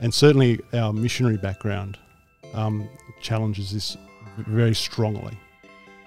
and 0.00 0.12
certainly 0.12 0.60
our 0.72 0.92
missionary 0.92 1.36
background 1.36 1.98
um, 2.52 2.88
challenges 3.20 3.72
this 3.72 3.96
very 4.38 4.74
strongly 4.74 5.36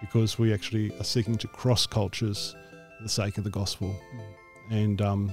because 0.02 0.38
we 0.38 0.54
actually 0.54 0.92
are 1.00 1.04
seeking 1.04 1.38
to 1.38 1.48
cross 1.48 1.88
cultures 1.88 2.56
for 2.98 3.04
the 3.04 3.10
sake 3.10 3.38
of 3.38 3.44
the 3.44 3.50
gospel, 3.50 3.96
and 4.70 5.02
um, 5.02 5.32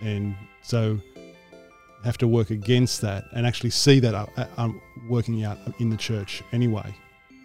and 0.00 0.34
so 0.62 0.98
have 2.04 2.18
to 2.18 2.28
work 2.28 2.50
against 2.50 3.00
that 3.00 3.24
and 3.34 3.46
actually 3.46 3.70
see 3.70 3.98
that 3.98 4.14
uh, 4.14 4.26
uh, 4.36 4.46
um, 4.56 4.80
working 5.08 5.44
out 5.44 5.58
in 5.80 5.90
the 5.90 5.96
church 5.96 6.42
anyway 6.52 6.94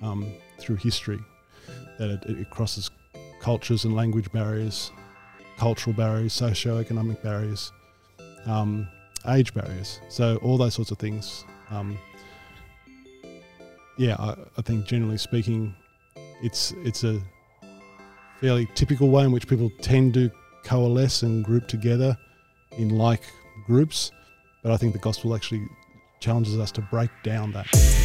um, 0.04 0.25
through 0.59 0.75
history 0.75 1.20
that 1.98 2.09
it, 2.09 2.23
it 2.30 2.50
crosses 2.52 2.91
cultures 3.39 3.84
and 3.84 3.95
language 3.95 4.32
barriers, 4.32 4.91
cultural 5.57 5.95
barriers, 5.95 6.34
socio-economic 6.34 7.21
barriers, 7.21 7.71
um, 8.45 8.88
age 9.27 9.53
barriers. 9.53 9.99
So 10.09 10.37
all 10.37 10.57
those 10.57 10.73
sorts 10.73 10.91
of 10.91 10.97
things. 10.97 11.45
Um, 11.70 11.98
yeah, 13.98 14.15
I, 14.20 14.35
I 14.57 14.61
think 14.61 14.85
generally 14.85 15.17
speaking, 15.17 15.75
it's 16.41 16.73
it's 16.84 17.03
a 17.03 17.21
fairly 18.41 18.67
typical 18.75 19.09
way 19.09 19.23
in 19.23 19.31
which 19.31 19.48
people 19.48 19.71
tend 19.81 20.13
to 20.15 20.29
coalesce 20.63 21.23
and 21.23 21.43
group 21.43 21.67
together 21.67 22.17
in 22.77 22.89
like 22.89 23.23
groups. 23.65 24.12
But 24.63 24.71
I 24.71 24.77
think 24.77 24.93
the 24.93 24.99
gospel 24.99 25.35
actually 25.35 25.65
challenges 26.20 26.57
us 26.57 26.71
to 26.71 26.81
break 26.81 27.09
down 27.23 27.51
that. 27.51 28.02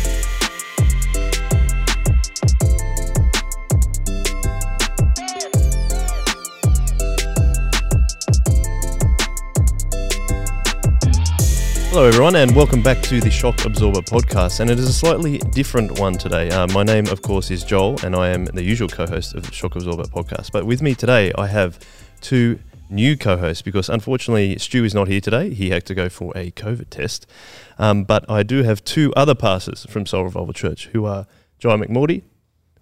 Hello, 11.98 12.06
everyone, 12.06 12.36
and 12.36 12.54
welcome 12.54 12.80
back 12.80 13.02
to 13.02 13.20
the 13.20 13.28
Shock 13.28 13.64
Absorber 13.64 14.02
podcast. 14.02 14.60
And 14.60 14.70
it 14.70 14.78
is 14.78 14.88
a 14.88 14.92
slightly 14.92 15.38
different 15.38 15.98
one 15.98 16.12
today. 16.12 16.48
Uh, 16.48 16.68
my 16.68 16.84
name, 16.84 17.08
of 17.08 17.22
course, 17.22 17.50
is 17.50 17.64
Joel, 17.64 17.98
and 18.04 18.14
I 18.14 18.28
am 18.28 18.44
the 18.44 18.62
usual 18.62 18.86
co 18.86 19.04
host 19.04 19.34
of 19.34 19.44
the 19.44 19.52
Shock 19.52 19.74
Absorber 19.74 20.04
podcast. 20.04 20.52
But 20.52 20.64
with 20.64 20.80
me 20.80 20.94
today, 20.94 21.32
I 21.36 21.48
have 21.48 21.80
two 22.20 22.60
new 22.88 23.16
co 23.16 23.36
hosts 23.36 23.62
because 23.62 23.88
unfortunately, 23.88 24.56
Stu 24.58 24.84
is 24.84 24.94
not 24.94 25.08
here 25.08 25.20
today. 25.20 25.52
He 25.52 25.70
had 25.70 25.84
to 25.86 25.94
go 25.96 26.08
for 26.08 26.32
a 26.36 26.52
COVID 26.52 26.88
test. 26.88 27.26
Um, 27.80 28.04
but 28.04 28.24
I 28.30 28.44
do 28.44 28.62
have 28.62 28.84
two 28.84 29.12
other 29.16 29.34
pastors 29.34 29.84
from 29.90 30.06
Soul 30.06 30.22
Revival 30.22 30.52
Church 30.52 30.86
who 30.92 31.04
are 31.04 31.26
Jai 31.58 31.74
McMordie. 31.74 32.22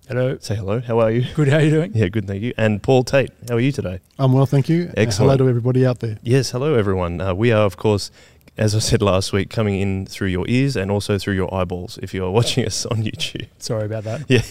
Hello. 0.09 0.37
Say 0.39 0.55
hello. 0.55 0.81
How 0.81 1.01
are 1.01 1.11
you? 1.11 1.25
Good. 1.35 1.49
How 1.49 1.57
are 1.57 1.63
you 1.63 1.71
doing? 1.71 1.93
Yeah, 1.93 2.09
good. 2.09 2.29
Thank 2.29 2.43
you. 2.43 2.53
And 2.57 2.81
Paul 2.81 3.03
Tait. 3.03 3.31
How 3.49 3.57
are 3.57 3.61
you 3.61 3.73
today? 3.73 3.99
I'm 4.19 4.33
well, 4.33 4.47
thank 4.47 4.69
you. 4.69 4.93
Excellent. 4.97 5.33
hello 5.33 5.37
to 5.39 5.49
everybody 5.49 5.85
out 5.85 5.99
there. 5.99 6.19
Yes, 6.23 6.51
hello 6.51 6.75
everyone. 6.75 7.21
Uh, 7.21 7.35
we 7.35 7.51
are, 7.51 7.65
of 7.65 7.77
course, 7.77 8.13
as 8.59 8.75
I 8.75 8.79
said 8.79 9.03
last 9.03 9.33
week, 9.33 9.51
coming 9.51 9.81
in 9.81 10.07
through 10.07 10.29
your 10.29 10.47
ears 10.49 10.77
and 10.77 10.91
also 10.91 11.19
through 11.19 11.35
your 11.35 11.53
eyeballs 11.55 11.99
if 12.03 12.15
you 12.15 12.25
are 12.25 12.31
watching 12.31 12.65
us 12.65 12.87
on 12.87 13.03
YouTube. 13.03 13.49
Sorry 13.59 13.85
about 13.85 14.05
that. 14.05 14.25
Yeah. 14.29 14.43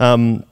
um, 0.00 0.44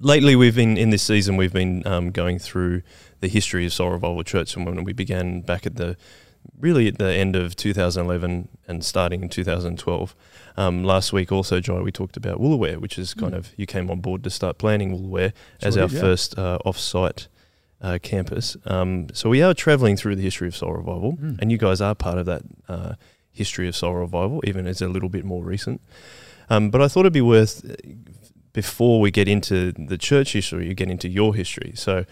lately, 0.00 0.36
we've 0.36 0.54
been 0.56 0.76
in 0.76 0.90
this 0.90 1.02
season. 1.02 1.36
We've 1.36 1.52
been 1.52 1.86
um, 1.86 2.10
going 2.10 2.38
through 2.38 2.82
the 3.20 3.28
history 3.28 3.66
of 3.66 3.72
Soul 3.72 3.90
Revival 3.90 4.22
Church, 4.22 4.56
and 4.56 4.64
when 4.64 4.84
we 4.84 4.92
began 4.92 5.40
back 5.42 5.66
at 5.66 5.76
the 5.76 5.96
really 6.58 6.88
at 6.88 6.98
the 6.98 7.12
end 7.12 7.36
of 7.36 7.56
2011 7.56 8.48
and 8.66 8.84
starting 8.84 9.22
in 9.22 9.28
2012. 9.28 10.14
Um, 10.56 10.82
last 10.82 11.12
week, 11.12 11.30
also, 11.30 11.60
Joy, 11.60 11.82
we 11.82 11.92
talked 11.92 12.16
about 12.16 12.40
Woolooware, 12.40 12.78
which 12.78 12.98
is 12.98 13.12
kind 13.14 13.34
Mm. 13.34 13.38
of 13.38 13.52
you 13.56 13.66
came 13.66 13.90
on 13.90 14.00
board 14.00 14.24
to 14.24 14.30
start 14.30 14.58
planning 14.58 14.90
Woolooware 14.96 15.32
as 15.62 15.74
Sure 15.74 15.84
our 15.84 15.88
yeah. 15.88 16.00
first 16.00 16.38
uh, 16.38 16.58
off-site 16.64 17.28
uh, 17.80 17.98
campus. 18.02 18.56
Um, 18.66 19.06
so 19.12 19.28
we 19.30 19.42
are 19.42 19.54
travelling 19.54 19.96
through 19.96 20.16
the 20.16 20.22
history 20.22 20.48
of 20.48 20.56
Soul 20.56 20.72
Revival, 20.74 21.12
Mm. 21.16 21.38
and 21.40 21.52
you 21.52 21.58
guys 21.58 21.80
are 21.80 21.94
part 21.94 22.18
of 22.18 22.26
that 22.26 22.42
uh, 22.68 22.94
history 23.30 23.68
of 23.68 23.76
Soul 23.76 23.94
Revival, 23.94 24.40
even 24.46 24.66
as 24.66 24.82
a 24.82 24.88
little 24.88 25.08
bit 25.08 25.24
more 25.24 25.42
recent. 25.44 25.80
Um, 26.50 26.70
but 26.70 26.80
I 26.80 26.88
thought 26.88 27.00
it'd 27.00 27.12
be 27.12 27.20
worth 27.20 27.64
uh, 27.68 27.74
before 28.52 29.00
we 29.00 29.10
get 29.10 29.28
into 29.28 29.72
the 29.72 29.98
church 29.98 30.32
history, 30.32 30.66
you 30.68 30.74
get 30.74 30.90
into 30.90 31.08
your 31.08 31.34
history. 31.34 31.72
So. 31.74 32.04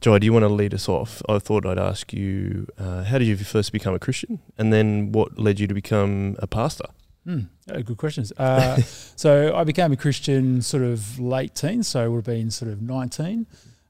Joy, 0.00 0.18
do 0.18 0.24
you 0.24 0.32
want 0.32 0.42
to 0.42 0.48
lead 0.48 0.74
us 0.74 0.88
off? 0.88 1.22
I 1.28 1.38
thought 1.38 1.64
I'd 1.64 1.78
ask 1.78 2.12
you, 2.12 2.66
uh, 2.76 3.04
how 3.04 3.18
did 3.18 3.28
you 3.28 3.36
first 3.36 3.70
become 3.70 3.94
a 3.94 4.00
Christian? 4.00 4.40
And 4.58 4.72
then 4.72 5.12
what 5.12 5.38
led 5.38 5.60
you 5.60 5.68
to 5.68 5.74
become 5.74 6.34
a 6.40 6.48
pastor? 6.48 6.86
Uh, 7.24 7.36
good 7.84 7.98
questions. 7.98 8.32
Uh, 8.36 8.78
so 9.14 9.54
I 9.54 9.62
became 9.62 9.92
a 9.92 9.96
Christian 9.96 10.60
sort 10.60 10.82
of 10.82 11.20
late 11.20 11.54
teens, 11.54 11.86
so 11.86 12.10
would 12.10 12.16
have 12.16 12.24
been 12.24 12.50
sort 12.50 12.72
of 12.72 12.82
19. 12.82 13.46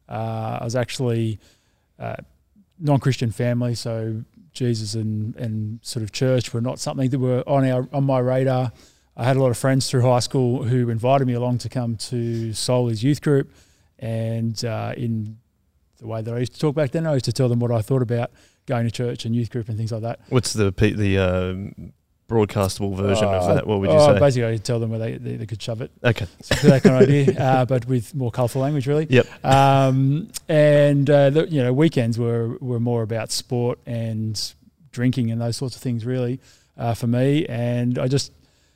Uh, 0.09 0.59
I 0.61 0.65
was 0.65 0.77
actually 0.77 1.39
uh, 1.99 2.17
non-Christian 2.79 3.31
family, 3.31 3.75
so 3.75 4.23
Jesus 4.53 4.95
and, 4.95 5.35
and 5.37 5.81
sort 5.83 6.03
of 6.03 6.13
church 6.13 6.53
were 6.53 6.61
not 6.61 6.79
something 6.79 7.09
that 7.11 7.19
were 7.19 7.43
on 7.47 7.69
our 7.69 7.89
on 7.93 8.05
my 8.05 8.19
radar. 8.19 8.73
I 9.17 9.25
had 9.25 9.37
a 9.37 9.41
lot 9.41 9.51
of 9.51 9.59
friends 9.59 9.91
through 9.91 10.03
high 10.03 10.21
school 10.21 10.65
who 10.65 10.89
invited 10.89 11.27
me 11.27 11.35
along 11.35 11.59
to 11.59 11.69
come 11.69 11.97
to 11.97 12.53
Soul's 12.53 13.03
youth 13.03 13.21
group, 13.21 13.53
and 13.99 14.63
uh, 14.65 14.95
in 14.97 15.39
the 15.99 16.07
way 16.07 16.23
that 16.23 16.35
I 16.35 16.39
used 16.39 16.55
to 16.55 16.61
talk 16.61 16.75
back 16.75 16.91
then, 16.91 17.07
I 17.07 17.15
used 17.15 17.27
to 17.27 17.33
tell 17.33 17.49
them 17.49 17.61
what 17.61 17.71
I 17.71 17.83
thought 17.83 18.03
about 18.03 18.31
going 18.67 18.85
to 18.85 18.91
church 18.91 19.25
and 19.25 19.35
youth 19.35 19.51
group 19.51 19.69
and 19.69 19.77
things 19.77 19.93
like 19.93 20.03
that. 20.03 20.21
What's 20.29 20.53
the 20.53 20.71
the 20.71 21.19
um, 21.19 21.93
broadcastable 22.33 22.97
version 22.97 23.29
of 23.29 23.43
Uh, 23.43 23.55
that? 23.55 23.67
What 23.67 23.81
would 23.81 23.91
you 23.91 23.97
oh, 23.97 24.15
say? 24.15 24.19
Basically, 24.19 24.55
I 24.55 24.57
tell 24.57 24.81
them 24.81 24.91
where 24.91 24.99
they, 24.99 25.17
they, 25.19 25.37
they 25.37 25.47
could 25.47 25.61
shove 25.61 25.83
it. 25.83 25.91
Okay. 26.03 26.27
So 26.41 26.69
that 26.69 26.83
kind 26.83 26.97
of 26.97 27.03
idea, 27.03 27.39
uh, 27.39 27.65
but 27.65 27.87
with 27.87 28.15
more 28.15 28.31
colourful 28.31 28.63
language, 28.63 28.87
really. 28.87 29.07
Yep. 29.09 29.45
Um, 29.45 30.29
and 30.49 31.09
uh, 31.09 31.31
the, 31.31 31.49
you 31.49 31.63
know, 31.63 31.73
weekends 31.73 32.19
were 32.19 32.57
were 32.61 32.81
more 32.81 33.03
about 33.03 33.31
sport 33.31 33.79
and 33.87 34.41
drinking 34.91 35.31
and 35.31 35.41
those 35.41 35.57
sorts 35.57 35.77
of 35.77 35.83
things, 35.83 36.05
really, 36.05 36.41
uh, 36.77 36.95
for 36.95 37.07
me. 37.07 37.47
And 37.47 37.99
I 37.99 38.09
just 38.09 38.33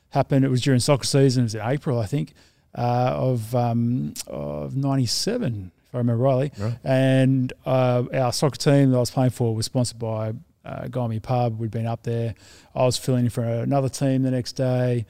happened. 0.09 0.45
It 0.45 0.49
was 0.49 0.61
during 0.61 0.79
soccer 0.79 1.05
season. 1.05 1.41
It 1.41 1.45
was 1.45 1.55
in 1.55 1.61
April, 1.61 1.99
I 1.99 2.05
think, 2.05 2.33
uh, 2.75 3.11
of 3.15 3.55
um, 3.55 4.13
of 4.27 4.75
'97, 4.75 5.71
if 5.87 5.95
I 5.95 5.97
remember 5.97 6.23
rightly. 6.23 6.51
Right. 6.57 6.77
And 6.83 7.53
uh, 7.65 8.03
our 8.13 8.33
soccer 8.33 8.57
team 8.57 8.91
that 8.91 8.97
I 8.97 8.99
was 8.99 9.11
playing 9.11 9.31
for 9.31 9.55
was 9.55 9.65
sponsored 9.65 9.99
by 9.99 10.33
uh, 10.67 11.19
Pub. 11.21 11.59
We'd 11.59 11.71
been 11.71 11.87
up 11.87 12.03
there. 12.03 12.35
I 12.75 12.83
was 12.83 12.97
filling 12.97 13.25
in 13.25 13.29
for 13.29 13.43
another 13.43 13.89
team 13.89 14.23
the 14.23 14.31
next 14.31 14.53
day. 14.53 15.05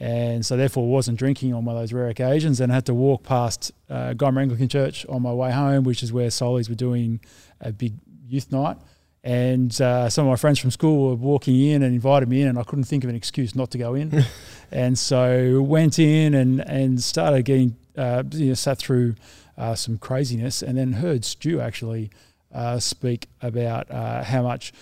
And 0.00 0.46
so, 0.46 0.56
therefore, 0.56 0.88
wasn't 0.88 1.18
drinking 1.18 1.54
on 1.54 1.64
one 1.64 1.74
of 1.74 1.82
those 1.82 1.92
rare 1.92 2.08
occasions 2.08 2.60
and 2.60 2.70
I 2.70 2.76
had 2.76 2.86
to 2.86 2.94
walk 2.94 3.24
past 3.24 3.72
uh, 3.90 4.14
Anglican 4.20 4.68
Church 4.68 5.04
on 5.06 5.22
my 5.22 5.32
way 5.32 5.50
home, 5.50 5.82
which 5.82 6.04
is 6.04 6.12
where 6.12 6.28
Solies 6.28 6.68
were 6.68 6.76
doing 6.76 7.20
a 7.60 7.72
big 7.72 7.94
youth 8.28 8.52
night. 8.52 8.76
And 9.24 9.78
uh, 9.80 10.08
some 10.08 10.26
of 10.26 10.30
my 10.30 10.36
friends 10.36 10.60
from 10.60 10.70
school 10.70 11.08
were 11.08 11.16
walking 11.16 11.60
in 11.60 11.82
and 11.82 11.92
invited 11.92 12.28
me 12.28 12.42
in, 12.42 12.48
and 12.48 12.58
I 12.58 12.62
couldn't 12.62 12.84
think 12.84 13.02
of 13.02 13.10
an 13.10 13.16
excuse 13.16 13.56
not 13.56 13.72
to 13.72 13.78
go 13.78 13.94
in. 13.94 14.24
and 14.70 14.96
so, 14.96 15.60
went 15.62 15.98
in 15.98 16.34
and, 16.34 16.60
and 16.60 17.02
started 17.02 17.44
getting, 17.44 17.76
uh, 17.96 18.22
you 18.30 18.46
know, 18.46 18.54
sat 18.54 18.78
through 18.78 19.16
uh, 19.56 19.74
some 19.74 19.98
craziness, 19.98 20.62
and 20.62 20.78
then 20.78 20.94
heard 20.94 21.24
Stu 21.24 21.60
actually 21.60 22.10
uh, 22.52 22.78
speak 22.78 23.28
about 23.42 23.90
uh, 23.90 24.22
how 24.24 24.42
much 24.42 24.72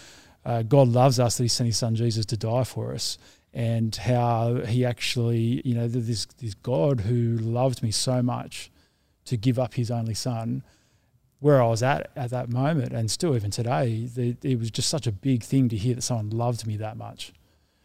uh, 0.44 0.62
God 0.62 0.88
loves 0.88 1.18
us, 1.18 1.36
that 1.36 1.44
He 1.44 1.48
sent 1.48 1.66
His 1.66 1.76
Son 1.78 1.94
Jesus 1.94 2.24
to 2.26 2.36
die 2.36 2.64
for 2.64 2.92
us, 2.94 3.18
and 3.52 3.94
how 3.96 4.56
He 4.66 4.84
actually, 4.84 5.62
you 5.64 5.74
know, 5.74 5.88
this 5.88 6.26
this 6.38 6.54
God 6.54 7.00
who 7.00 7.36
loved 7.38 7.82
me 7.82 7.90
so 7.90 8.22
much 8.22 8.70
to 9.24 9.36
give 9.36 9.58
up 9.58 9.74
His 9.74 9.90
only 9.90 10.14
Son. 10.14 10.62
Where 11.40 11.62
I 11.62 11.66
was 11.66 11.82
at 11.82 12.10
at 12.16 12.30
that 12.30 12.48
moment, 12.48 12.92
and 12.92 13.10
still 13.10 13.36
even 13.36 13.50
today, 13.50 14.06
the, 14.06 14.36
it 14.42 14.58
was 14.58 14.70
just 14.70 14.88
such 14.88 15.06
a 15.06 15.12
big 15.12 15.42
thing 15.42 15.68
to 15.68 15.76
hear 15.76 15.94
that 15.94 16.02
someone 16.02 16.30
loved 16.30 16.66
me 16.66 16.76
that 16.78 16.96
much 16.96 17.32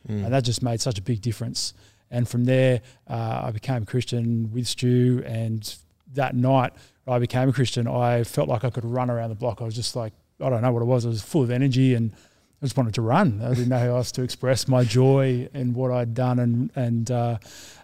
Mm. 0.09 0.25
and 0.25 0.33
that 0.33 0.43
just 0.43 0.63
made 0.63 0.81
such 0.81 0.97
a 0.97 1.01
big 1.01 1.21
difference. 1.21 1.73
And 2.09 2.27
from 2.27 2.45
there, 2.45 2.81
uh, 3.07 3.41
I 3.45 3.51
became 3.51 3.83
a 3.83 3.85
Christian 3.85 4.51
with 4.51 4.67
Stu. 4.67 5.21
And 5.25 5.75
that 6.13 6.35
night, 6.35 6.73
I 7.07 7.19
became 7.19 7.49
a 7.49 7.53
Christian. 7.53 7.87
I 7.87 8.23
felt 8.23 8.47
like 8.47 8.63
I 8.63 8.69
could 8.69 8.85
run 8.85 9.09
around 9.09 9.29
the 9.29 9.35
block. 9.35 9.61
I 9.61 9.65
was 9.65 9.75
just 9.75 9.95
like, 9.95 10.13
I 10.39 10.49
don't 10.49 10.61
know 10.61 10.71
what 10.71 10.81
it 10.81 10.85
was. 10.85 11.05
I 11.05 11.09
was 11.09 11.21
full 11.21 11.43
of 11.43 11.51
energy 11.51 11.93
and 11.93 12.13
I 12.61 12.65
just 12.65 12.77
wanted 12.77 12.93
to 12.95 13.01
run. 13.01 13.41
I 13.43 13.49
didn't 13.49 13.69
know 13.69 13.79
how 13.79 13.95
else 13.97 14.11
to 14.13 14.23
express 14.23 14.67
my 14.67 14.83
joy 14.83 15.49
in 15.53 15.73
what 15.73 15.91
I'd 15.91 16.13
done 16.13 16.39
and 16.39 16.71
and 16.75 17.09
uh, 17.09 17.37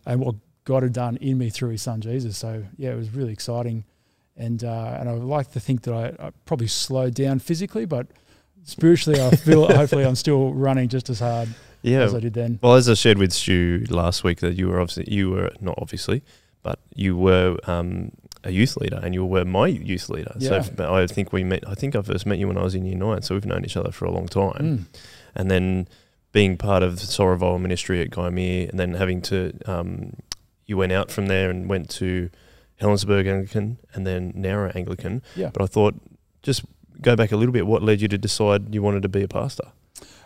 and 0.05 0.21
what 0.21 0.35
God 0.65 0.83
had 0.83 0.93
done 0.93 1.17
in 1.17 1.37
me 1.37 1.49
through 1.49 1.69
His 1.69 1.81
Son 1.81 1.99
Jesus. 1.99 2.37
So 2.37 2.63
yeah, 2.77 2.91
it 2.91 2.95
was 2.95 3.09
really 3.09 3.33
exciting. 3.33 3.85
And 4.35 4.63
uh, 4.63 4.97
and 4.99 5.09
I 5.09 5.13
would 5.13 5.23
like 5.23 5.51
to 5.53 5.59
think 5.59 5.81
that 5.83 5.93
I, 5.93 6.27
I 6.27 6.31
probably 6.45 6.67
slowed 6.67 7.15
down 7.15 7.39
physically, 7.39 7.85
but 7.85 8.07
spiritually, 8.63 9.19
I 9.19 9.31
feel 9.31 9.65
hopefully 9.75 10.05
I'm 10.05 10.15
still 10.15 10.53
running 10.53 10.89
just 10.89 11.09
as 11.09 11.19
hard 11.19 11.49
yeah. 11.81 12.01
as 12.01 12.13
I 12.13 12.19
did 12.19 12.33
then. 12.33 12.59
Well, 12.61 12.75
as 12.75 12.87
I 12.87 12.93
shared 12.93 13.17
with 13.17 13.33
Stu 13.33 13.85
last 13.89 14.23
week, 14.23 14.41
that 14.41 14.55
you 14.55 14.69
were 14.69 14.79
obviously 14.79 15.11
you 15.11 15.31
were 15.31 15.51
not 15.59 15.75
obviously, 15.79 16.23
but 16.61 16.79
you 16.93 17.17
were 17.17 17.57
um, 17.65 18.11
a 18.47 18.51
youth 18.51 18.77
leader, 18.77 18.99
and 19.03 19.13
you 19.13 19.25
were 19.25 19.45
my 19.45 19.67
youth 19.67 20.09
leader. 20.09 20.33
Yeah. 20.39 20.61
So 20.61 20.93
I 20.93 21.05
think 21.05 21.33
we 21.33 21.43
met. 21.43 21.63
I 21.67 21.75
think 21.75 21.95
I 21.95 22.01
first 22.01 22.25
met 22.25 22.39
you 22.39 22.47
when 22.47 22.57
I 22.57 22.63
was 22.63 22.73
in 22.73 22.85
year 22.85 22.97
nine, 22.97 23.21
so 23.21 23.35
we've 23.35 23.45
known 23.45 23.65
each 23.65 23.77
other 23.77 23.91
for 23.91 24.05
a 24.05 24.11
long 24.11 24.27
time. 24.27 24.53
Mm. 24.61 24.85
And 25.35 25.51
then 25.51 25.87
being 26.31 26.57
part 26.57 26.81
of 26.81 26.99
the 26.99 27.05
Soul 27.05 27.59
ministry 27.59 28.01
at 28.01 28.09
Gymea, 28.09 28.69
and 28.69 28.79
then 28.79 28.93
having 28.93 29.21
to, 29.23 29.53
um, 29.65 30.13
you 30.65 30.77
went 30.77 30.91
out 30.91 31.11
from 31.11 31.27
there 31.27 31.49
and 31.49 31.69
went 31.69 31.89
to 31.91 32.29
Helensburgh 32.81 33.27
Anglican, 33.27 33.77
and 33.93 34.07
then 34.07 34.33
Nowra 34.33 34.75
Anglican. 34.75 35.21
Yeah. 35.35 35.49
But 35.51 35.61
I 35.61 35.65
thought, 35.65 35.95
just 36.41 36.63
go 37.01 37.15
back 37.15 37.31
a 37.31 37.37
little 37.37 37.53
bit. 37.53 37.67
What 37.67 37.83
led 37.83 38.01
you 38.01 38.07
to 38.07 38.17
decide 38.17 38.73
you 38.73 38.81
wanted 38.81 39.03
to 39.03 39.09
be 39.09 39.23
a 39.23 39.27
pastor? 39.27 39.67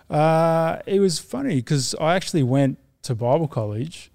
Uh, 0.10 0.80
it 0.86 1.00
was 1.00 1.20
funny 1.20 1.56
because 1.56 1.96
I 2.00 2.16
actually 2.16 2.44
went 2.44 2.78
to 3.04 3.16
Bible 3.16 3.48
college 3.48 4.12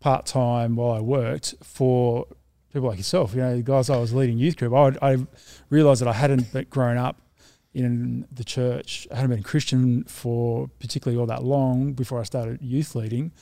part 0.00 0.26
time 0.26 0.76
while 0.76 0.92
I 0.92 1.00
worked 1.00 1.54
for 1.62 2.26
people 2.72 2.88
like 2.88 2.98
yourself. 2.98 3.34
You 3.34 3.40
know, 3.40 3.56
the 3.56 3.62
guys 3.62 3.90
I 3.90 3.98
was 3.98 4.12
leading 4.12 4.38
youth 4.38 4.56
group. 4.56 4.72
I, 4.72 4.92
I 5.02 5.26
realized 5.70 6.00
that 6.00 6.08
I 6.08 6.14
hadn't 6.14 6.70
grown 6.70 6.96
up 6.96 7.20
in 7.74 8.26
the 8.32 8.44
church. 8.44 9.06
I 9.10 9.16
hadn't 9.16 9.30
been 9.30 9.42
Christian 9.42 10.04
for 10.04 10.68
particularly 10.78 11.20
all 11.20 11.26
that 11.26 11.42
long 11.42 11.92
before 11.92 12.20
I 12.20 12.24
started 12.24 12.60
youth 12.62 12.94
leading, 12.94 13.32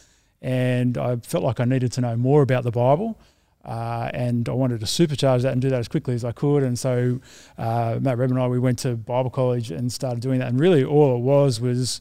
and 0.41 0.97
I 0.99 1.17
felt 1.17 1.45
like 1.45 1.61
I 1.61 1.65
needed 1.65 1.93
to 1.93 2.01
know 2.01 2.17
more 2.17 2.43
about 2.43 2.65
the 2.65 2.71
Bible. 2.71 3.19
Uh, 3.63 4.11
and 4.15 4.49
I 4.49 4.53
wanted 4.53 4.81
to 4.81 4.87
supercharge 4.87 5.43
that 5.43 5.53
and 5.53 5.61
do 5.61 5.69
that 5.69 5.79
as 5.79 5.87
quickly 5.87 6.15
as 6.15 6.25
I 6.25 6.33
could. 6.33 6.63
And 6.63 6.79
so 6.79 7.21
uh, 7.59 7.99
Matt 8.01 8.17
Reb 8.17 8.31
and 8.31 8.41
I, 8.41 8.49
we 8.49 8.59
went 8.59 8.79
to 8.81 8.97
Bible 8.97 9.29
college 9.29 9.71
and 9.71 9.93
started 9.93 10.21
doing 10.21 10.39
that. 10.39 10.49
And 10.49 10.59
really, 10.59 10.83
all 10.83 11.15
it 11.15 11.21
was 11.21 11.61
was 11.61 12.01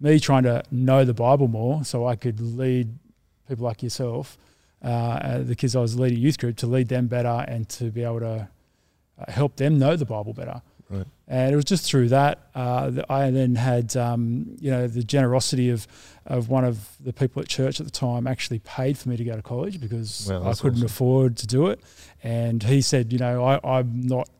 me 0.00 0.20
trying 0.20 0.42
to 0.42 0.62
know 0.70 1.04
the 1.04 1.14
Bible 1.14 1.48
more, 1.48 1.82
so 1.82 2.06
I 2.06 2.14
could 2.14 2.40
lead 2.40 2.98
people 3.48 3.64
like 3.64 3.82
yourself, 3.82 4.36
uh, 4.82 5.38
the 5.38 5.54
kids 5.56 5.74
I 5.74 5.80
was 5.80 5.98
leading 5.98 6.18
youth 6.18 6.38
group, 6.38 6.56
to 6.58 6.66
lead 6.66 6.88
them 6.88 7.06
better 7.06 7.44
and 7.48 7.68
to 7.70 7.90
be 7.90 8.04
able 8.04 8.20
to 8.20 8.48
uh, 9.18 9.30
help 9.30 9.56
them 9.56 9.78
know 9.78 9.96
the 9.96 10.04
Bible 10.04 10.32
better. 10.32 10.62
Right. 10.90 11.04
And 11.26 11.52
it 11.52 11.56
was 11.56 11.66
just 11.66 11.84
through 11.84 12.08
that 12.08 12.48
uh, 12.54 12.88
that 12.90 13.10
I 13.10 13.30
then 13.30 13.56
had, 13.56 13.94
um, 13.96 14.56
you 14.58 14.70
know, 14.70 14.86
the 14.86 15.02
generosity 15.02 15.68
of 15.68 15.86
of 16.24 16.48
one 16.48 16.64
of 16.64 16.88
the 17.04 17.12
people 17.12 17.42
at 17.42 17.48
church 17.48 17.78
at 17.80 17.84
the 17.86 17.92
time 17.92 18.26
actually 18.26 18.60
paid 18.60 18.96
for 18.96 19.10
me 19.10 19.16
to 19.18 19.24
go 19.24 19.36
to 19.36 19.42
college 19.42 19.80
because 19.80 20.28
Wow, 20.30 20.48
I 20.48 20.54
couldn't 20.54 20.78
awesome. 20.78 20.86
afford 20.86 21.36
to 21.38 21.46
do 21.46 21.66
it. 21.66 21.80
And 22.22 22.62
he 22.62 22.80
said, 22.80 23.12
you 23.12 23.18
know, 23.18 23.44
I, 23.44 23.78
I'm 23.78 24.06
not, 24.06 24.30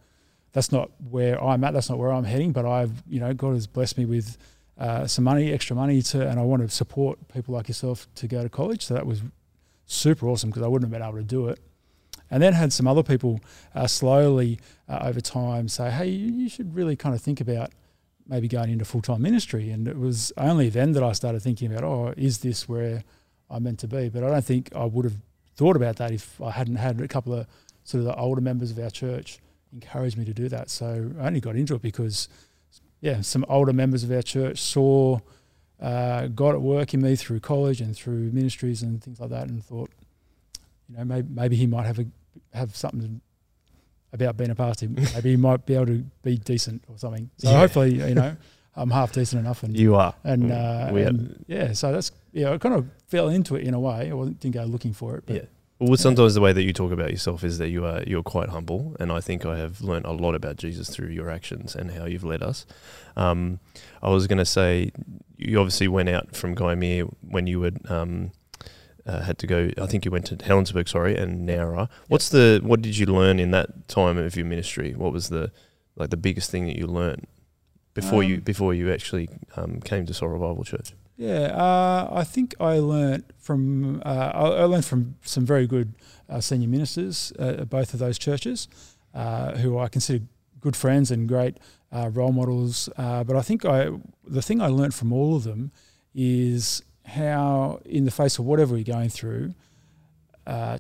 that's 0.52 0.72
not 0.72 0.90
where 1.10 1.42
I'm 1.42 1.62
at. 1.64 1.74
That's 1.74 1.90
not 1.90 1.98
where 1.98 2.12
I'm 2.12 2.24
heading. 2.24 2.52
But 2.52 2.64
I've, 2.64 3.02
you 3.06 3.20
know, 3.20 3.34
God 3.34 3.52
has 3.54 3.66
blessed 3.66 3.98
me 3.98 4.06
with 4.06 4.38
uh, 4.78 5.06
some 5.06 5.24
money, 5.24 5.52
extra 5.52 5.76
money 5.76 6.00
to, 6.00 6.26
and 6.26 6.40
I 6.40 6.42
want 6.44 6.62
to 6.62 6.68
support 6.70 7.18
people 7.28 7.54
like 7.54 7.68
yourself 7.68 8.06
to 8.14 8.26
go 8.26 8.42
to 8.42 8.48
college. 8.48 8.86
So 8.86 8.94
that 8.94 9.06
was 9.06 9.20
super 9.88 10.28
awesome 10.28 10.50
because 10.50 10.62
I 10.62 10.68
wouldn't 10.68 10.92
have 10.92 11.00
been 11.00 11.06
able 11.06 11.18
to 11.18 11.24
do 11.24 11.48
it. 11.48 11.58
And 12.30 12.42
then 12.42 12.52
had 12.52 12.72
some 12.72 12.86
other 12.86 13.02
people 13.02 13.40
uh, 13.74 13.86
slowly 13.86 14.60
uh, 14.88 14.98
over 15.02 15.20
time 15.20 15.66
say, 15.66 15.90
hey, 15.90 16.08
you, 16.08 16.32
you 16.32 16.48
should 16.48 16.76
really 16.76 16.94
kind 16.94 17.14
of 17.14 17.22
think 17.22 17.40
about 17.40 17.72
maybe 18.28 18.46
going 18.46 18.70
into 18.70 18.84
full 18.84 19.00
time 19.00 19.22
ministry. 19.22 19.70
And 19.70 19.88
it 19.88 19.98
was 19.98 20.30
only 20.36 20.68
then 20.68 20.92
that 20.92 21.02
I 21.02 21.12
started 21.12 21.40
thinking 21.40 21.72
about, 21.72 21.84
oh, 21.84 22.14
is 22.16 22.38
this 22.38 22.68
where 22.68 23.02
I'm 23.50 23.62
meant 23.62 23.78
to 23.80 23.88
be? 23.88 24.10
But 24.10 24.22
I 24.22 24.28
don't 24.28 24.44
think 24.44 24.70
I 24.76 24.84
would 24.84 25.06
have 25.06 25.16
thought 25.56 25.74
about 25.74 25.96
that 25.96 26.12
if 26.12 26.40
I 26.40 26.50
hadn't 26.50 26.76
had 26.76 27.00
a 27.00 27.08
couple 27.08 27.32
of 27.32 27.46
sort 27.84 28.00
of 28.00 28.04
the 28.04 28.16
older 28.16 28.42
members 28.42 28.70
of 28.70 28.78
our 28.78 28.90
church 28.90 29.38
encourage 29.72 30.16
me 30.16 30.26
to 30.26 30.34
do 30.34 30.48
that. 30.50 30.68
So 30.68 31.10
I 31.18 31.26
only 31.26 31.40
got 31.40 31.56
into 31.56 31.74
it 31.74 31.82
because, 31.82 32.28
yeah, 33.00 33.22
some 33.22 33.44
older 33.48 33.72
members 33.72 34.04
of 34.04 34.12
our 34.12 34.22
church 34.22 34.58
saw 34.58 35.20
uh, 35.80 36.26
God 36.28 36.54
at 36.54 36.60
work 36.60 36.94
in 36.94 37.00
me 37.02 37.14
through 37.16 37.40
college 37.40 37.80
and 37.80 37.94
through 37.96 38.30
ministries 38.32 38.82
and 38.82 39.02
things 39.02 39.20
like 39.20 39.30
that, 39.30 39.48
and 39.48 39.64
thought, 39.64 39.90
you 40.88 40.96
know, 40.96 41.04
maybe 41.04 41.28
maybe 41.30 41.56
he 41.56 41.66
might 41.66 41.86
have 41.86 41.98
a 41.98 42.06
have 42.54 42.74
something 42.76 43.20
about 44.12 44.36
being 44.36 44.50
a 44.50 44.54
pastor. 44.54 44.88
Maybe 45.14 45.30
he 45.32 45.36
might 45.36 45.66
be 45.66 45.74
able 45.74 45.84
to 45.86 46.02
be 46.22 46.38
decent 46.38 46.82
or 46.88 46.96
something. 46.96 47.28
So 47.36 47.50
Yeah. 47.50 47.58
hopefully, 47.58 47.94
you 48.08 48.14
know, 48.14 48.36
I'm 48.74 48.88
half 48.90 49.12
decent 49.12 49.40
enough, 49.40 49.62
and 49.64 49.76
You 49.76 49.96
are. 49.96 50.14
and, 50.24 50.50
uh, 50.50 50.90
We 50.94 51.02
are- 51.02 51.08
and 51.08 51.44
yeah, 51.46 51.72
so 51.72 51.92
that's 51.92 52.10
yeah, 52.32 52.52
I 52.52 52.58
kind 52.58 52.74
of 52.74 52.86
fell 53.08 53.28
into 53.28 53.54
it 53.56 53.64
in 53.64 53.74
a 53.74 53.80
way. 53.80 54.08
I 54.10 54.14
wasn't 54.14 54.40
didn't 54.40 54.54
go 54.54 54.64
looking 54.64 54.94
for 54.94 55.16
it, 55.16 55.24
but 55.26 55.36
Yeah. 55.36 55.42
Well, 55.80 55.96
sometimes 55.96 56.34
the 56.34 56.40
way 56.40 56.52
that 56.52 56.64
you 56.64 56.72
talk 56.72 56.90
about 56.90 57.10
yourself 57.12 57.44
is 57.44 57.58
that 57.58 57.68
you 57.68 57.84
are 57.84 58.02
you're 58.04 58.24
quite 58.24 58.48
humble, 58.48 58.96
and 58.98 59.12
I 59.12 59.20
think 59.20 59.46
I 59.46 59.58
have 59.58 59.80
learnt 59.80 60.06
a 60.06 60.10
lot 60.10 60.34
about 60.34 60.56
Jesus 60.56 60.88
through 60.90 61.10
your 61.10 61.30
actions 61.30 61.76
and 61.76 61.92
how 61.92 62.04
you've 62.04 62.24
led 62.24 62.42
us. 62.42 62.66
Um, 63.16 63.60
I 64.02 64.08
was 64.10 64.26
going 64.26 64.38
to 64.38 64.44
say, 64.44 64.90
you 65.36 65.60
obviously 65.60 65.86
went 65.86 66.08
out 66.08 66.34
from 66.34 66.56
Gymea 66.56 67.08
when 67.20 67.46
you 67.46 67.60
would 67.60 67.88
um, 67.88 68.32
uh, 69.06 69.22
had 69.22 69.38
to 69.38 69.46
go. 69.46 69.70
I 69.80 69.86
think 69.86 70.04
you 70.04 70.10
went 70.10 70.26
to 70.26 70.36
Helensburgh, 70.36 70.88
sorry, 70.88 71.16
and 71.16 71.48
Nowra. 71.48 71.88
What's 72.08 72.28
the 72.28 72.60
what 72.64 72.82
did 72.82 72.98
you 72.98 73.06
learn 73.06 73.38
in 73.38 73.52
that 73.52 73.86
time 73.86 74.18
of 74.18 74.34
your 74.34 74.46
ministry? 74.46 74.94
What 74.94 75.12
was 75.12 75.28
the 75.28 75.52
like 75.94 76.10
the 76.10 76.16
biggest 76.16 76.50
thing 76.50 76.66
that 76.66 76.76
you 76.76 76.88
learned 76.88 77.28
before 77.94 78.24
you 78.24 78.36
Um, 78.36 78.40
before 78.40 78.74
you 78.74 78.92
actually 78.92 79.28
um, 79.54 79.80
came 79.80 80.06
to 80.06 80.14
Soul 80.14 80.30
Revival 80.30 80.64
Church? 80.64 80.92
Yeah, 81.18 81.48
uh, 81.48 82.08
I 82.12 82.22
think 82.22 82.54
I 82.60 82.78
learnt 82.78 83.32
from 83.40 84.00
uh, 84.06 84.30
I 84.32 84.62
learned 84.64 84.84
from 84.84 85.16
some 85.22 85.44
very 85.44 85.66
good 85.66 85.94
uh, 86.28 86.40
senior 86.40 86.68
ministers 86.68 87.32
at 87.40 87.68
both 87.68 87.92
of 87.92 87.98
those 87.98 88.20
churches, 88.20 88.68
uh, 89.14 89.56
who 89.56 89.80
I 89.80 89.88
consider 89.88 90.24
good 90.60 90.76
friends 90.76 91.10
and 91.10 91.28
great 91.28 91.58
uh, 91.90 92.10
role 92.12 92.30
models. 92.30 92.88
Uh, 92.96 93.24
but 93.24 93.34
I 93.34 93.42
think 93.42 93.64
I 93.64 93.90
the 94.24 94.42
thing 94.42 94.62
I 94.62 94.68
learnt 94.68 94.94
from 94.94 95.12
all 95.12 95.34
of 95.34 95.42
them 95.42 95.72
is 96.14 96.84
how, 97.04 97.80
in 97.84 98.04
the 98.04 98.12
face 98.12 98.38
of 98.38 98.44
whatever 98.44 98.74
we're 98.74 98.84
going 98.84 99.08
through, 99.08 99.54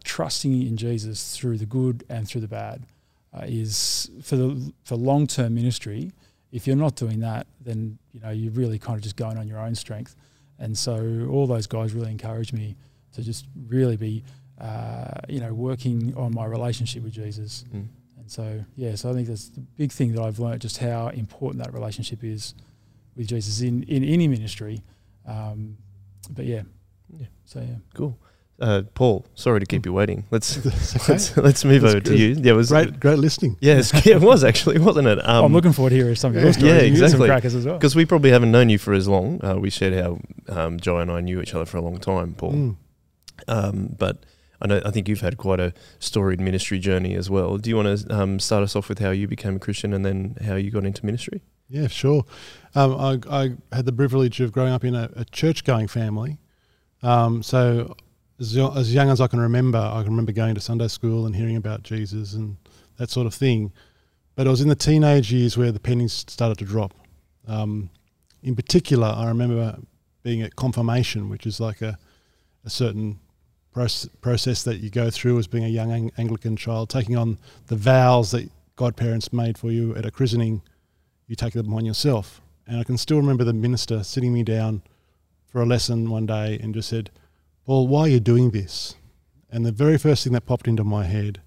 trusting 0.04 0.62
in 0.62 0.76
Jesus 0.76 1.36
through 1.36 1.58
the 1.58 1.66
good 1.66 2.04
and 2.08 2.28
through 2.28 2.42
the 2.42 2.48
bad 2.48 2.84
is 3.42 4.08
for 4.22 4.36
the 4.36 4.72
for 4.84 4.94
long 4.94 5.26
term 5.26 5.56
ministry. 5.56 6.12
If 6.52 6.68
you're 6.68 6.76
not 6.76 6.94
doing 6.94 7.18
that, 7.20 7.48
then 7.60 7.98
you 8.12 8.20
know 8.20 8.30
you're 8.30 8.52
really 8.52 8.78
kind 8.78 8.96
of 8.96 9.02
just 9.02 9.16
going 9.16 9.36
on 9.36 9.48
your 9.48 9.58
own 9.58 9.74
strength. 9.74 10.14
And 10.58 10.76
so 10.76 11.28
all 11.30 11.46
those 11.46 11.66
guys 11.66 11.92
really 11.92 12.10
encouraged 12.10 12.52
me 12.52 12.76
to 13.12 13.22
just 13.22 13.46
really 13.66 13.96
be, 13.96 14.24
uh, 14.60 15.20
you 15.28 15.40
know, 15.40 15.54
working 15.54 16.14
on 16.16 16.34
my 16.34 16.44
relationship 16.44 17.02
with 17.02 17.12
Jesus. 17.12 17.64
Mm. 17.72 17.86
And 18.18 18.30
so 18.30 18.64
yeah, 18.76 18.94
so 18.94 19.10
I 19.10 19.14
think 19.14 19.28
that's 19.28 19.48
the 19.50 19.60
big 19.60 19.92
thing 19.92 20.12
that 20.12 20.22
I've 20.22 20.38
learned 20.38 20.60
just 20.60 20.78
how 20.78 21.08
important 21.08 21.62
that 21.64 21.72
relationship 21.72 22.24
is 22.24 22.54
with 23.16 23.28
Jesus 23.28 23.60
in 23.60 23.84
in 23.84 24.04
any 24.04 24.28
ministry. 24.28 24.82
Um, 25.26 25.76
but 26.30 26.44
yeah, 26.44 26.62
Yeah. 27.16 27.26
So 27.44 27.60
yeah. 27.60 27.76
Cool. 27.94 28.18
Uh, 28.60 28.82
Paul, 28.94 29.24
sorry 29.34 29.60
to 29.60 29.66
keep 29.66 29.86
you 29.86 29.92
waiting. 29.92 30.24
Let's 30.32 30.58
okay. 30.66 31.12
let's, 31.12 31.36
let's 31.36 31.64
move 31.64 31.82
That's 31.82 31.94
over 31.94 32.00
to 32.00 32.16
you. 32.16 32.34
Yeah, 32.38 32.52
it 32.52 32.56
was 32.56 32.70
Great, 32.70 32.98
great 32.98 33.18
listening. 33.18 33.56
Yes, 33.60 33.92
yeah, 34.04 34.16
it 34.16 34.20
was 34.22 34.42
actually, 34.42 34.78
wasn't 34.80 35.06
it? 35.06 35.18
Um, 35.28 35.44
I'm 35.44 35.52
looking 35.52 35.72
forward 35.72 35.90
to 35.90 35.96
hearing 35.96 36.16
some 36.16 36.30
of 36.30 36.36
your 36.36 36.46
yeah, 36.46 36.52
stories. 36.52 36.72
yeah, 36.72 36.80
exactly. 36.80 37.18
Some 37.18 37.26
crackers 37.26 37.54
as 37.54 37.66
well. 37.66 37.76
because 37.76 37.94
we 37.94 38.04
probably 38.04 38.30
haven't 38.30 38.50
known 38.50 38.68
you 38.68 38.78
for 38.78 38.92
as 38.94 39.06
long. 39.06 39.44
Uh, 39.44 39.56
we 39.56 39.70
shared 39.70 39.94
how 39.94 40.18
um, 40.48 40.80
Joe 40.80 40.98
and 40.98 41.10
I 41.10 41.20
knew 41.20 41.40
each 41.40 41.54
other 41.54 41.66
for 41.66 41.76
a 41.76 41.80
long 41.80 41.98
time, 41.98 42.34
Paul. 42.34 42.52
Mm. 42.52 42.76
Um, 43.46 43.94
but 43.96 44.24
I 44.60 44.66
know 44.66 44.82
I 44.84 44.90
think 44.90 45.08
you've 45.08 45.20
had 45.20 45.36
quite 45.36 45.60
a 45.60 45.72
storied 46.00 46.40
ministry 46.40 46.80
journey 46.80 47.14
as 47.14 47.30
well. 47.30 47.58
Do 47.58 47.70
you 47.70 47.76
want 47.76 48.00
to 48.00 48.12
um, 48.14 48.40
start 48.40 48.64
us 48.64 48.74
off 48.74 48.88
with 48.88 48.98
how 48.98 49.10
you 49.10 49.28
became 49.28 49.56
a 49.56 49.60
Christian 49.60 49.92
and 49.92 50.04
then 50.04 50.36
how 50.44 50.56
you 50.56 50.70
got 50.72 50.84
into 50.84 51.06
ministry? 51.06 51.42
Yeah, 51.68 51.86
sure. 51.86 52.24
Um, 52.74 52.96
I, 53.30 53.52
I 53.70 53.76
had 53.76 53.84
the 53.84 53.92
privilege 53.92 54.40
of 54.40 54.52
growing 54.52 54.72
up 54.72 54.84
in 54.84 54.94
a, 54.94 55.10
a 55.14 55.24
church-going 55.26 55.88
family. 55.88 56.38
Um, 57.02 57.42
so 57.42 57.94
as, 58.40 58.56
as 58.56 58.94
young 58.94 59.10
as 59.10 59.20
I 59.20 59.26
can 59.26 59.40
remember, 59.40 59.78
I 59.78 60.02
can 60.02 60.10
remember 60.10 60.32
going 60.32 60.54
to 60.54 60.60
Sunday 60.60 60.88
school 60.88 61.26
and 61.26 61.34
hearing 61.34 61.56
about 61.56 61.82
Jesus 61.82 62.34
and 62.34 62.56
that 62.96 63.10
sort 63.10 63.26
of 63.26 63.34
thing. 63.34 63.72
But 64.34 64.46
it 64.46 64.50
was 64.50 64.60
in 64.60 64.68
the 64.68 64.76
teenage 64.76 65.32
years 65.32 65.56
where 65.56 65.72
the 65.72 65.80
pennies 65.80 66.12
started 66.12 66.58
to 66.58 66.64
drop. 66.64 66.94
Um, 67.46 67.90
in 68.42 68.54
particular, 68.54 69.08
I 69.08 69.26
remember 69.26 69.78
being 70.22 70.42
at 70.42 70.56
confirmation, 70.56 71.28
which 71.28 71.46
is 71.46 71.58
like 71.58 71.82
a, 71.82 71.98
a 72.64 72.70
certain 72.70 73.18
proce- 73.74 74.08
process 74.20 74.62
that 74.62 74.78
you 74.78 74.90
go 74.90 75.10
through 75.10 75.38
as 75.38 75.46
being 75.46 75.64
a 75.64 75.68
young 75.68 75.90
Ang- 75.90 76.12
Anglican 76.18 76.56
child, 76.56 76.90
taking 76.90 77.16
on 77.16 77.38
the 77.66 77.76
vows 77.76 78.30
that 78.30 78.50
godparents 78.76 79.32
made 79.32 79.58
for 79.58 79.70
you 79.72 79.94
at 79.96 80.06
a 80.06 80.10
christening 80.10 80.62
you 81.26 81.36
take 81.36 81.52
them 81.52 81.72
on 81.74 81.84
yourself. 81.84 82.40
And 82.66 82.78
I 82.78 82.84
can 82.84 82.96
still 82.96 83.18
remember 83.18 83.44
the 83.44 83.52
minister 83.52 84.02
sitting 84.02 84.32
me 84.32 84.42
down 84.42 84.82
for 85.46 85.62
a 85.62 85.66
lesson 85.66 86.10
one 86.10 86.26
day 86.26 86.58
and 86.62 86.74
just 86.74 86.88
said, 86.88 87.10
Paul, 87.68 87.86
why 87.86 88.00
are 88.00 88.08
you 88.08 88.18
doing 88.18 88.48
this? 88.48 88.94
And 89.50 89.66
the 89.66 89.72
very 89.72 89.98
first 89.98 90.24
thing 90.24 90.32
that 90.32 90.46
popped 90.46 90.66
into 90.66 90.84
my 90.84 91.04
head 91.04 91.42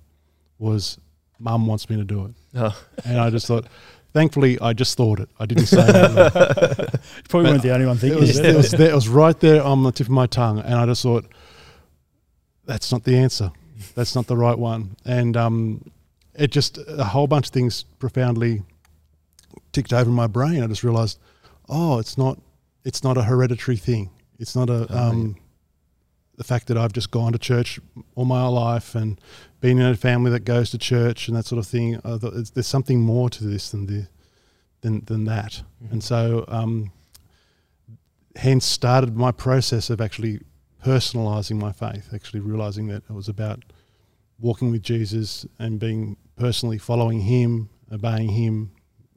was, 0.60 1.00
Mum 1.40 1.66
wants 1.66 1.90
me 1.90 1.96
to 1.98 2.04
do 2.04 2.26
it. 2.26 2.32
Oh, 2.54 2.80
And 3.04 3.20
I 3.20 3.32
just 3.32 3.48
thought, 3.48 3.66
thankfully, 4.14 4.60
I 4.62 4.74
just 4.74 4.96
thought 4.96 5.20
it. 5.20 5.30
I 5.40 5.48
didn't 5.48 5.66
say 5.66 5.84
it. 5.84 6.94
You 6.94 7.24
probably 7.28 7.50
weren't 7.50 7.64
the 7.64 7.74
only 7.74 7.88
one 7.88 7.96
it, 7.96 8.02
thinking 8.02 8.20
was, 8.20 8.38
it. 8.38 8.46
it, 8.46 8.56
was 8.56 8.70
there, 8.70 8.92
it 8.92 8.94
was 8.94 9.10
right 9.10 9.40
there 9.40 9.64
on 9.64 9.82
the 9.82 9.92
tip 9.92 10.06
of 10.06 10.12
my 10.12 10.28
tongue. 10.28 10.60
And 10.60 10.76
I 10.76 10.86
just 10.86 11.02
thought, 11.02 11.26
that's 12.66 12.92
not 12.92 13.04
the 13.04 13.18
answer. 13.18 13.52
That's 13.96 14.14
not 14.14 14.28
the 14.28 14.38
right 14.38 14.60
one. 14.60 14.98
And 15.04 15.36
um, 15.36 15.90
it 16.36 16.52
just, 16.52 16.78
a 16.88 17.04
whole 17.04 17.26
bunch 17.26 17.48
of 17.48 17.52
things 17.52 17.82
profoundly 17.98 18.62
ticked 19.72 19.92
over 19.92 20.08
in 20.08 20.16
my 20.16 20.28
brain. 20.28 20.62
I 20.62 20.68
just 20.68 20.84
realized, 20.84 21.18
oh, 21.68 21.98
it's 21.98 22.16
not, 22.16 22.40
it's 22.86 23.04
not 23.04 23.18
a 23.18 23.24
hereditary 23.24 23.78
thing. 23.78 24.12
It's 24.38 24.56
not 24.56 24.70
a, 24.70 24.86
Oh, 24.92 24.98
um, 25.00 25.36
the 26.42 26.48
fact 26.48 26.66
that 26.70 26.78
I've 26.78 26.92
just 26.92 27.12
gone 27.12 27.34
to 27.34 27.38
church 27.38 27.80
all 28.16 28.26
my 28.26 28.48
life 28.48 28.96
and 28.96 29.22
been 29.60 29.78
in 29.78 29.86
a 29.86 29.96
family 29.96 30.32
that 30.32 30.40
goes 30.44 30.72
to 30.72 30.78
church 30.80 31.28
and 31.28 31.38
that 31.38 31.46
sort 31.46 31.60
of 31.60 31.68
thing. 31.68 31.98
Uh, 32.04 32.18
it's- 32.24 32.50
there's 32.50 32.66
something 32.66 33.00
more 33.00 33.30
to 33.30 33.44
this 33.44 33.70
than 33.70 33.86
the, 33.86 34.08
than 34.82 35.04
than 35.06 35.26
that. 35.26 35.62
And 35.92 36.04
so, 36.04 36.46
um, 36.48 36.92
hence, 38.36 38.66
started 38.66 39.16
my 39.16 39.32
process 39.32 39.92
of 39.92 40.02
actually 40.02 40.40
personalizing 40.84 41.58
my 41.60 41.72
faith. 41.72 42.10
Actually, 42.12 42.40
realizing 42.40 42.88
that 42.88 43.04
it 43.08 43.14
was 43.14 43.30
about 43.30 43.60
walking 44.40 44.72
with 44.72 44.82
Jesus 44.82 45.46
and 45.60 45.80
being 45.80 46.18
personally 46.36 46.80
following 46.80 47.22
Him, 47.22 47.70
obeying 47.92 48.30
Him, 48.30 48.72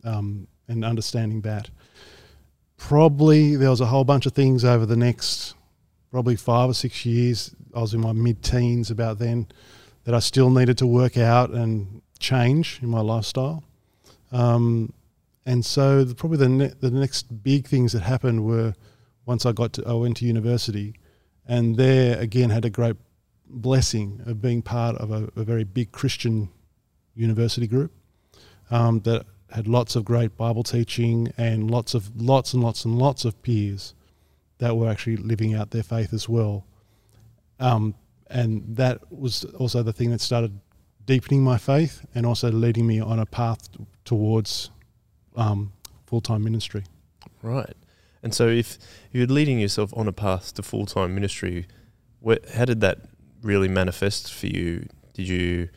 um, 0.04 0.46
and 0.68 0.84
understanding 0.84 1.40
that. 1.42 1.70
probably 2.76 3.56
there 3.56 3.70
was 3.70 3.80
a 3.80 3.86
whole 3.86 4.04
bunch 4.04 4.26
of 4.26 4.32
things 4.34 4.62
over 4.64 4.84
the 4.84 4.96
next 4.96 5.54
probably 6.14 6.36
five 6.36 6.70
or 6.70 6.74
six 6.74 7.04
years. 7.04 7.56
I 7.74 7.80
was 7.80 7.92
in 7.92 8.00
my 8.00 8.12
mid 8.12 8.40
teens 8.40 8.88
about 8.88 9.18
then 9.18 9.48
that 10.04 10.14
I 10.14 10.20
still 10.20 10.48
needed 10.48 10.78
to 10.78 10.86
work 10.86 11.18
out 11.18 11.50
and 11.50 12.02
change 12.20 12.78
in 12.80 12.88
my 12.88 13.00
lifestyle. 13.00 13.64
Um, 14.30 14.92
and 15.44 15.64
so 15.64 16.04
the, 16.04 16.14
probably 16.14 16.38
the 16.38 16.48
ne- 16.48 16.74
the 16.78 16.92
next 16.92 17.42
big 17.42 17.66
things 17.66 17.90
that 17.94 18.02
happened 18.02 18.44
were 18.44 18.74
once 19.26 19.44
I 19.44 19.50
got 19.50 19.72
to 19.72 19.84
I 19.88 19.94
went 19.94 20.18
to 20.18 20.24
university, 20.24 20.94
and 21.48 21.76
there 21.76 22.16
again 22.20 22.50
had 22.50 22.64
a 22.64 22.70
great 22.70 22.94
blessing 23.48 24.20
of 24.24 24.40
being 24.40 24.62
part 24.62 24.94
of 24.98 25.10
a, 25.10 25.28
a 25.34 25.42
very 25.42 25.64
big 25.64 25.90
Christian 25.90 26.48
university 27.16 27.66
group 27.66 27.90
um, 28.70 29.00
that 29.00 29.26
had 29.50 29.66
lots 29.66 29.96
of 29.96 30.04
great 30.04 30.36
Bible 30.36 30.62
teaching 30.62 31.32
and 31.36 31.68
lots 31.68 31.92
of 31.92 32.14
lots 32.22 32.54
and 32.54 32.62
lots 32.62 32.84
and 32.84 33.00
lots 33.00 33.24
of 33.24 33.42
peers 33.42 33.94
that 34.58 34.76
were 34.76 34.88
actually 34.88 35.16
living 35.16 35.54
out 35.54 35.70
their 35.70 35.82
faith 35.82 36.12
as 36.12 36.28
well. 36.28 36.66
Um, 37.60 37.94
and 38.28 38.76
that 38.76 39.00
was 39.12 39.44
also 39.44 39.82
the 39.82 39.92
thing 39.92 40.10
that 40.10 40.20
started 40.20 40.60
deepening 41.06 41.42
my 41.42 41.58
faith 41.58 42.04
and 42.14 42.24
also 42.24 42.50
leading 42.50 42.86
me 42.86 43.00
on 43.00 43.18
a 43.18 43.26
path 43.26 43.68
towards 44.04 44.70
um, 45.36 45.72
full 46.06 46.20
time 46.20 46.42
ministry. 46.44 46.84
Right. 47.42 47.74
And 48.22 48.34
so, 48.34 48.48
if 48.48 48.78
you're 49.12 49.26
leading 49.26 49.60
yourself 49.60 49.92
on 49.96 50.08
a 50.08 50.12
path 50.12 50.54
to 50.54 50.62
full 50.62 50.86
time 50.86 51.14
ministry, 51.14 51.66
how 52.54 52.64
did 52.64 52.80
that 52.80 53.00
really 53.42 53.68
manifest 53.68 54.32
for 54.32 54.46
you? 54.46 54.88
Did 55.12 55.28
you 55.28 55.68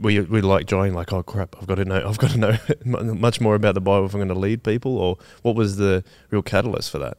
were 0.00 0.10
you, 0.10 0.24
were 0.24 0.38
you 0.38 0.42
like 0.42 0.66
joining 0.66 0.94
like 0.94 1.12
oh 1.12 1.22
crap 1.22 1.56
I've 1.60 1.66
got 1.66 1.76
to 1.76 1.84
know 1.84 1.96
I've 2.06 2.18
got 2.18 2.30
to 2.30 2.38
know 2.38 2.56
much 2.84 3.40
more 3.40 3.54
about 3.54 3.74
the 3.74 3.80
Bible 3.80 4.06
if 4.06 4.14
I'm 4.14 4.20
going 4.20 4.28
to 4.28 4.34
lead 4.34 4.62
people 4.62 4.96
or 4.96 5.18
what 5.42 5.54
was 5.54 5.76
the 5.76 6.04
real 6.30 6.42
catalyst 6.42 6.90
for 6.90 6.98
that? 6.98 7.18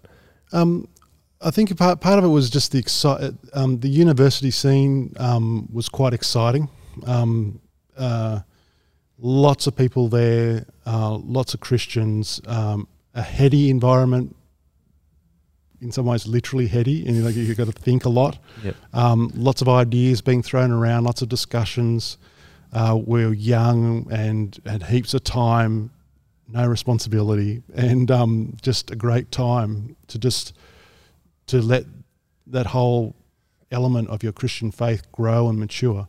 Um, 0.52 0.88
I 1.42 1.52
think 1.52 1.76
part 1.78 2.02
part 2.02 2.20
of 2.20 2.26
it 2.26 2.30
was 2.30 2.50
just 2.50 2.72
the 2.72 2.82
exci- 2.82 3.38
um, 3.54 3.80
the 3.80 3.90
university 3.90 4.52
scene 4.52 5.14
um, 5.18 5.70
was 5.72 5.88
quite 5.88 6.14
exciting. 6.14 6.70
Um, 7.06 7.62
uh, 7.98 8.42
lots 9.18 9.68
of 9.68 9.76
people 9.76 10.10
there, 10.10 10.66
uh, 10.86 11.16
lots 11.16 11.54
of 11.54 11.60
Christians, 11.60 12.42
um, 12.48 12.88
a 13.14 13.22
heady 13.22 13.70
environment. 13.70 14.36
In 15.82 15.94
some 15.94 16.06
ways, 16.06 16.28
literally 16.28 16.68
heady, 16.68 17.08
and 17.08 17.24
like 17.24 17.36
you've 17.36 17.56
got 17.56 17.68
to 17.68 17.72
think 17.72 18.04
a 18.04 18.10
lot. 18.10 18.38
Yep. 18.66 18.76
Um, 18.92 19.32
lots 19.34 19.62
of 19.62 19.70
ideas 19.70 20.22
being 20.22 20.44
thrown 20.44 20.72
around, 20.72 21.06
lots 21.06 21.22
of 21.22 21.30
discussions. 21.30 22.18
Uh, 22.74 23.00
we 23.02 23.26
were 23.26 23.34
young 23.34 24.06
and 24.12 24.60
had 24.66 24.84
heaps 24.84 25.14
of 25.14 25.24
time, 25.24 25.90
no 26.52 26.68
responsibility, 26.68 27.62
and 27.76 28.10
um, 28.12 28.58
just 28.62 28.92
a 28.92 28.96
great 28.96 29.32
time 29.32 29.96
to 30.08 30.20
just 30.20 30.54
to 31.48 31.62
let 31.62 31.86
that 32.48 32.68
whole 32.68 33.16
element 33.72 34.10
of 34.10 34.24
your 34.24 34.32
Christian 34.32 34.72
faith 34.72 35.12
grow 35.12 35.48
and 35.48 35.60
mature. 35.60 36.08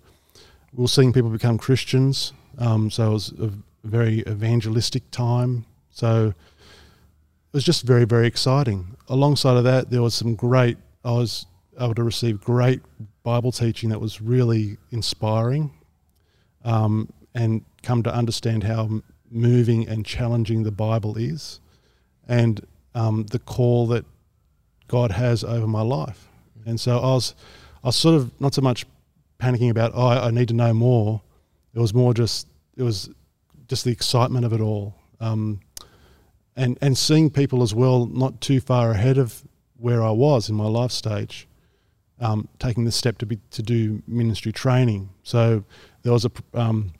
We 0.73 0.83
were 0.83 0.89
seeing 0.89 1.13
people 1.13 1.31
become 1.31 1.59
Christians, 1.59 2.33
um, 2.59 2.91
so 2.91 3.11
it 3.11 3.13
was 3.13 3.33
a 3.41 3.51
very 3.85 4.21
evangelistic 4.21 5.11
time. 5.11 5.67
So 5.91 6.29
it 6.29 7.53
was 7.53 7.65
just 7.65 7.83
very, 7.83 8.05
very 8.05 8.27
exciting. 8.27 8.97
Alongside 9.09 9.57
of 9.57 9.65
that, 9.65 9.91
there 9.91 10.03
was 10.03 10.15
some 10.15 10.35
great. 10.35 10.79
I 11.05 11.13
was 11.13 11.47
able 11.79 11.95
to 11.95 12.05
receive 12.05 12.41
great 12.41 12.81
Bible 13.23 13.53
teaching 13.53 13.91
that 13.91 14.01
was 14.01 14.21
really 14.21 14.77
inspiring, 14.91 15.73
um, 16.65 17.13
and 17.35 17.65
come 17.83 18.03
to 18.03 18.15
understand 18.15 18.65
how 18.65 19.03
moving 19.31 19.89
and 19.89 20.05
challenging 20.05 20.63
the 20.63 20.73
Bible 20.73 21.17
is, 21.17 21.61
and 22.29 22.67
um, 22.95 23.27
the 23.27 23.39
call 23.39 23.87
that 23.89 24.05
God 24.89 25.13
has 25.13 25.45
over 25.45 25.67
my 25.67 25.83
life. 25.83 26.29
And 26.67 26.81
so 26.81 26.99
I 26.99 27.15
was, 27.15 27.35
I 27.83 27.89
was 27.89 27.97
sort 27.97 28.17
of 28.17 28.39
not 28.41 28.55
so 28.55 28.63
much 28.63 28.85
panicking 29.39 29.71
about, 29.71 29.93
oh, 29.95 30.09
I 30.09 30.31
need 30.31 30.49
to 30.49 30.55
know 30.55 30.75
more. 30.75 31.23
It 31.75 31.79
was 31.79 31.95
more 31.95 32.13
just, 32.13 32.49
it 32.77 32.83
was 32.83 33.09
just 33.69 33.85
the 33.85 33.93
excitement 33.93 34.45
of 34.45 34.53
it 34.53 34.61
all. 34.61 34.95
Um, 35.21 35.61
and, 36.57 36.77
and 36.83 36.99
seeing 36.99 37.31
people 37.31 37.63
as 37.63 37.75
well, 37.75 38.07
not 38.07 38.41
too 38.41 38.61
far 38.61 38.91
ahead 38.91 39.17
of 39.17 39.43
where 39.77 40.03
I 40.03 40.11
was 40.11 40.49
in 40.49 40.57
my 40.57 40.67
life 40.67 40.91
stage, 40.91 41.49
um, 42.21 42.49
taking 42.59 42.85
the 42.85 42.93
step 42.93 43.17
to 43.19 43.27
be 43.27 43.39
to 43.53 43.63
do 43.63 44.03
ministry 44.07 44.53
training. 44.53 45.09
So 45.23 45.65
there 46.03 46.13
was 46.13 46.27
a 46.27 46.31
um, 46.53 46.93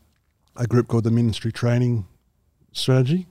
a 0.57 0.67
group 0.67 0.89
called 0.89 1.05
the 1.05 1.11
Ministry 1.11 1.53
Training 1.53 2.07
Strategy 2.73 3.27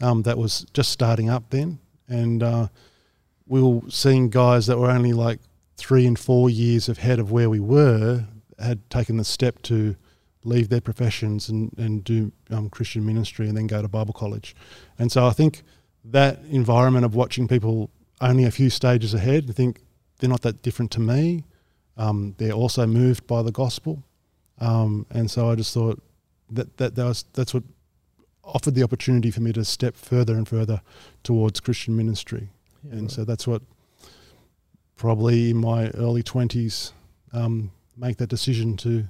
um, 0.00 0.22
that 0.22 0.38
was 0.38 0.66
just 0.72 0.90
starting 0.90 1.28
up 1.28 1.50
then, 1.50 1.78
and 2.08 2.42
uh, 2.42 2.68
we 3.46 3.62
were 3.62 3.80
seeing 3.88 4.30
guys 4.30 4.66
that 4.66 4.78
were 4.78 4.90
only 4.90 5.12
like 5.12 5.40
three 5.76 6.06
and 6.06 6.18
four 6.18 6.50
years 6.50 6.88
ahead 6.88 7.18
of 7.18 7.30
where 7.30 7.48
we 7.48 7.60
were 7.60 8.24
had 8.58 8.88
taken 8.90 9.16
the 9.16 9.24
step 9.24 9.62
to 9.62 9.96
leave 10.44 10.68
their 10.68 10.80
professions 10.80 11.48
and, 11.48 11.72
and 11.78 12.04
do 12.04 12.32
um, 12.50 12.68
Christian 12.70 13.04
ministry 13.04 13.48
and 13.48 13.56
then 13.56 13.66
go 13.66 13.82
to 13.82 13.88
Bible 13.88 14.14
college. 14.14 14.56
And 14.98 15.10
so 15.12 15.26
I 15.26 15.30
think 15.30 15.62
that 16.04 16.40
environment 16.50 17.04
of 17.04 17.14
watching 17.14 17.48
people 17.48 17.90
only 18.20 18.44
a 18.44 18.50
few 18.50 18.70
stages 18.70 19.14
ahead, 19.14 19.46
I 19.48 19.52
think 19.52 19.82
they're 20.18 20.30
not 20.30 20.42
that 20.42 20.62
different 20.62 20.90
to 20.92 21.00
me. 21.00 21.44
Um, 21.96 22.34
they're 22.38 22.52
also 22.52 22.86
moved 22.86 23.26
by 23.26 23.42
the 23.42 23.52
gospel. 23.52 24.02
Um, 24.60 25.06
and 25.10 25.30
so 25.30 25.50
I 25.50 25.54
just 25.54 25.72
thought 25.74 26.02
that, 26.50 26.76
that, 26.78 26.94
that 26.94 27.04
was, 27.04 27.24
that's 27.34 27.54
what 27.54 27.62
offered 28.48 28.74
the 28.74 28.82
opportunity 28.82 29.30
for 29.30 29.40
me 29.40 29.52
to 29.52 29.64
step 29.64 29.96
further 29.96 30.34
and 30.34 30.48
further 30.48 30.80
towards 31.22 31.60
Christian 31.60 31.96
ministry. 31.96 32.48
Yeah, 32.84 32.92
and 32.92 33.02
right. 33.02 33.10
so 33.10 33.24
that's 33.24 33.46
what 33.46 33.62
probably 34.96 35.50
in 35.50 35.56
my 35.56 35.88
early 35.90 36.22
20s 36.22 36.92
um, 37.32 37.70
make 37.96 38.16
that 38.18 38.28
decision 38.28 38.76
to 38.78 39.04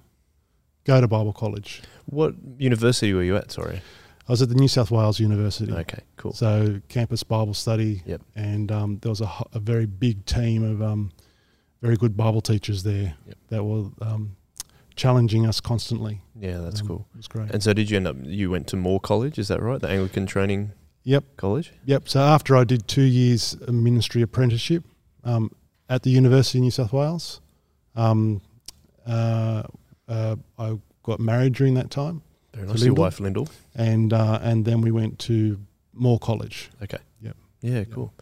go 0.84 1.00
to 1.00 1.08
Bible 1.08 1.32
college. 1.32 1.82
What 2.06 2.34
university 2.58 3.12
were 3.12 3.22
you 3.22 3.36
at? 3.36 3.50
Sorry. 3.50 3.80
I 4.28 4.32
was 4.32 4.42
at 4.42 4.50
the 4.50 4.54
New 4.54 4.68
South 4.68 4.90
Wales 4.90 5.18
University. 5.18 5.72
Okay, 5.72 6.02
cool. 6.16 6.34
So 6.34 6.80
campus 6.88 7.22
Bible 7.22 7.54
study. 7.54 8.02
Yep. 8.04 8.20
And 8.36 8.70
um, 8.70 8.98
there 9.00 9.08
was 9.08 9.22
a, 9.22 9.30
a, 9.54 9.58
very 9.58 9.86
big 9.86 10.26
team 10.26 10.62
of 10.62 10.82
um, 10.82 11.12
very 11.80 11.96
good 11.96 12.14
Bible 12.14 12.42
teachers 12.42 12.82
there 12.82 13.14
yep. 13.26 13.38
that 13.48 13.64
were 13.64 13.86
um, 14.02 14.36
challenging 14.98 15.46
us 15.46 15.60
constantly. 15.60 16.20
Yeah, 16.38 16.58
that's 16.58 16.82
Um, 16.82 16.86
cool. 16.88 17.06
Was 17.16 17.26
great. 17.28 17.50
And 17.50 17.62
so, 17.62 17.72
did 17.72 17.88
you 17.90 17.96
end 17.96 18.06
up? 18.06 18.16
You 18.22 18.50
went 18.50 18.66
to 18.68 18.76
Moore 18.76 19.00
College, 19.00 19.38
is 19.38 19.48
that 19.48 19.62
right? 19.62 19.80
The 19.80 19.88
Anglican 19.88 20.26
Training 20.26 20.72
Yep. 21.04 21.24
College. 21.38 21.72
Yep. 21.86 22.08
So 22.08 22.20
after 22.20 22.54
I 22.54 22.64
did 22.64 22.86
two 22.86 23.02
years 23.20 23.54
of 23.54 23.72
ministry 23.72 24.20
apprenticeship 24.20 24.84
um, 25.24 25.50
at 25.88 26.02
the 26.02 26.10
University 26.10 26.58
of 26.58 26.64
New 26.64 26.70
South 26.70 26.92
Wales, 26.92 27.40
um, 27.96 28.42
uh, 29.06 29.62
uh, 30.06 30.36
I 30.58 30.78
got 31.02 31.18
married 31.20 31.54
during 31.54 31.74
that 31.74 31.90
time, 31.90 32.20
Very 32.52 32.66
nice. 32.66 32.82
Your 32.84 32.94
wife 32.94 33.20
Lyndall. 33.20 33.48
and 33.74 34.12
uh, 34.12 34.38
and 34.42 34.64
then 34.66 34.82
we 34.82 34.90
went 34.90 35.18
to 35.20 35.58
Moore 35.94 36.18
College. 36.18 36.68
Okay. 36.82 36.98
Yep. 37.22 37.36
Yeah, 37.60 37.84
cool. 37.84 38.14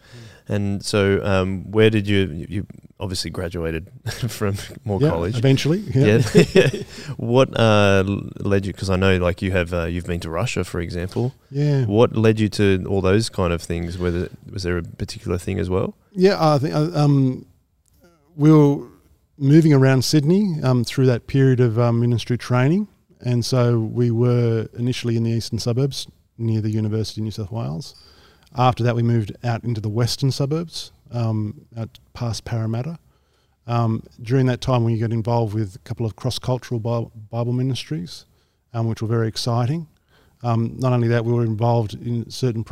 And 0.47 0.83
so, 0.83 1.23
um, 1.23 1.69
where 1.71 1.89
did 1.89 2.07
you? 2.07 2.45
You 2.49 2.67
obviously 2.99 3.29
graduated 3.29 3.89
from 4.27 4.55
Moore 4.83 4.99
Yeah, 5.01 5.09
College. 5.09 5.37
eventually. 5.37 5.79
Yeah. 5.93 6.21
what 7.17 7.57
uh, 7.59 8.03
led 8.39 8.65
you? 8.65 8.73
Because 8.73 8.89
I 8.89 8.95
know, 8.95 9.17
like, 9.17 9.41
you 9.41 9.51
have 9.51 9.73
uh, 9.73 9.85
you've 9.85 10.05
been 10.07 10.19
to 10.21 10.29
Russia, 10.29 10.63
for 10.63 10.79
example. 10.79 11.35
Yeah. 11.51 11.85
What 11.85 12.15
led 12.15 12.39
you 12.39 12.49
to 12.49 12.83
all 12.89 13.01
those 13.01 13.29
kind 13.29 13.53
of 13.53 13.61
things? 13.61 13.97
Whether 13.97 14.29
was 14.51 14.63
there 14.63 14.77
a 14.77 14.83
particular 14.83 15.37
thing 15.37 15.59
as 15.59 15.69
well? 15.69 15.95
Yeah, 16.13 16.37
I 16.39 16.57
think 16.57 16.73
uh, 16.73 16.89
um, 16.95 17.45
we 18.35 18.51
were 18.51 18.87
moving 19.37 19.73
around 19.73 20.03
Sydney 20.03 20.55
um, 20.63 20.83
through 20.83 21.05
that 21.07 21.27
period 21.27 21.59
of 21.59 21.77
um, 21.77 21.99
ministry 21.99 22.39
training, 22.39 22.87
and 23.21 23.45
so 23.45 23.79
we 23.79 24.09
were 24.09 24.67
initially 24.73 25.15
in 25.15 25.23
the 25.23 25.31
eastern 25.31 25.59
suburbs 25.59 26.07
near 26.39 26.59
the 26.61 26.71
University 26.71 27.21
of 27.21 27.25
New 27.25 27.31
South 27.31 27.51
Wales. 27.51 27.93
After 28.55 28.83
that, 28.83 28.95
we 28.95 29.03
moved 29.03 29.33
out 29.43 29.63
into 29.63 29.81
the 29.81 29.89
western 29.89 30.31
suburbs, 30.31 30.91
um, 31.11 31.65
out 31.77 31.99
past 32.13 32.45
Parramatta. 32.45 32.99
Um, 33.67 34.03
during 34.21 34.45
that 34.45 34.61
time, 34.61 34.83
we 34.83 34.97
got 34.97 35.11
involved 35.11 35.53
with 35.53 35.75
a 35.75 35.79
couple 35.79 36.05
of 36.05 36.15
cross-cultural 36.15 36.79
Bi- 36.79 37.07
Bible 37.29 37.53
ministries, 37.53 38.25
um, 38.73 38.87
which 38.87 39.01
were 39.01 39.07
very 39.07 39.27
exciting. 39.27 39.87
Um, 40.43 40.75
not 40.77 40.93
only 40.93 41.07
that, 41.09 41.25
we 41.25 41.33
were 41.33 41.43
involved 41.43 41.93
in 41.95 42.29
certain 42.29 42.63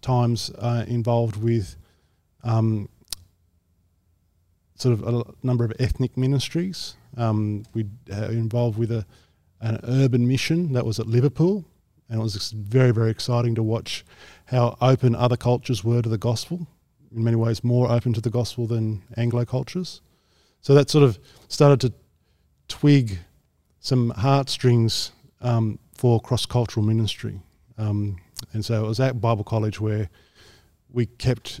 times 0.00 0.50
uh, 0.58 0.84
involved 0.88 1.36
with 1.36 1.76
um, 2.42 2.88
sort 4.76 4.94
of 4.94 5.06
a 5.06 5.24
number 5.42 5.64
of 5.64 5.72
ethnic 5.78 6.16
ministries. 6.16 6.96
Um, 7.16 7.64
we 7.74 7.84
were 8.08 8.30
involved 8.30 8.78
with 8.78 8.90
a, 8.90 9.04
an 9.60 9.80
urban 9.82 10.26
mission 10.26 10.72
that 10.72 10.86
was 10.86 10.98
at 10.98 11.06
Liverpool, 11.06 11.66
and 12.08 12.20
it 12.20 12.22
was 12.22 12.50
very, 12.52 12.92
very 12.92 13.10
exciting 13.10 13.54
to 13.56 13.62
watch 13.62 14.04
how 14.50 14.76
open 14.80 15.14
other 15.14 15.36
cultures 15.36 15.84
were 15.84 16.02
to 16.02 16.08
the 16.08 16.18
gospel. 16.18 16.66
In 17.14 17.22
many 17.22 17.36
ways, 17.36 17.62
more 17.62 17.90
open 17.90 18.12
to 18.14 18.20
the 18.20 18.30
gospel 18.30 18.66
than 18.66 19.02
Anglo 19.16 19.44
cultures. 19.44 20.00
So 20.60 20.74
that 20.74 20.90
sort 20.90 21.04
of 21.04 21.18
started 21.48 21.80
to 21.82 21.92
twig 22.66 23.18
some 23.78 24.10
heartstrings 24.10 25.12
um, 25.40 25.78
for 25.94 26.20
cross 26.20 26.46
cultural 26.46 26.84
ministry. 26.84 27.40
Um, 27.78 28.18
and 28.52 28.64
so 28.64 28.84
it 28.84 28.88
was 28.88 28.98
at 28.98 29.20
Bible 29.20 29.44
College 29.44 29.80
where 29.80 30.10
we 30.92 31.06
kept 31.06 31.60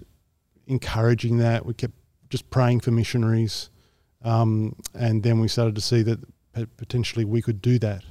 encouraging 0.66 1.38
that. 1.38 1.64
We 1.64 1.74
kept 1.74 1.94
just 2.28 2.50
praying 2.50 2.80
for 2.80 2.90
missionaries, 2.90 3.70
um, 4.22 4.76
and 4.94 5.22
then 5.22 5.40
we 5.40 5.48
started 5.48 5.74
to 5.76 5.80
see 5.80 6.02
that 6.02 6.18
potentially 6.76 7.24
we 7.24 7.40
could 7.40 7.62
do 7.62 7.78
that. 7.78 8.02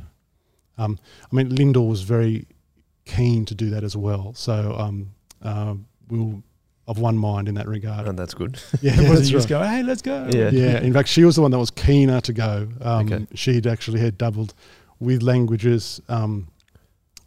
Um, 0.77 0.97
I 1.29 1.35
mean, 1.35 1.53
Lyndall 1.53 1.87
was 1.87 2.03
very 2.03 2.47
keen 3.15 3.45
to 3.45 3.55
do 3.55 3.69
that 3.71 3.83
as 3.83 3.95
well. 3.95 4.33
So 4.35 4.75
um, 4.77 5.11
uh, 5.41 5.75
we 6.09 6.19
were 6.19 6.35
of 6.87 6.97
one 6.99 7.17
mind 7.17 7.47
in 7.47 7.55
that 7.55 7.67
regard. 7.67 8.07
And 8.07 8.17
that's 8.17 8.33
good. 8.33 8.59
Yeah, 8.81 8.93
It 8.93 8.97
wasn't 9.09 9.15
that's 9.17 9.29
you 9.29 9.37
just 9.37 9.49
right. 9.51 9.59
going, 9.61 9.69
hey, 9.69 9.83
let's 9.83 10.01
go. 10.01 10.27
Yeah. 10.33 10.49
yeah. 10.51 10.79
In 10.81 10.91
fact, 10.93 11.07
she 11.09 11.23
was 11.23 11.35
the 11.35 11.41
one 11.43 11.51
that 11.51 11.59
was 11.59 11.69
keener 11.71 12.19
to 12.21 12.33
go. 12.33 12.67
Um, 12.81 13.05
Okay. 13.13 13.27
She'd 13.35 13.67
actually 13.67 13.99
had 13.99 14.17
doubled 14.17 14.53
with 14.99 15.21
languages. 15.21 16.01
Um, 16.09 16.47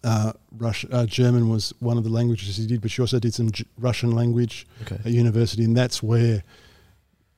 uh, 0.04 0.32
Rush, 0.58 0.84
uh, 0.90 1.06
German 1.06 1.48
was 1.48 1.72
one 1.78 1.96
of 1.96 2.02
the 2.04 2.10
languages 2.10 2.56
she 2.56 2.66
did, 2.66 2.80
but 2.80 2.90
she 2.90 3.00
also 3.02 3.20
did 3.20 3.34
some 3.34 3.52
J- 3.52 3.64
Russian 3.78 4.10
language 4.10 4.66
Okay. 4.82 4.98
at 5.04 5.12
university, 5.12 5.62
and 5.64 5.76
that's 5.76 6.02
where 6.02 6.42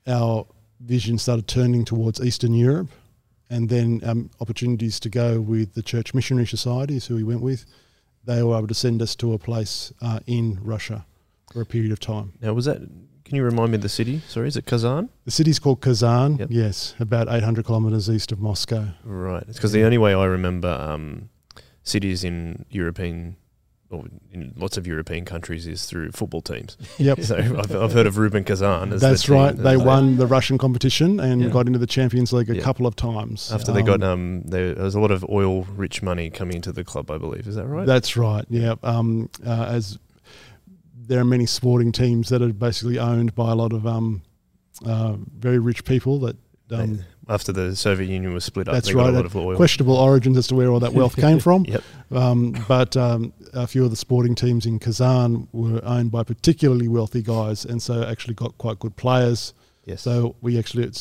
our 0.07 0.45
vision 0.79 1.17
started 1.19 1.47
turning 1.47 1.85
towards 1.85 2.19
Eastern 2.21 2.53
Europe, 2.55 2.89
and 3.51 3.69
then 3.69 4.01
um, 4.03 4.29
opportunities 4.41 4.99
to 5.01 5.09
go 5.09 5.39
with 5.39 5.73
the 5.75 5.83
Church 5.83 6.13
Missionary 6.15 6.47
Societies, 6.47 7.05
who 7.05 7.15
we 7.15 7.23
went 7.23 7.41
with. 7.41 7.65
They 8.25 8.43
were 8.43 8.57
able 8.57 8.67
to 8.67 8.73
send 8.73 9.01
us 9.01 9.15
to 9.17 9.33
a 9.33 9.37
place 9.39 9.93
uh, 10.01 10.19
in 10.25 10.59
Russia 10.61 11.05
for 11.51 11.61
a 11.61 11.65
period 11.65 11.91
of 11.91 11.99
time. 11.99 12.33
Now, 12.41 12.53
was 12.53 12.65
that? 12.65 12.81
Can 13.23 13.35
you 13.35 13.43
remind 13.43 13.71
me 13.71 13.75
of 13.77 13.81
the 13.81 13.89
city? 13.89 14.21
Sorry, 14.27 14.47
is 14.47 14.55
it 14.55 14.65
Kazan? 14.65 15.09
The 15.25 15.31
city's 15.31 15.57
called 15.57 15.81
Kazan. 15.81 16.37
Yep. 16.37 16.49
Yes, 16.51 16.93
about 16.99 17.27
800 17.27 17.65
kilometres 17.65 18.07
east 18.09 18.31
of 18.31 18.39
Moscow. 18.39 18.89
Right. 19.03 19.43
It's 19.47 19.57
because 19.57 19.71
the 19.71 19.83
only 19.83 19.97
way 19.97 20.13
I 20.13 20.25
remember 20.25 20.69
um, 20.69 21.29
cities 21.81 22.23
in 22.23 22.65
European 22.69 23.37
or 23.95 24.05
in 24.31 24.53
lots 24.57 24.77
of 24.77 24.85
European 24.85 25.25
countries 25.25 25.65
is 25.67 25.85
through 25.85 26.11
football 26.11 26.41
teams. 26.41 26.77
Yep. 26.97 27.21
So 27.21 27.37
I've, 27.37 27.75
I've 27.75 27.93
heard 27.93 28.05
of 28.07 28.17
Rubin 28.17 28.43
Kazan. 28.43 28.93
As 28.93 29.01
the 29.01 29.07
That's 29.09 29.23
team. 29.23 29.35
right. 29.35 29.55
They 29.55 29.77
won 29.77 30.17
the 30.17 30.27
Russian 30.27 30.57
competition 30.57 31.19
and 31.19 31.41
Yeah. 31.41 31.49
got 31.49 31.67
into 31.67 31.79
the 31.79 31.87
Champions 31.87 32.31
League 32.33 32.49
a 32.49 32.55
Yeah. 32.57 32.61
couple 32.61 32.85
of 32.87 32.95
times. 32.95 33.51
After 33.51 33.71
they 33.71 33.81
got 33.81 34.03
um, 34.03 34.41
there, 34.43 34.75
was 34.75 34.95
a 34.95 34.99
lot 34.99 35.11
of 35.11 35.25
oil-rich 35.29 36.01
money 36.03 36.29
coming 36.29 36.57
into 36.57 36.71
the 36.71 36.83
club, 36.83 37.09
I 37.09 37.17
believe. 37.17 37.47
Is 37.47 37.55
that 37.55 37.67
right? 37.67 37.85
That's 37.87 38.15
right. 38.17 38.45
Yeah. 38.49 38.75
Um, 38.83 39.29
uh, 39.45 39.65
as 39.69 39.97
there 41.07 41.19
are 41.19 41.25
many 41.25 41.45
sporting 41.45 41.91
teams 41.91 42.29
that 42.29 42.41
are 42.41 42.51
basically 42.51 42.97
owned 42.99 43.35
by 43.35 43.51
a 43.51 43.55
lot 43.55 43.73
of 43.73 43.85
um, 43.87 44.21
uh, 44.85 45.15
very 45.37 45.59
rich 45.59 45.85
people 45.85 46.19
that 46.19 46.35
um, 46.71 46.99
After 47.27 47.51
the 47.51 47.75
Soviet 47.75 48.07
Union 48.07 48.33
was 48.33 48.43
split 48.45 48.67
up, 48.67 48.73
That's 48.75 48.87
they 48.87 48.93
got 48.93 49.05
right, 49.05 49.09
a 49.13 49.17
lot 49.17 49.25
of 49.25 49.35
oil. 49.35 49.55
questionable 49.55 49.95
origins 49.95 50.37
as 50.37 50.47
to 50.47 50.55
where 50.55 50.69
all 50.69 50.79
that 50.81 50.93
wealth 50.93 51.15
came 51.25 51.39
from. 51.39 51.65
Yep. 51.65 51.83
Um, 52.11 52.55
but 52.67 52.95
um, 52.95 53.33
a 53.53 53.65
few 53.65 53.83
of 53.83 53.89
the 53.89 53.95
sporting 53.95 54.35
teams 54.35 54.65
in 54.65 54.77
Kazan 54.79 55.47
were 55.51 55.81
owned 55.83 56.11
by 56.11 56.23
particularly 56.23 56.87
wealthy 56.87 57.21
guys, 57.23 57.65
and 57.65 57.81
so 57.81 58.03
actually 58.03 58.35
got 58.35 58.57
quite 58.57 58.77
good 58.79 58.95
players. 58.95 59.53
Yes. 59.85 60.01
So 60.03 60.35
we 60.41 60.57
actually 60.59 60.83
at 60.83 60.95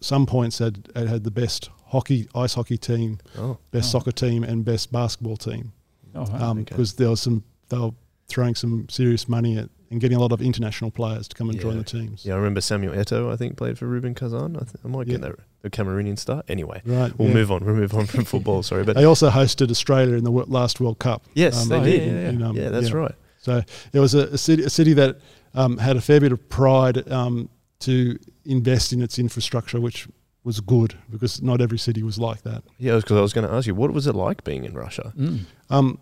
some 0.00 0.26
points 0.26 0.58
had 0.58 0.88
had 0.94 1.08
had 1.08 1.24
the 1.24 1.30
best 1.30 1.70
hockey, 1.86 2.28
ice 2.34 2.54
hockey 2.54 2.76
team, 2.78 3.18
oh, 3.38 3.58
best 3.70 3.88
Oh. 3.94 3.98
soccer 3.98 4.12
team, 4.12 4.42
and 4.44 4.64
best 4.64 4.90
basketball 4.92 5.36
team. 5.36 5.72
Oh, 6.14 6.22
wow. 6.24 6.50
okay. 6.52 6.62
because 6.64 6.94
there 6.94 7.10
was 7.10 7.20
some 7.20 7.44
they 7.68 7.78
were 7.78 7.90
throwing 8.28 8.54
some 8.54 8.88
serious 8.88 9.28
money 9.28 9.56
at 9.58 9.68
and 9.90 10.00
getting 10.02 10.18
a 10.18 10.20
lot 10.20 10.32
of 10.32 10.42
international 10.42 10.90
players 10.90 11.28
to 11.28 11.34
come 11.34 11.48
and 11.48 11.58
join 11.58 11.78
the 11.78 11.82
teams. 11.84 12.24
yeah, 12.26 12.34
I 12.34 12.36
remember 12.36 12.60
Samuel 12.60 12.92
Eto'o. 12.94 13.32
I 13.32 13.36
think 13.36 13.56
played 13.56 13.78
for 13.78 13.86
Rubin 13.86 14.14
Kazan. 14.14 14.54
I, 14.56 14.60
th- 14.60 14.74
I 14.84 14.88
might 14.88 15.06
get 15.06 15.22
that 15.22 15.36
the 15.62 15.70
Cameroonian 15.70 16.18
star. 16.18 16.42
Anyway, 16.48 16.80
Right. 16.84 17.16
we'll 17.18 17.28
yeah. 17.28 17.34
move 17.34 17.50
on. 17.52 17.64
We'll 17.64 17.74
move 17.74 17.94
on 17.94 18.06
from 18.06 18.24
football. 18.32 18.62
Sorry, 18.62 18.84
but 18.84 18.96
They 18.96 19.04
also 19.04 19.30
hosted 19.30 19.70
Australia 19.70 20.14
in 20.16 20.24
the 20.24 20.30
last 20.30 20.80
World 20.80 20.98
Cup. 20.98 21.22
yes, 21.34 21.62
Um, 21.62 21.68
they 21.68 21.90
did. 21.90 22.02
yeah, 22.06 22.12
yeah, 22.22 22.28
in, 22.30 22.42
um, 22.42 22.56
yeah, 22.56 22.68
that's 22.70 22.92
right. 22.92 23.14
So 23.40 23.62
it 23.92 23.98
was 24.00 24.14
a, 24.14 24.28
a 24.28 24.38
city, 24.38 24.62
a 24.64 24.70
city 24.70 24.92
that 24.94 25.18
um, 25.54 25.78
had 25.78 25.96
a 25.96 26.00
fair 26.00 26.20
bit 26.20 26.32
of 26.32 26.48
pride 26.48 27.10
um, 27.10 27.48
to 27.80 28.18
invest 28.44 28.92
in 28.92 29.00
its 29.02 29.18
infrastructure, 29.18 29.80
which 29.80 30.06
was 30.44 30.60
good 30.60 30.94
because 31.10 31.42
not 31.42 31.60
every 31.60 31.78
city 31.78 32.02
was 32.02 32.18
like 32.18 32.42
that. 32.42 32.62
Yeah, 32.78 32.96
because 32.96 33.16
I 33.16 33.20
was 33.20 33.32
going 33.32 33.46
to 33.46 33.52
ask 33.52 33.66
you, 33.66 33.74
what 33.74 33.92
was 33.92 34.06
it 34.06 34.14
like 34.14 34.44
being 34.44 34.64
in 34.64 34.74
Russia? 34.74 35.12
Mm. 35.16 35.40
Um, 35.70 35.98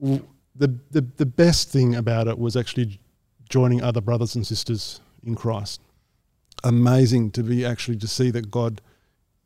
w- 0.00 0.24
the, 0.54 0.78
the 0.90 1.00
the 1.16 1.26
best 1.26 1.70
thing 1.70 1.94
about 1.94 2.28
it 2.28 2.38
was 2.38 2.56
actually 2.56 3.00
joining 3.48 3.82
other 3.82 4.00
brothers 4.00 4.34
and 4.34 4.46
sisters 4.46 5.00
in 5.24 5.34
Christ. 5.34 5.80
Amazing 6.64 7.30
to 7.32 7.42
be 7.42 7.64
actually 7.64 7.96
to 7.98 8.06
see 8.08 8.30
that 8.30 8.50
God, 8.50 8.80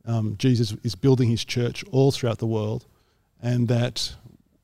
um, 0.07 0.35
Jesus, 0.37 0.75
is 0.83 0.95
building 0.95 1.29
His 1.29 1.45
church 1.45 1.83
all 1.91 2.11
throughout 2.11 2.39
the 2.39 2.47
world, 2.47 2.85
and 3.41 3.67
that 3.67 4.15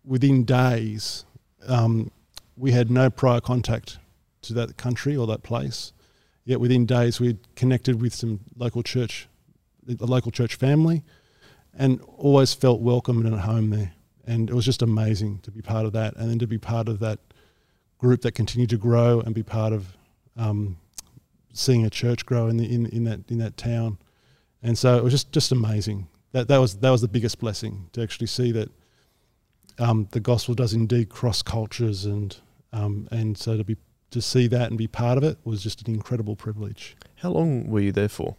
within 0.03 0.43
days 0.45 1.25
um, 1.67 2.09
we 2.57 2.71
had 2.71 2.89
no 2.89 3.09
prior 3.09 3.39
contact 3.39 3.99
to 4.41 4.53
that 4.53 4.77
country 4.77 5.15
or 5.15 5.27
that 5.27 5.43
place. 5.43 5.93
Yet 6.45 6.59
within 6.59 6.85
days 6.85 7.19
we 7.19 7.37
connected 7.55 8.01
with 8.01 8.13
some 8.13 8.41
local 8.57 8.83
church, 8.83 9.27
a 9.87 10.05
local 10.05 10.31
church 10.31 10.55
family, 10.55 11.03
and 11.77 12.01
always 12.17 12.53
felt 12.53 12.81
welcome 12.81 13.25
and 13.25 13.35
at 13.35 13.41
home 13.41 13.69
there 13.69 13.93
and 14.25 14.49
it 14.49 14.53
was 14.53 14.65
just 14.65 14.81
amazing 14.81 15.39
to 15.39 15.51
be 15.51 15.61
part 15.61 15.85
of 15.85 15.93
that, 15.93 16.15
and 16.15 16.29
then 16.29 16.39
to 16.39 16.47
be 16.47 16.57
part 16.57 16.87
of 16.87 16.99
that 16.99 17.19
group 17.97 18.21
that 18.21 18.33
continued 18.33 18.69
to 18.69 18.77
grow 18.77 19.19
and 19.21 19.35
be 19.35 19.43
part 19.43 19.73
of 19.73 19.97
um, 20.37 20.77
seeing 21.53 21.85
a 21.85 21.89
church 21.89 22.25
grow 22.25 22.47
in 22.47 22.57
the 22.57 22.73
in, 22.73 22.85
in 22.87 23.03
that 23.03 23.19
in 23.29 23.37
that 23.39 23.57
town, 23.57 23.97
and 24.63 24.77
so 24.77 24.97
it 24.97 25.03
was 25.03 25.13
just 25.13 25.31
just 25.31 25.51
amazing. 25.51 26.07
That 26.31 26.47
that 26.47 26.57
was 26.57 26.77
that 26.77 26.89
was 26.89 27.01
the 27.01 27.07
biggest 27.07 27.39
blessing 27.39 27.89
to 27.93 28.01
actually 28.01 28.27
see 28.27 28.51
that 28.53 28.69
um, 29.79 30.07
the 30.11 30.19
gospel 30.19 30.55
does 30.55 30.73
indeed 30.73 31.09
cross 31.09 31.41
cultures, 31.41 32.05
and 32.05 32.35
um, 32.71 33.07
and 33.11 33.37
so 33.37 33.57
to 33.57 33.63
be 33.63 33.77
to 34.11 34.21
see 34.21 34.47
that 34.47 34.69
and 34.69 34.77
be 34.77 34.87
part 34.87 35.17
of 35.17 35.23
it 35.23 35.37
was 35.43 35.61
just 35.63 35.87
an 35.87 35.93
incredible 35.93 36.35
privilege. 36.35 36.95
How 37.15 37.31
long 37.31 37.67
were 37.69 37.79
you 37.79 37.91
there 37.91 38.09
for 38.09 38.35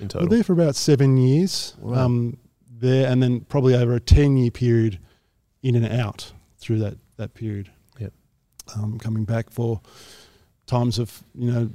We 0.00 0.04
were 0.04 0.08
total? 0.08 0.28
there 0.28 0.44
for 0.44 0.52
about 0.52 0.74
seven 0.74 1.16
years. 1.16 1.74
Wow. 1.80 2.04
Um, 2.06 2.38
there 2.70 3.10
and 3.10 3.22
then 3.22 3.40
probably 3.40 3.74
over 3.74 3.94
a 3.94 4.00
ten 4.00 4.36
year 4.36 4.50
period, 4.50 4.98
in 5.62 5.74
and 5.74 5.86
out 5.86 6.32
through 6.58 6.78
that 6.80 6.96
that 7.16 7.34
period. 7.34 7.70
Yep. 7.98 8.12
Um, 8.76 8.98
coming 8.98 9.24
back 9.24 9.50
for 9.50 9.80
times 10.66 10.98
of 10.98 11.22
you 11.34 11.50
know 11.50 11.70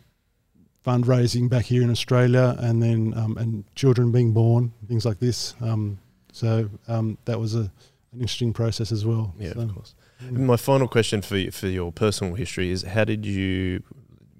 fundraising 0.86 1.50
back 1.50 1.66
here 1.66 1.82
in 1.82 1.90
Australia, 1.90 2.56
and 2.60 2.82
then 2.82 3.14
um, 3.16 3.38
and 3.38 3.64
children 3.76 4.12
being 4.12 4.34
born, 4.34 4.74
things 4.88 5.06
like 5.06 5.20
this. 5.20 5.56
Um, 5.62 6.00
so 6.32 6.70
um, 6.88 7.18
that 7.26 7.40
was 7.40 7.56
a 7.56 7.72
an 8.14 8.22
interesting 8.22 8.54
process 8.54 8.92
as 8.92 9.06
well. 9.06 9.34
Yeah, 9.40 9.54
So, 9.54 9.62
of 9.62 9.74
course. 9.74 9.96
My 10.32 10.56
final 10.56 10.88
question 10.88 11.22
for 11.22 11.36
you, 11.38 11.52
for 11.52 11.68
your 11.68 11.92
personal 11.92 12.36
history 12.36 12.70
is: 12.72 12.84
How 12.84 13.04
did 13.04 13.26
you, 13.26 13.84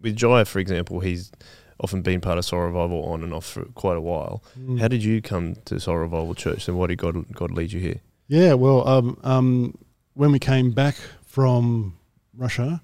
with 0.02 0.16
Jaya, 0.16 0.46
for 0.46 0.60
example, 0.60 1.00
he's 1.00 1.32
often 1.80 2.02
been 2.02 2.22
part 2.22 2.38
of 2.38 2.46
Soul 2.46 2.62
Revival 2.62 3.04
on 3.04 3.24
and 3.24 3.34
off 3.34 3.46
for 3.46 3.66
quite 3.74 3.98
a 3.98 4.02
while. 4.02 4.44
mm. 4.58 4.80
How 4.80 4.88
did 4.88 5.04
you 5.04 5.22
come 5.22 5.56
to 5.66 5.80
Soul 5.80 5.98
Revival 5.98 6.36
Church, 6.36 6.68
and 6.68 6.78
why 6.78 6.88
did 6.88 7.00
God 7.00 7.34
God 7.34 7.52
lead 7.52 7.74
you 7.74 7.80
here? 7.80 8.02
Yeah, 8.28 8.54
well, 8.54 8.88
um, 8.88 9.18
um, 9.24 9.78
when 10.14 10.32
we 10.32 10.40
came 10.40 10.72
back 10.72 10.96
from 11.26 11.98
Russia, 12.36 12.82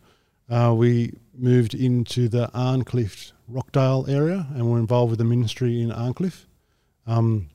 uh, 0.49 0.73
we 0.75 1.13
moved 1.33 1.73
into 1.73 2.27
the 2.27 2.51
Arncliffe 2.53 3.31
Rockdale 3.49 4.05
area 4.07 4.47
and 4.53 4.69
were 4.69 4.79
involved 4.79 5.09
with 5.11 5.19
the 5.19 5.25
ministry 5.25 5.81
in 5.81 5.91
Arncliffe. 5.91 6.47
Um, 7.07 7.49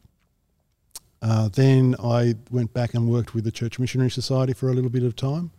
uh, 1.22 1.48
then 1.48 1.96
I 2.02 2.34
went 2.50 2.72
back 2.74 2.94
and 2.94 3.08
worked 3.08 3.34
with 3.34 3.44
the 3.44 3.52
Church 3.52 3.78
Missionary 3.78 4.10
Society 4.10 4.52
for 4.52 4.68
a 4.68 4.74
little 4.74 4.90
bit 4.90 5.02
of 5.02 5.16
time. 5.16 5.50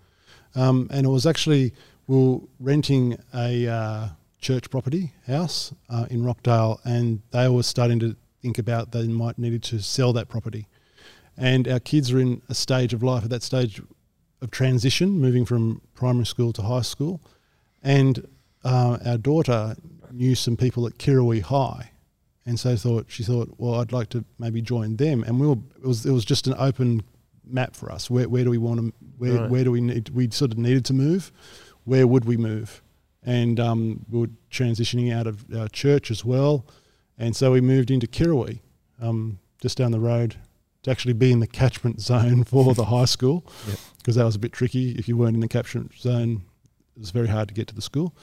Um, 0.54 0.88
and 0.91 1.06
it 1.06 1.10
was 1.10 1.26
actually, 1.26 1.74
we 2.08 2.15
were 2.15 2.39
renting 2.60 3.17
a 3.34 3.67
uh, 3.67 4.08
church 4.39 4.69
property 4.69 5.13
house 5.26 5.74
uh, 5.89 6.06
in 6.10 6.24
Rockdale, 6.24 6.80
and 6.86 7.21
they 7.32 7.50
were 7.50 7.63
starting 7.63 8.00
to 8.00 8.15
think 8.41 8.58
about 8.60 8.91
they 8.91 9.08
might 9.08 9.39
needed 9.39 9.63
to 9.63 9.82
sell 9.82 10.13
that 10.13 10.30
property 10.30 10.67
and 11.38 11.67
our 11.67 11.80
kids 11.80 12.12
are 12.12 12.19
in 12.19 12.41
a 12.50 12.56
stage 12.56 12.93
of 12.93 13.04
life 13.04 13.24
at 13.24 13.30
that 13.30 13.43
stage 13.43 13.82
of 14.41 14.52
transition, 14.52 15.19
moving 15.19 15.45
from 15.45 15.82
primary 15.93 16.26
school 16.26 16.54
to 16.54 16.62
high 16.62 16.82
school, 16.82 17.21
and 17.84 18.28
uh, 18.63 18.98
our 19.06 19.17
daughter 19.17 19.76
knew 20.15 20.36
some 20.36 20.58
people 20.58 20.86
at 20.88 20.97
Kirrawee 20.97 21.41
High, 21.41 21.91
and 22.45 22.60
so 22.60 22.75
thought 22.75 23.06
she 23.10 23.23
thought, 23.23 23.54
well, 23.58 23.75
I'd 23.82 23.91
like 23.91 24.10
to 24.10 24.23
maybe 24.39 24.62
join 24.62 24.95
them, 24.97 25.23
and 25.23 25.39
we 25.39 25.47
were 25.47 25.58
it 25.78 25.86
was 25.88 26.06
it 26.06 26.12
was 26.12 26.25
just 26.25 26.47
an 26.47 26.56
open 26.58 27.04
map 27.45 27.75
for 27.75 27.91
us. 27.91 28.10
Where 28.10 28.28
where 28.30 28.43
do 28.43 28.49
we 28.49 28.58
want 28.58 28.80
to 28.80 28.93
where 29.17 29.34
Right. 29.41 29.49
where 29.49 29.63
do 29.63 29.71
we 29.71 29.82
need 29.82 30.10
we 30.10 30.30
sort 30.32 30.51
of 30.51 30.58
needed 30.58 30.86
to 30.86 30.93
move, 30.93 31.32
where 31.84 32.08
would 32.08 32.25
we 32.25 32.38
move, 32.38 32.82
and 33.23 33.60
um, 33.60 34.06
we 34.10 34.19
were 34.19 34.30
transitioning 34.51 35.13
out 35.13 35.28
of 35.28 35.45
our 35.56 35.67
church 35.67 36.10
as 36.12 36.23
well, 36.25 36.65
and 37.17 37.36
so 37.36 37.51
we 37.51 37.62
moved 37.62 37.91
into 37.91 38.08
Kirrawee, 38.08 38.60
um, 39.01 39.39
just 39.62 39.78
down 39.78 39.91
the 39.91 39.99
road 39.99 40.36
to 40.84 40.91
actually 40.91 41.13
be 41.13 41.32
in 41.32 41.39
the 41.39 41.47
catchment 41.47 41.99
zone 41.99 42.43
for 42.51 42.73
the 42.75 42.86
high 42.86 43.06
school 43.06 43.43
Yep. 43.67 43.78
because 43.97 44.15
that 44.15 44.23
was 44.23 44.36
a 44.36 44.39
bit 44.39 44.51
tricky. 44.54 44.91
If 44.91 45.08
you 45.08 45.17
weren't 45.17 45.34
in 45.36 45.41
the 45.41 45.47
catchment 45.47 45.93
zone, 45.97 46.43
it 46.95 46.99
was 46.99 47.10
very 47.12 47.28
hard 47.28 47.47
to 47.47 47.54
get 47.56 47.67
to 47.67 47.75
the 47.75 47.82
school. 47.82 48.13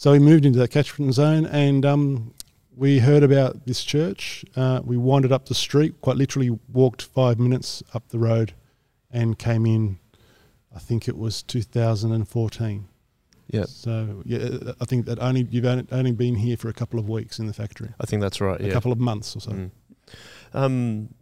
So 0.00 0.12
we 0.12 0.18
moved 0.18 0.46
into 0.46 0.58
that 0.60 0.70
catchment 0.70 1.12
zone 1.12 1.44
and 1.44 1.84
um, 1.84 2.32
we 2.74 3.00
heard 3.00 3.22
about 3.22 3.66
this 3.66 3.84
church. 3.84 4.46
Uh, 4.56 4.80
we 4.82 4.96
wandered 4.96 5.30
up 5.30 5.44
the 5.44 5.54
street, 5.54 6.00
quite 6.00 6.16
literally 6.16 6.58
walked 6.72 7.02
five 7.02 7.38
minutes 7.38 7.82
up 7.92 8.08
the 8.08 8.18
road 8.18 8.54
and 9.10 9.38
came 9.38 9.66
in, 9.66 9.98
I 10.74 10.78
think 10.78 11.06
it 11.06 11.18
was 11.18 11.42
2014. 11.42 12.88
Yeah. 13.48 13.64
So 13.66 14.22
yeah, 14.24 14.72
I 14.80 14.86
think 14.86 15.04
that 15.04 15.18
only 15.18 15.46
you've 15.50 15.66
only, 15.66 16.12
been 16.12 16.36
here 16.36 16.56
for 16.56 16.70
a 16.70 16.72
couple 16.72 16.98
of 16.98 17.06
weeks 17.10 17.38
in 17.38 17.46
the 17.46 17.52
factory, 17.52 17.90
I 18.00 18.06
think 18.06 18.22
that's 18.22 18.40
right. 18.40 18.58
Yeah. 18.58 18.64
A 18.64 18.68
Yeah. 18.68 18.72
couple 18.72 18.92
of 18.92 18.98
months 18.98 19.36
or 19.36 19.40
so. 19.40 19.50
Mm. 19.50 19.70
Um, 20.54 21.14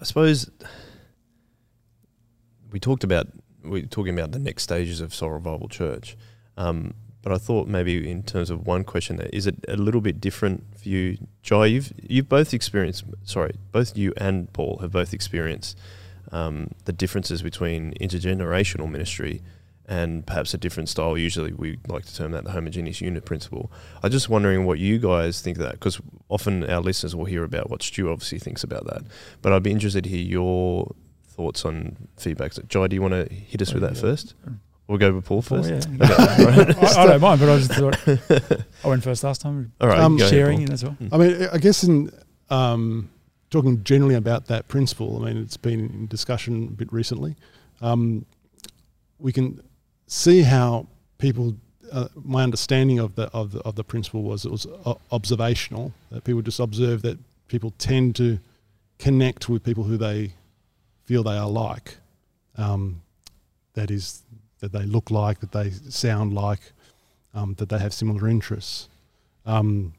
I 0.00 0.04
suppose 0.04 0.50
we 2.72 2.80
talked 2.80 3.04
about 3.04 3.28
we 3.62 3.84
are 3.84 3.86
talking 3.86 4.18
about 4.18 4.32
the 4.32 4.40
next 4.40 4.64
stages 4.64 5.00
of 5.00 5.14
Soul 5.14 5.30
Revival 5.30 5.68
Church, 5.68 6.16
um, 6.56 6.94
but 7.22 7.32
I 7.32 7.38
thought 7.38 7.66
maybe 7.68 8.10
in 8.10 8.22
terms 8.22 8.50
of 8.50 8.66
one 8.66 8.84
question, 8.84 9.16
there 9.16 9.28
is 9.32 9.46
it 9.46 9.56
a 9.68 9.76
little 9.76 10.00
bit 10.00 10.20
different 10.20 10.64
for 10.80 10.88
you, 10.88 11.18
Jai? 11.42 11.66
You've 11.66 11.92
you've 12.02 12.28
both 12.28 12.54
experienced. 12.54 13.04
Sorry, 13.24 13.54
both 13.72 13.96
you 13.96 14.12
and 14.16 14.52
Paul 14.52 14.78
have 14.80 14.92
both 14.92 15.12
experienced 15.12 15.78
um, 16.32 16.70
the 16.84 16.92
differences 16.92 17.42
between 17.42 17.94
intergenerational 18.00 18.90
ministry 18.90 19.42
and 19.90 20.26
perhaps 20.26 20.52
a 20.52 20.58
different 20.58 20.88
style. 20.90 21.16
Usually, 21.16 21.52
we 21.54 21.78
like 21.88 22.04
to 22.04 22.14
term 22.14 22.32
that 22.32 22.44
the 22.44 22.50
homogeneous 22.52 23.00
unit 23.00 23.24
principle. 23.24 23.72
I'm 24.02 24.10
just 24.10 24.28
wondering 24.28 24.66
what 24.66 24.78
you 24.78 24.98
guys 24.98 25.40
think 25.40 25.56
of 25.56 25.64
that, 25.64 25.72
because 25.72 25.98
often 26.28 26.68
our 26.70 26.80
listeners 26.82 27.16
will 27.16 27.24
hear 27.24 27.42
about 27.42 27.70
what 27.70 27.82
Stu 27.82 28.10
obviously 28.10 28.38
thinks 28.38 28.62
about 28.62 28.84
that. 28.86 29.02
But 29.40 29.52
I'd 29.54 29.62
be 29.62 29.70
interested 29.70 30.04
to 30.04 30.10
hear 30.10 30.22
your 30.22 30.94
thoughts 31.26 31.64
on 31.64 31.96
feedback. 32.18 32.52
So, 32.52 32.62
Jai, 32.68 32.88
do 32.88 32.96
you 32.96 33.00
want 33.02 33.14
to 33.14 33.32
hit 33.34 33.62
us 33.62 33.72
with 33.72 33.82
that 33.82 33.94
Yeah. 33.94 34.00
first? 34.02 34.34
We'll 34.88 34.98
go 34.98 35.12
with 35.12 35.26
Paul 35.26 35.38
Oh, 35.38 35.40
first. 35.42 35.88
yeah. 35.90 35.96
I, 36.00 36.94
I 37.02 37.06
don't 37.06 37.20
mind, 37.20 37.40
but 37.40 37.48
I 37.50 37.58
just 37.58 37.72
thought 37.72 38.66
I 38.84 38.88
went 38.88 39.04
first 39.04 39.22
last 39.22 39.40
time. 39.42 39.72
All 39.80 39.88
right, 39.88 39.98
Um, 40.00 40.16
go 40.16 40.24
ahead, 40.24 40.34
sharing 40.34 40.64
Paul. 40.66 40.72
as 40.72 40.82
well. 40.84 40.96
I 41.12 41.18
mean, 41.18 41.48
I 41.52 41.58
guess 41.58 41.84
in 41.84 42.10
um, 42.48 43.10
talking 43.50 43.84
generally 43.84 44.14
about 44.14 44.46
that 44.46 44.66
principle, 44.68 45.22
I 45.22 45.26
mean, 45.32 45.42
it's 45.42 45.58
been 45.58 45.80
in 45.80 46.06
discussion 46.06 46.64
a 46.68 46.70
bit 46.70 46.90
recently. 46.92 47.36
Um, 47.82 48.24
we 49.18 49.32
can 49.32 49.60
see 50.06 50.42
how 50.42 50.86
people. 51.18 51.54
Uh, 51.90 52.06
my 52.22 52.42
understanding 52.42 52.98
of 52.98 53.14
the, 53.14 53.30
of 53.32 53.52
the 53.52 53.60
of 53.60 53.74
the 53.74 53.82
principle 53.82 54.22
was 54.22 54.44
it 54.44 54.50
was 54.50 54.66
o- 54.84 55.00
observational. 55.10 55.92
That 56.10 56.22
people 56.24 56.42
just 56.42 56.60
observe 56.60 57.00
that 57.02 57.18
people 57.48 57.72
tend 57.78 58.14
to 58.16 58.38
connect 58.98 59.48
with 59.48 59.64
people 59.64 59.84
who 59.84 59.96
they 59.96 60.32
feel 61.04 61.22
they 61.22 61.36
are 61.38 61.48
like. 61.48 61.96
Um, 62.58 63.00
that 63.72 63.90
is, 63.90 64.22
that 64.60 64.72
they 64.72 64.84
look 64.84 65.10
like, 65.10 65.40
that 65.40 65.52
they 65.52 65.70
sound 65.70 66.32
like, 66.32 66.60
um, 67.34 67.54
that 67.58 67.68
they 67.68 67.78
have 67.78 67.92
similar 67.92 68.28
interests. 68.28 68.88
Um, 69.46 69.94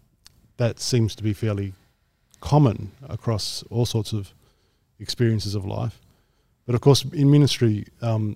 that 0.57 0.79
seems 0.79 1.15
to 1.15 1.23
be 1.23 1.33
fairly 1.33 1.73
common 2.41 2.91
across 3.07 3.63
all 3.69 3.85
sorts 3.85 4.13
of 4.13 4.33
experiences 4.99 5.55
of 5.55 5.65
life. 5.65 5.99
But 6.65 6.75
of 6.75 6.81
course, 6.81 7.03
in 7.03 7.31
ministry, 7.31 7.87
um, 8.01 8.35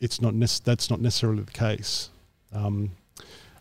it's 0.00 0.20
not 0.20 0.34
nec- 0.34 0.62
that's 0.64 0.90
not 0.90 1.00
necessarily 1.00 1.42
the 1.42 1.52
case. 1.52 2.10
Um, 2.52 2.92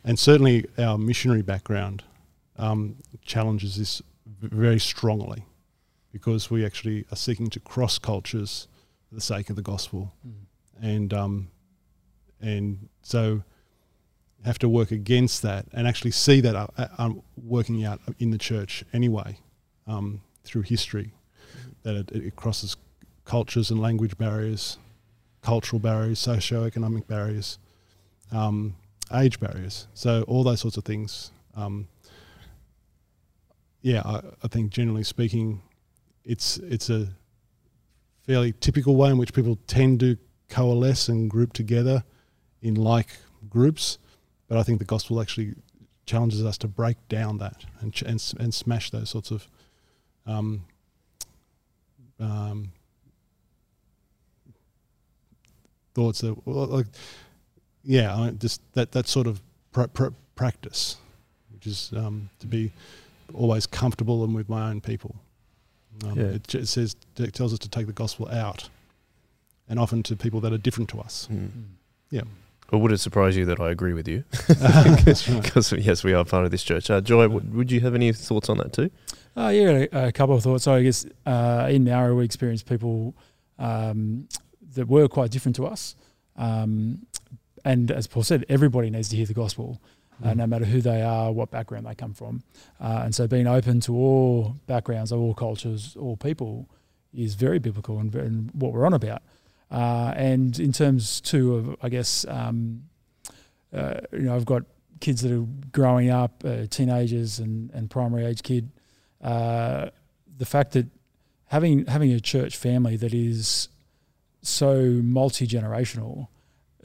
and 0.03 0.17
certainly, 0.19 0.65
our 0.77 0.97
missionary 0.97 1.41
background 1.41 2.03
um, 2.57 2.97
challenges 3.23 3.77
this 3.77 4.01
very 4.41 4.79
strongly 4.79 5.43
because 6.11 6.51
we 6.51 6.65
actually 6.65 7.05
are 7.11 7.15
seeking 7.15 7.49
to 7.49 7.59
cross 7.59 7.97
cultures 7.97 8.67
for 9.09 9.15
the 9.15 9.21
sake 9.21 9.49
of 9.49 9.55
the 9.55 9.61
gospel 9.61 10.13
and 10.81 11.13
um, 11.13 11.47
and 12.43 12.89
so 13.01 13.41
have 14.43 14.59
to 14.59 14.69
work 14.69 14.91
against 14.91 15.41
that 15.41 15.65
and 15.73 15.87
actually 15.87 16.11
see 16.11 16.41
that 16.41 16.55
uh, 16.55 16.67
uh, 16.77 16.87
um, 16.97 17.23
working 17.41 17.85
out 17.85 18.01
in 18.19 18.31
the 18.31 18.37
church 18.37 18.83
anyway 18.93 19.37
um, 19.87 20.21
through 20.43 20.61
history 20.61 21.13
that 21.83 21.95
it, 21.95 22.11
it 22.11 22.35
crosses 22.35 22.75
cultures 23.23 23.71
and 23.71 23.79
language 23.79 24.17
barriers, 24.17 24.77
cultural 25.41 25.79
barriers, 25.79 26.19
socio-economic 26.19 27.07
barriers, 27.07 27.57
um, 28.31 28.75
age 29.13 29.39
barriers. 29.39 29.87
So 29.93 30.23
all 30.23 30.43
those 30.43 30.59
sorts 30.59 30.75
of 30.75 30.83
things. 30.83 31.31
Um, 31.55 31.87
yeah, 33.81 34.01
I, 34.03 34.21
I 34.43 34.47
think 34.49 34.71
generally 34.71 35.03
speaking, 35.03 35.61
it's 36.25 36.57
it's 36.57 36.89
a 36.89 37.07
fairly 38.25 38.53
typical 38.59 38.95
way 38.95 39.09
in 39.09 39.17
which 39.17 39.33
people 39.33 39.57
tend 39.67 39.99
to 39.99 40.17
coalesce 40.49 41.09
and 41.09 41.29
group 41.29 41.53
together 41.53 42.03
in 42.63 42.73
like 42.75 43.09
groups. 43.49 43.99
But 44.47 44.57
I 44.57 44.63
think 44.63 44.79
the 44.79 44.85
gospel 44.85 45.21
actually 45.21 45.53
challenges 46.05 46.43
us 46.43 46.57
to 46.59 46.67
break 46.67 46.97
down 47.07 47.37
that 47.37 47.65
and 47.79 47.93
ch- 47.93 48.01
and, 48.01 48.33
and 48.39 48.53
smash 48.53 48.89
those 48.89 49.09
sorts 49.11 49.29
of 49.31 49.47
um, 50.25 50.65
um, 52.19 52.71
thoughts 55.93 56.21
that 56.21 56.35
well, 56.47 56.65
like 56.67 56.87
yeah 57.83 58.15
I 58.15 58.31
just 58.31 58.61
that 58.73 58.91
that 58.93 59.07
sort 59.07 59.27
of 59.27 59.41
pr- 59.71 59.83
pr- 59.83 60.07
practice 60.35 60.97
which 61.53 61.67
is 61.67 61.91
um, 61.95 62.29
to 62.39 62.47
be 62.47 62.71
always 63.33 63.65
comfortable 63.65 64.23
and 64.23 64.33
with 64.35 64.49
my 64.49 64.69
own 64.69 64.81
people 64.81 65.15
um, 66.05 66.17
Yeah. 66.19 66.25
it, 66.25 66.55
it 66.55 66.67
says 66.67 66.95
it 67.17 67.33
tells 67.33 67.53
us 67.53 67.59
to 67.59 67.69
take 67.69 67.87
the 67.87 67.93
gospel 67.93 68.27
out 68.29 68.69
and 69.69 69.79
often 69.79 70.03
to 70.03 70.15
people 70.15 70.41
that 70.41 70.51
are 70.53 70.57
different 70.57 70.89
to 70.91 70.99
us 70.99 71.27
Mm. 71.31 71.49
Yeah. 72.09 72.21
Well, 72.73 72.81
would 72.81 72.91
it 72.91 72.97
surprise 72.99 73.37
you 73.37 73.45
that 73.45 73.59
I 73.59 73.69
agree 73.69 73.93
with 73.93 74.07
you? 74.07 74.23
Because 74.47 75.71
yes, 75.73 76.03
we 76.03 76.13
are 76.13 76.25
part 76.25 76.43
of 76.45 76.49
this 76.49 76.63
church. 76.63 76.89
Uh, 76.89 77.01
Joy, 77.01 77.27
would, 77.27 77.53
would 77.53 77.71
you 77.71 77.79
have 77.81 77.93
any 77.93 78.11
thoughts 78.11 78.49
on 78.49 78.57
that 78.57 78.73
too? 78.73 78.89
Uh, 79.37 79.49
yeah, 79.49 79.85
a, 79.93 80.07
a 80.07 80.11
couple 80.11 80.35
of 80.35 80.41
thoughts. 80.41 80.63
So 80.63 80.73
I 80.73 80.81
guess 80.81 81.05
uh, 81.27 81.67
in 81.69 81.85
Nowra 81.85 82.17
we 82.17 82.25
experienced 82.25 82.65
people 82.67 83.13
um, 83.59 84.27
that 84.73 84.87
were 84.87 85.07
quite 85.07 85.29
different 85.29 85.55
to 85.57 85.67
us. 85.67 85.95
Um, 86.35 87.05
and 87.63 87.91
as 87.91 88.07
Paul 88.07 88.23
said, 88.23 88.43
everybody 88.49 88.89
needs 88.89 89.07
to 89.09 89.15
hear 89.17 89.27
the 89.27 89.35
gospel, 89.35 89.79
uh, 90.23 90.29
Mm. 90.31 90.37
no 90.37 90.47
matter 90.47 90.65
who 90.65 90.81
they 90.81 91.03
are, 91.03 91.31
what 91.31 91.51
background 91.51 91.85
they 91.85 91.93
come 91.93 92.13
from. 92.15 92.41
Uh, 92.81 93.01
and 93.05 93.13
so 93.13 93.27
being 93.27 93.45
open 93.45 93.81
to 93.81 93.95
all 93.95 94.55
backgrounds, 94.65 95.11
all 95.11 95.35
cultures, 95.35 95.95
all 95.99 96.17
people 96.17 96.67
is 97.13 97.35
very 97.35 97.59
biblical 97.59 97.99
and, 97.99 98.11
very- 98.11 98.25
and 98.25 98.49
what 98.55 98.73
we're 98.73 98.85
on 98.87 98.93
about. 98.95 99.21
Uh, 99.73 100.13
and 100.15 100.59
in 100.59 100.71
terms 100.71 101.19
too 101.19 101.55
of, 101.55 101.75
I 101.81 101.89
guess, 101.89 102.25
um, 102.29 102.83
uh, 103.73 103.95
you 104.11 104.19
know, 104.19 104.35
I've 104.35 104.45
got 104.45 104.63
kids 104.99 105.23
that 105.23 105.31
are 105.31 105.47
growing 105.71 106.11
up, 106.11 106.43
uh, 106.45 106.67
teenagers 106.69 107.39
and, 107.39 107.71
and 107.71 107.89
primary 107.89 108.25
age 108.25 108.43
kid. 108.43 108.69
Uh, 109.19 109.89
the 110.37 110.45
fact 110.45 110.73
that 110.73 110.85
having 111.47 111.87
having 111.87 112.11
a 112.11 112.19
church 112.19 112.55
family 112.55 112.97
that 112.97 113.15
is 113.15 113.69
so 114.43 115.01
multi 115.03 115.47
generational, 115.47 116.27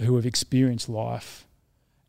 who 0.00 0.16
have 0.16 0.24
experienced 0.24 0.88
life 0.88 1.46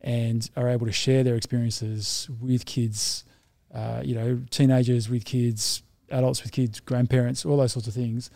and 0.02 0.50
are 0.56 0.70
able 0.70 0.86
to 0.86 0.92
share 0.92 1.24
their 1.24 1.36
experiences 1.36 2.30
with 2.40 2.66
kids, 2.66 3.26
uh, 3.74 4.02
you 4.04 4.16
know, 4.16 4.42
teenagers 4.50 5.10
with 5.10 5.26
kids, 5.26 5.84
adults 6.10 6.42
with 6.42 6.52
kids, 6.52 6.80
grandparents, 6.80 7.46
all 7.46 7.58
those 7.58 7.74
sorts 7.74 7.88
of 7.88 7.94
things, 7.94 8.30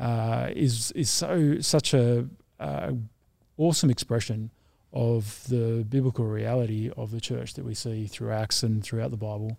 uh, 0.00 0.48
is 0.56 0.90
is 0.92 1.10
so 1.10 1.60
such 1.60 1.94
a 1.94 2.26
uh, 2.58 2.92
awesome 3.58 3.90
expression 3.90 4.50
of 4.92 5.44
the 5.48 5.84
biblical 5.88 6.24
reality 6.26 6.90
of 6.96 7.12
the 7.12 7.20
church 7.20 7.54
that 7.54 7.64
we 7.64 7.74
see 7.74 8.06
through 8.06 8.32
Acts 8.32 8.64
and 8.64 8.82
throughout 8.82 9.12
the 9.12 9.16
Bible, 9.16 9.56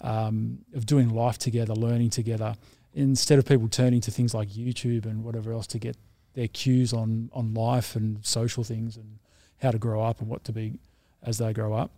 um, 0.00 0.58
of 0.74 0.86
doing 0.86 1.08
life 1.08 1.38
together, 1.38 1.72
learning 1.74 2.10
together, 2.10 2.56
instead 2.94 3.38
of 3.38 3.44
people 3.44 3.68
turning 3.68 4.00
to 4.00 4.10
things 4.10 4.34
like 4.34 4.48
YouTube 4.48 5.06
and 5.06 5.22
whatever 5.22 5.52
else 5.52 5.68
to 5.68 5.78
get 5.78 5.96
their 6.34 6.48
cues 6.48 6.92
on 6.92 7.30
on 7.32 7.52
life 7.52 7.94
and 7.94 8.24
social 8.24 8.64
things 8.64 8.96
and 8.96 9.18
how 9.60 9.70
to 9.70 9.78
grow 9.78 10.02
up 10.02 10.20
and 10.20 10.28
what 10.28 10.42
to 10.44 10.52
be 10.52 10.78
as 11.22 11.38
they 11.38 11.52
grow 11.52 11.74
up. 11.74 11.90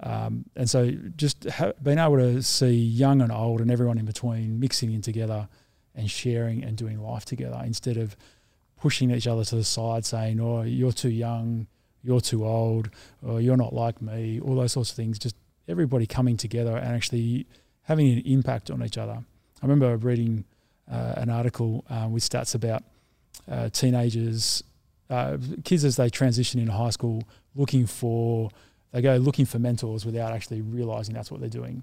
Um, 0.00 0.46
and 0.56 0.68
so 0.68 0.90
just 1.16 1.44
ha- 1.48 1.72
being 1.80 1.98
able 1.98 2.16
to 2.16 2.42
see 2.42 2.72
young 2.74 3.20
and 3.22 3.30
old 3.30 3.60
and 3.60 3.70
everyone 3.70 3.98
in 3.98 4.04
between 4.04 4.58
mixing 4.58 4.92
in 4.92 5.00
together 5.00 5.48
and 5.94 6.10
sharing 6.10 6.64
and 6.64 6.76
doing 6.76 7.00
life 7.02 7.24
together 7.24 7.60
instead 7.64 7.96
of 7.96 8.16
pushing 8.80 9.10
each 9.10 9.26
other 9.26 9.44
to 9.44 9.54
the 9.54 9.64
side 9.64 10.04
saying, 10.04 10.40
oh, 10.40 10.62
you're 10.62 10.92
too 10.92 11.10
young, 11.10 11.66
you're 12.02 12.20
too 12.20 12.44
old, 12.44 12.90
or 13.24 13.40
you're 13.40 13.56
not 13.56 13.72
like 13.72 14.02
me, 14.02 14.40
all 14.40 14.56
those 14.56 14.72
sorts 14.72 14.90
of 14.90 14.96
things. 14.96 15.18
Just 15.18 15.36
everybody 15.68 16.06
coming 16.06 16.36
together 16.36 16.76
and 16.76 16.94
actually 16.94 17.46
having 17.82 18.10
an 18.12 18.22
impact 18.24 18.70
on 18.70 18.82
each 18.82 18.98
other. 18.98 19.12
I 19.62 19.66
remember 19.66 19.96
reading 19.96 20.44
uh, 20.90 21.14
an 21.16 21.30
article 21.30 21.84
uh, 21.88 22.08
with 22.10 22.28
stats 22.28 22.54
about 22.54 22.82
uh, 23.50 23.68
teenagers, 23.68 24.64
uh, 25.10 25.36
kids 25.64 25.84
as 25.84 25.96
they 25.96 26.10
transition 26.10 26.58
into 26.60 26.72
high 26.72 26.90
school, 26.90 27.22
looking 27.54 27.86
for 27.86 28.50
they 28.92 29.00
go 29.00 29.16
looking 29.16 29.46
for 29.46 29.58
mentors 29.58 30.04
without 30.04 30.32
actually 30.32 30.60
realizing 30.60 31.14
that's 31.14 31.30
what 31.30 31.40
they're 31.40 31.48
doing. 31.48 31.82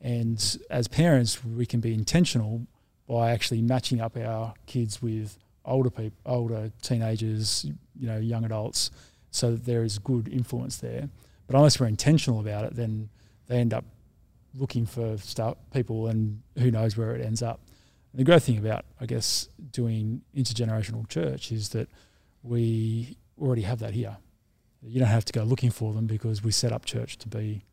And 0.00 0.58
as 0.70 0.88
parents, 0.88 1.44
we 1.44 1.66
can 1.66 1.80
be 1.80 1.92
intentional 1.92 2.66
by 3.08 3.30
actually 3.30 3.62
matching 3.62 4.00
up 4.00 4.16
our 4.16 4.54
kids 4.66 5.00
with 5.00 5.38
older 5.64 5.90
people, 5.90 6.18
older 6.26 6.70
teenagers, 6.82 7.64
you 7.98 8.06
know, 8.06 8.18
young 8.18 8.44
adults, 8.44 8.90
so 9.30 9.52
that 9.52 9.64
there 9.64 9.82
is 9.82 9.98
good 9.98 10.28
influence 10.28 10.76
there. 10.76 11.08
But 11.46 11.56
unless 11.56 11.80
we're 11.80 11.86
intentional 11.86 12.38
about 12.40 12.64
it, 12.64 12.76
then 12.76 13.08
they 13.46 13.58
end 13.58 13.72
up 13.72 13.84
looking 14.54 14.86
for 14.86 15.16
stuff, 15.18 15.56
people, 15.72 16.06
and 16.06 16.42
who 16.58 16.70
knows 16.70 16.96
where 16.96 17.14
it 17.14 17.24
ends 17.24 17.42
up. 17.42 17.60
And 18.12 18.20
the 18.20 18.24
great 18.24 18.42
thing 18.42 18.58
about, 18.58 18.84
I 19.00 19.06
guess, 19.06 19.48
doing 19.70 20.22
intergenerational 20.36 21.08
church 21.08 21.50
is 21.50 21.70
that 21.70 21.88
we 22.42 23.16
already 23.40 23.62
have 23.62 23.78
that 23.80 23.94
here. 23.94 24.16
you 24.82 25.00
don't 25.00 25.08
have 25.08 25.24
to 25.24 25.32
go 25.32 25.42
looking 25.42 25.70
for 25.70 25.92
them 25.92 26.06
because 26.06 26.42
we 26.42 26.52
set 26.52 26.72
up 26.72 26.84
church 26.84 27.18
to 27.18 27.28
be 27.28 27.64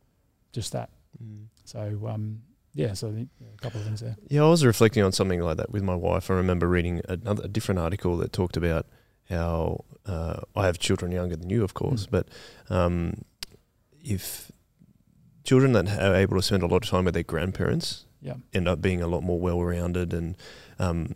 just 0.51 0.71
that. 0.71 0.89
Mm. 1.21 1.45
So 1.65 2.07
um, 2.07 2.41
yeah, 2.75 2.93
so 2.93 3.07
a 3.07 3.61
couple 3.61 3.79
of 3.79 3.85
things 3.87 4.01
there. 4.01 4.15
Yeah, 4.29 4.43
I 4.43 4.49
was 4.49 4.63
reflecting 4.65 5.01
on 5.03 5.11
something 5.11 5.39
like 5.41 5.57
that 5.57 5.71
with 5.71 5.81
my 5.81 5.95
wife. 5.95 6.29
I 6.29 6.35
remember 6.35 6.67
reading 6.67 7.01
another 7.09 7.43
a 7.45 7.47
different 7.47 7.79
article 7.79 8.17
that 8.17 8.31
talked 8.33 8.57
about 8.57 8.85
how 9.29 9.85
uh, 10.05 10.41
I 10.55 10.65
have 10.67 10.77
children 10.77 11.11
younger 11.11 11.35
than 11.35 11.49
you, 11.49 11.63
of 11.63 11.73
course, 11.73 12.05
Mm. 12.05 12.11
but 12.11 12.27
um, 12.69 13.21
if 14.03 14.51
children 15.43 15.71
that 15.73 15.87
are 15.99 16.15
able 16.15 16.35
to 16.37 16.41
spend 16.43 16.61
a 16.63 16.67
lot 16.67 16.83
of 16.83 16.89
time 16.89 17.05
with 17.05 17.13
their 17.15 17.23
grandparents 17.23 18.05
Yeah. 18.21 18.35
end 18.53 18.67
up 18.67 18.81
being 18.81 19.01
a 19.01 19.07
lot 19.07 19.21
more 19.23 19.39
well-rounded 19.39 20.13
and 20.13 20.35
um, 20.79 21.15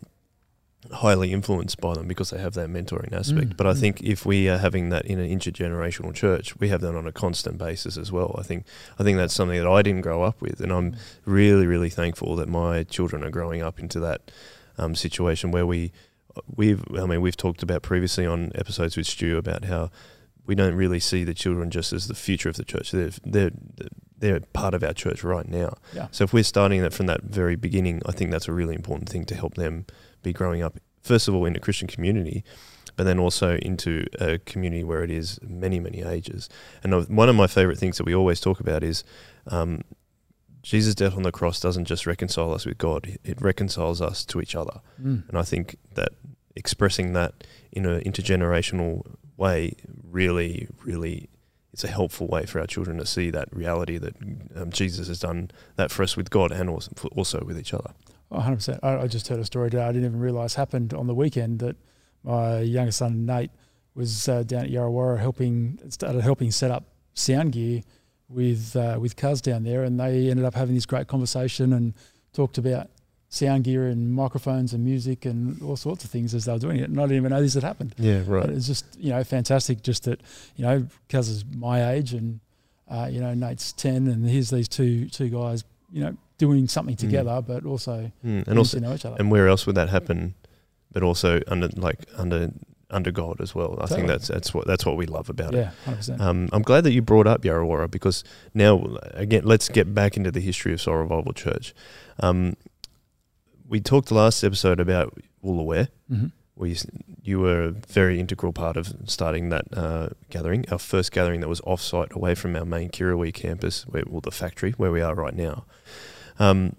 highly 0.92 1.34
influenced 1.34 1.80
by 1.82 1.94
them 1.94 2.08
because 2.08 2.30
they 2.30 2.40
have 2.40 2.54
that 2.54 2.70
mentoring 2.70 3.12
aspect. 3.12 3.50
Mm, 3.50 3.58
But 3.58 3.68
I 3.68 3.74
mm. 3.74 3.80
think 3.80 4.02
if 4.02 4.26
we 4.26 4.48
are 4.50 4.58
having 4.58 4.90
that 4.90 5.06
in 5.06 5.20
an 5.20 5.30
intergenerational 5.30 6.14
church, 6.14 6.58
we 6.60 6.70
have 6.70 6.82
that 6.82 6.96
on 6.96 7.06
a 7.06 7.12
constant 7.12 7.58
basis 7.58 7.98
as 7.98 8.12
well. 8.12 8.36
I 8.40 8.44
think 8.44 8.66
I 8.98 9.04
think 9.04 9.18
that's 9.18 9.34
something 9.34 9.58
that 9.58 9.68
I 9.68 9.82
didn't 9.82 10.02
grow 10.02 10.24
up 10.24 10.42
with, 10.42 10.62
and 10.62 10.72
I'm 10.72 10.96
really 11.26 11.68
really 11.68 11.90
thankful 11.90 12.36
that 12.38 12.48
my 12.48 12.84
children 12.84 13.24
are 13.24 13.30
growing 13.30 13.62
up 13.62 13.80
into 13.80 14.00
that 14.00 14.32
um, 14.78 14.96
situation 14.96 15.52
where 15.52 15.66
we 15.66 15.92
we've 16.56 16.84
I 16.98 17.06
mean 17.06 17.22
we've 17.22 17.38
talked 17.38 17.62
about 17.62 17.82
previously 17.82 18.26
on 18.26 18.52
episodes 18.56 18.96
with 18.96 19.08
Stu 19.08 19.38
about 19.38 19.66
how 19.66 19.92
we 20.46 20.56
don't 20.56 20.76
really 20.76 21.00
see 21.00 21.24
the 21.24 21.34
children 21.34 21.70
just 21.70 21.94
as 21.94 22.08
the 22.08 22.16
future 22.16 22.50
of 22.50 22.56
the 22.56 22.64
church. 22.64 22.92
They're 22.92 23.12
they're 23.24 23.52
they're 24.18 24.40
part 24.54 24.74
of 24.74 24.84
our 24.84 24.94
church 24.94 25.24
right 25.24 25.48
now. 25.48 25.76
Yeah. 25.94 26.08
So 26.12 26.24
if 26.24 26.34
we're 26.34 26.44
starting 26.44 26.82
that 26.82 26.94
from 26.94 27.06
that 27.08 27.24
very 27.24 27.56
beginning, 27.56 28.02
I 28.06 28.12
think 28.12 28.32
that's 28.32 28.48
a 28.48 28.54
really 28.54 28.76
important 28.76 29.10
thing 29.10 29.26
to 29.26 29.36
help 29.36 29.56
them 29.56 29.86
be 30.22 30.34
growing 30.34 30.62
up. 30.62 30.80
First 31.02 31.28
of 31.28 31.36
all, 31.36 31.46
in 31.46 31.56
a 31.56 31.60
Christian 31.60 31.88
community, 31.88 32.44
but 32.96 33.04
then 33.04 33.20
also 33.20 33.58
into 33.58 34.06
a 34.20 34.40
community 34.40 34.84
where 34.84 35.04
it 35.04 35.12
is 35.12 35.40
many 35.42 35.80
many 35.80 36.02
ages. 36.02 36.50
And 36.84 37.08
one 37.08 37.30
of 37.30 37.36
my 37.36 37.48
favorite 37.48 37.78
things 37.78 37.98
that 37.98 38.06
we 38.06 38.16
always 38.16 38.40
talk 38.40 38.60
about 38.60 38.84
is. 38.84 39.04
Um, 39.48 39.82
Jesus' 40.62 40.94
death 40.94 41.16
on 41.16 41.24
the 41.24 41.32
cross 41.32 41.62
doesn't 41.62 41.86
just 41.86 42.06
reconcile 42.06 42.54
us 42.54 42.66
with 42.66 42.78
God; 42.78 43.18
it 43.24 43.42
reconciles 43.42 44.02
us 44.02 44.26
to 44.26 44.42
each 44.42 44.56
other. 44.56 44.82
Mm. 45.02 45.28
And 45.30 45.38
I 45.38 45.44
think 45.44 45.78
that 45.94 46.10
expressing 46.54 47.14
that 47.14 47.46
in 47.72 47.86
an 47.86 48.02
intergenerational 48.02 49.04
way 49.38 49.74
really, 50.04 50.68
really 50.84 51.30
it's 51.72 51.84
a 51.84 51.88
helpful 51.88 52.28
way 52.28 52.46
for 52.46 52.60
our 52.60 52.68
children 52.68 52.98
to 52.98 53.06
see 53.06 53.30
that 53.30 53.48
reality 53.56 53.98
that 53.98 54.16
um, 54.56 54.72
Jesus 54.72 55.08
has 55.08 55.20
done 55.20 55.52
that 55.76 55.92
for 55.92 56.04
us 56.04 56.18
with 56.18 56.30
God 56.30 56.52
and 56.52 56.70
also, 56.70 56.92
also 57.16 57.44
with 57.46 57.58
each 57.58 57.74
other. 57.74 57.94
Oh, 58.32 58.40
100%. 58.40 58.80
I, 58.84 59.02
I 59.02 59.08
just 59.08 59.28
heard 59.28 59.40
a 59.40 59.46
story 59.46 59.70
today 59.70 59.84
I 59.84 59.92
didn't 59.92 60.06
even 60.06 60.20
realise 60.20 60.56
happened 60.56 60.94
on 60.94 61.08
the 61.08 61.16
weekend 61.16 61.60
that 61.60 61.76
my 62.24 62.60
youngest 62.60 63.00
son, 63.00 63.26
Nate, 63.26 63.52
was 63.96 64.30
uh, 64.30 64.44
down 64.44 64.66
at 64.66 64.72
Yarrawarrah 64.72 65.20
helping, 65.20 65.80
started 65.90 66.22
helping 66.22 66.52
set 66.52 66.70
up 66.72 66.84
sound 67.14 67.54
gear 67.54 67.82
with, 68.28 68.76
uh, 68.76 68.98
with 69.00 69.16
Cuz 69.16 69.42
down 69.42 69.64
there. 69.64 69.84
And 69.84 70.00
they 70.00 70.30
ended 70.30 70.46
up 70.46 70.54
having 70.54 70.76
this 70.76 70.86
great 70.86 71.08
conversation 71.08 71.74
and 71.74 71.94
talked 72.34 72.58
about 72.58 72.90
sound 73.30 73.64
gear 73.64 73.88
and 73.88 74.14
microphones 74.14 74.74
and 74.74 74.84
music 74.84 75.26
and 75.26 75.62
all 75.62 75.76
sorts 75.76 76.04
of 76.04 76.10
things 76.10 76.34
as 76.34 76.46
they 76.46 76.52
were 76.52 76.60
doing 76.60 76.78
it. 76.78 76.90
And 76.90 77.00
I 77.00 77.04
didn't 77.04 77.18
even 77.18 77.30
know 77.32 77.42
this 77.42 77.54
had 77.56 77.64
happened. 77.64 77.96
Yeah, 77.98 78.22
right. 78.28 78.46
But 78.46 78.52
it's 78.52 78.68
just, 78.68 78.86
you 79.00 79.12
know, 79.12 79.24
fantastic 79.24 79.82
just 79.82 80.04
that, 80.04 80.22
you 80.56 80.66
know, 80.66 80.88
Cuz 81.10 81.30
is 81.30 81.46
my 81.46 81.92
age 81.92 82.14
and, 82.14 82.40
uh, 82.88 83.08
you 83.12 83.20
know, 83.22 83.34
Nate's 83.34 83.72
10 83.74 84.08
and 84.08 84.28
here's 84.28 84.50
these 84.50 84.68
two 84.68 85.08
two 85.10 85.30
guys, 85.30 85.64
you 85.92 86.02
know, 86.04 86.18
doing 86.40 86.68
something 86.68 86.96
Mm. 86.96 87.00
together, 87.00 87.42
but 87.46 87.64
also 87.66 88.12
Mm, 88.26 88.48
and 88.48 88.58
also, 88.58 88.78
to 88.80 88.84
know 88.86 88.94
each 88.96 89.06
other. 89.06 89.18
and 89.20 89.30
where 89.30 89.48
else 89.48 89.68
would 89.68 89.76
that 89.76 89.90
happen? 89.90 90.34
But 90.92 91.04
also 91.04 91.40
under 91.48 91.68
like 91.76 92.00
under 92.18 92.50
under 92.90 93.12
God 93.12 93.40
as 93.40 93.54
well. 93.54 93.74
I 93.74 93.82
Totally. 93.82 93.96
think 93.98 94.08
that's 94.08 94.28
that's 94.30 94.52
what 94.56 94.66
that's 94.66 94.84
what 94.88 94.98
we 94.98 95.06
love 95.06 95.30
about 95.30 95.54
it. 95.54 95.70
yeah, 95.88 96.16
Um, 96.20 96.50
I'm 96.52 96.64
glad 96.64 96.84
that 96.86 96.92
you 96.94 97.04
brought 97.04 97.28
up 97.28 97.44
Yarrawarrah 97.44 97.92
because 97.92 98.24
now, 98.56 98.98
again, 99.14 99.44
let's 99.46 99.70
get 99.70 99.94
back 99.94 100.18
into 100.18 100.32
the 100.32 100.40
history 100.42 100.74
of 100.74 100.82
Soul 100.82 100.96
Revival 100.96 101.34
Church. 101.34 101.76
Um, 102.20 102.56
we 103.68 103.80
talked 103.80 104.12
last 104.12 104.44
episode 104.44 104.80
about 104.80 105.18
Woolooware, 105.44 105.90
hmm 106.08 106.28
where 106.56 106.68
you, 106.70 106.76
you 107.24 107.40
were 107.40 107.62
a 107.64 107.72
very 107.72 108.20
integral 108.20 108.52
part 108.52 108.76
of 108.76 108.92
starting 109.06 109.48
that 109.48 109.64
uh, 109.72 110.10
gathering, 110.30 110.66
our 110.70 110.78
first 110.78 111.10
gathering 111.14 111.40
that 111.40 111.48
was 111.48 111.62
off-site 111.62 112.12
away 112.14 112.36
from 112.36 112.54
our 112.54 112.66
main 112.66 112.90
Kirrawee 112.90 113.34
campus, 113.34 113.84
where, 113.88 114.04
well, 114.06 114.20
the 114.20 114.30
factory, 114.32 114.72
where 114.74 114.92
we 114.92 115.00
are 115.00 115.16
right 115.16 115.34
now. 115.34 115.64
Um, 116.40 116.76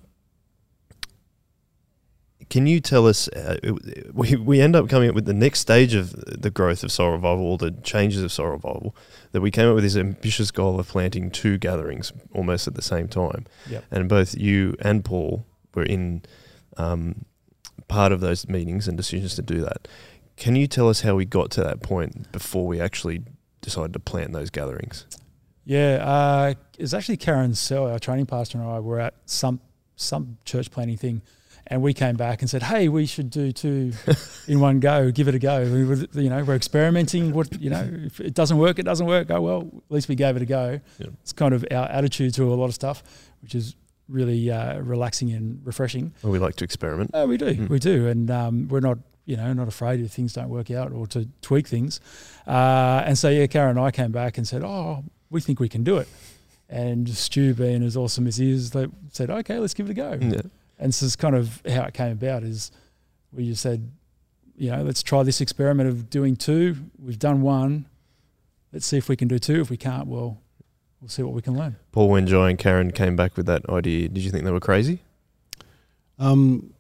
can 2.49 2.67
you 2.67 2.81
tell 2.81 3.07
us, 3.07 3.29
uh, 3.29 3.59
we, 4.13 4.35
we 4.35 4.61
end 4.61 4.75
up 4.75 4.89
coming 4.89 5.09
up 5.09 5.15
with 5.15 5.27
the 5.27 5.33
next 5.33 5.61
stage 5.61 5.95
of 5.95 6.13
the 6.13 6.51
growth 6.51 6.83
of 6.83 6.91
Soul 6.91 7.13
Revival, 7.13 7.45
or 7.45 7.59
the 7.59 7.71
changes 7.71 8.25
of 8.25 8.33
Soul 8.33 8.49
Revival, 8.49 8.97
that 9.31 9.41
we 9.41 9.53
came 9.53 9.69
up 9.69 9.77
with 9.77 9.85
this 9.85 9.97
ambitious 9.97 10.51
goal 10.51 10.81
of 10.81 10.89
planting 10.89 11.31
two 11.31 11.59
gatherings 11.59 12.13
almost 12.35 12.67
at 12.67 12.75
the 12.75 12.83
same 12.83 13.07
time. 13.07 13.47
Yep. 13.69 13.85
And 13.93 14.09
both 14.09 14.37
you 14.37 14.75
and 14.81 15.05
Paul 15.05 15.47
were 15.75 15.85
in 15.85 16.23
um, 16.77 17.25
part 17.87 18.11
of 18.11 18.21
those 18.21 18.49
meetings 18.49 18.89
and 18.89 18.97
decisions 18.97 19.37
to 19.37 19.43
do 19.43 19.61
that. 19.61 19.87
Can 20.37 20.57
you 20.57 20.67
tell 20.67 20.89
us 20.89 21.03
how 21.03 21.15
we 21.15 21.27
got 21.27 21.53
to 21.53 21.63
that 21.63 21.83
point 21.83 22.33
before 22.33 22.67
we 22.67 22.81
actually 22.81 23.23
decided 23.61 23.93
to 23.93 24.01
plant 24.01 24.33
those 24.33 24.51
gatherings? 24.51 25.07
Yeah, 25.65 25.97
uh, 26.05 26.55
it 26.79 26.83
was 26.83 26.95
actually 26.95 27.19
Karen 27.19 27.55
Sell, 27.55 27.87
our 27.91 27.99
training 27.99 28.27
pastor, 28.27 28.59
and 28.59 28.67
I 28.69 28.81
were 28.81 29.01
at 29.01 29.15
some 29.27 29.61
some 29.97 30.39
church 30.45 30.71
planning 30.71 30.97
thing, 30.97 31.21
and 31.67 31.83
we 31.83 31.93
came 31.93 32.17
back 32.17 32.41
and 32.41 32.49
said, 32.51 32.63
"Hey, 32.63 32.89
we 32.89 33.05
should 33.07 33.31
do 33.31 33.53
two 33.53 33.93
in 34.49 34.59
one 34.61 34.81
go. 34.81 35.11
Give 35.11 35.29
it 35.29 35.35
a 35.35 35.39
go. 35.39 35.63
We 35.71 35.85
were, 35.85 35.97
you 36.15 36.31
know, 36.31 36.43
we're 36.43 36.57
experimenting. 36.57 37.33
What 37.33 37.61
you 37.61 37.71
know, 37.71 37.87
if 38.07 38.19
it 38.21 38.35
doesn't 38.35 38.57
work, 38.57 38.79
it 38.79 38.85
doesn't 38.85 39.07
work. 39.07 39.31
Oh 39.31 39.41
well, 39.43 39.71
at 39.77 39.93
least 39.95 40.09
we 40.09 40.15
gave 40.15 40.37
it 40.37 40.43
a 40.43 40.47
go. 40.47 40.81
Yeah. 40.99 41.09
It's 41.23 41.33
kind 41.35 41.53
of 41.55 41.65
our 41.71 41.87
attitude 41.89 42.35
to 42.35 42.53
a 42.53 42.57
lot 42.57 42.67
of 42.67 42.75
stuff, 42.75 43.03
which 43.43 43.55
is 43.55 43.77
really 44.09 44.51
uh, 44.51 44.81
relaxing 44.81 45.31
and 45.33 45.61
refreshing. 45.65 46.13
Well, 46.23 46.33
we 46.33 46.39
like 46.41 46.57
to 46.57 46.65
experiment. 46.65 47.11
Oh, 47.15 47.27
we 47.29 47.37
do, 47.37 47.55
Mm. 47.55 47.69
we 47.69 47.79
do, 47.79 48.09
and 48.09 48.29
um, 48.29 48.67
we're 48.69 48.81
not, 48.81 48.99
you 49.25 49.37
know, 49.37 49.53
not 49.53 49.69
afraid 49.69 50.01
if 50.01 50.11
things 50.11 50.33
don't 50.33 50.49
work 50.49 50.69
out 50.73 50.91
or 50.91 51.07
to 51.09 51.29
tweak 51.43 51.69
things. 51.69 52.01
Uh, 52.45 53.05
and 53.07 53.17
so, 53.17 53.29
yeah, 53.29 53.47
Karen 53.47 53.77
and 53.77 53.79
I 53.87 53.93
came 53.93 54.11
back 54.11 54.37
and 54.37 54.49
said, 54.49 54.65
"Oh, 54.65 55.05
we 55.31 55.41
think 55.41 55.61
we 55.61 55.69
can 55.69 55.85
do 55.85 55.97
it." 55.97 56.09
And 56.69 57.09
Stu, 57.09 57.55
being 57.55 57.83
as 57.83 57.97
awesome 57.97 58.27
as 58.27 58.37
he 58.37 58.51
is, 58.51 58.71
they 58.71 58.87
said, 59.11 59.31
"Okay, 59.31 59.59
let's 59.59 59.75
give 59.75 59.89
it 59.89 59.93
a 59.93 59.95
go." 59.95 60.19
Yeah. 60.21 60.43
And 60.79 60.95
so, 60.95 61.07
it's 61.07 61.17
kind 61.17 61.35
of 61.35 61.63
how 61.69 61.83
it 61.85 61.95
came 61.95 62.13
about. 62.13 62.43
Is 62.43 62.71
we 63.33 63.47
just 63.47 63.63
said, 63.63 63.91
you 64.61 64.71
know, 64.71 64.83
let's 64.83 65.03
try 65.03 65.23
this 65.23 65.41
experiment 65.41 65.89
of 65.89 66.11
doing 66.11 66.37
two. 66.37 66.77
We've 66.99 67.19
done 67.19 67.41
one. 67.41 67.87
Let's 68.73 68.87
see 68.87 68.99
if 68.99 69.09
we 69.09 69.17
can 69.17 69.27
do 69.27 69.39
two. 69.39 69.61
If 69.61 69.71
we 69.71 69.79
can't, 69.79 70.07
well, 70.07 70.39
we'll 71.01 71.09
see 71.09 71.23
what 71.23 71.33
we 71.33 71.41
can 71.41 71.57
learn. 71.57 71.77
Paul, 71.93 72.11
when 72.11 72.27
Joy 72.27 72.51
and 72.51 72.59
Karen 72.59 72.91
came 72.91 73.17
back 73.17 73.39
with 73.39 73.47
that 73.47 73.69
idea, 73.71 74.09
did 74.09 74.23
you 74.23 74.31
think 74.31 74.45
they 74.45 74.51
were 74.51 74.61
crazy? 74.61 75.01
Um, 76.19 76.75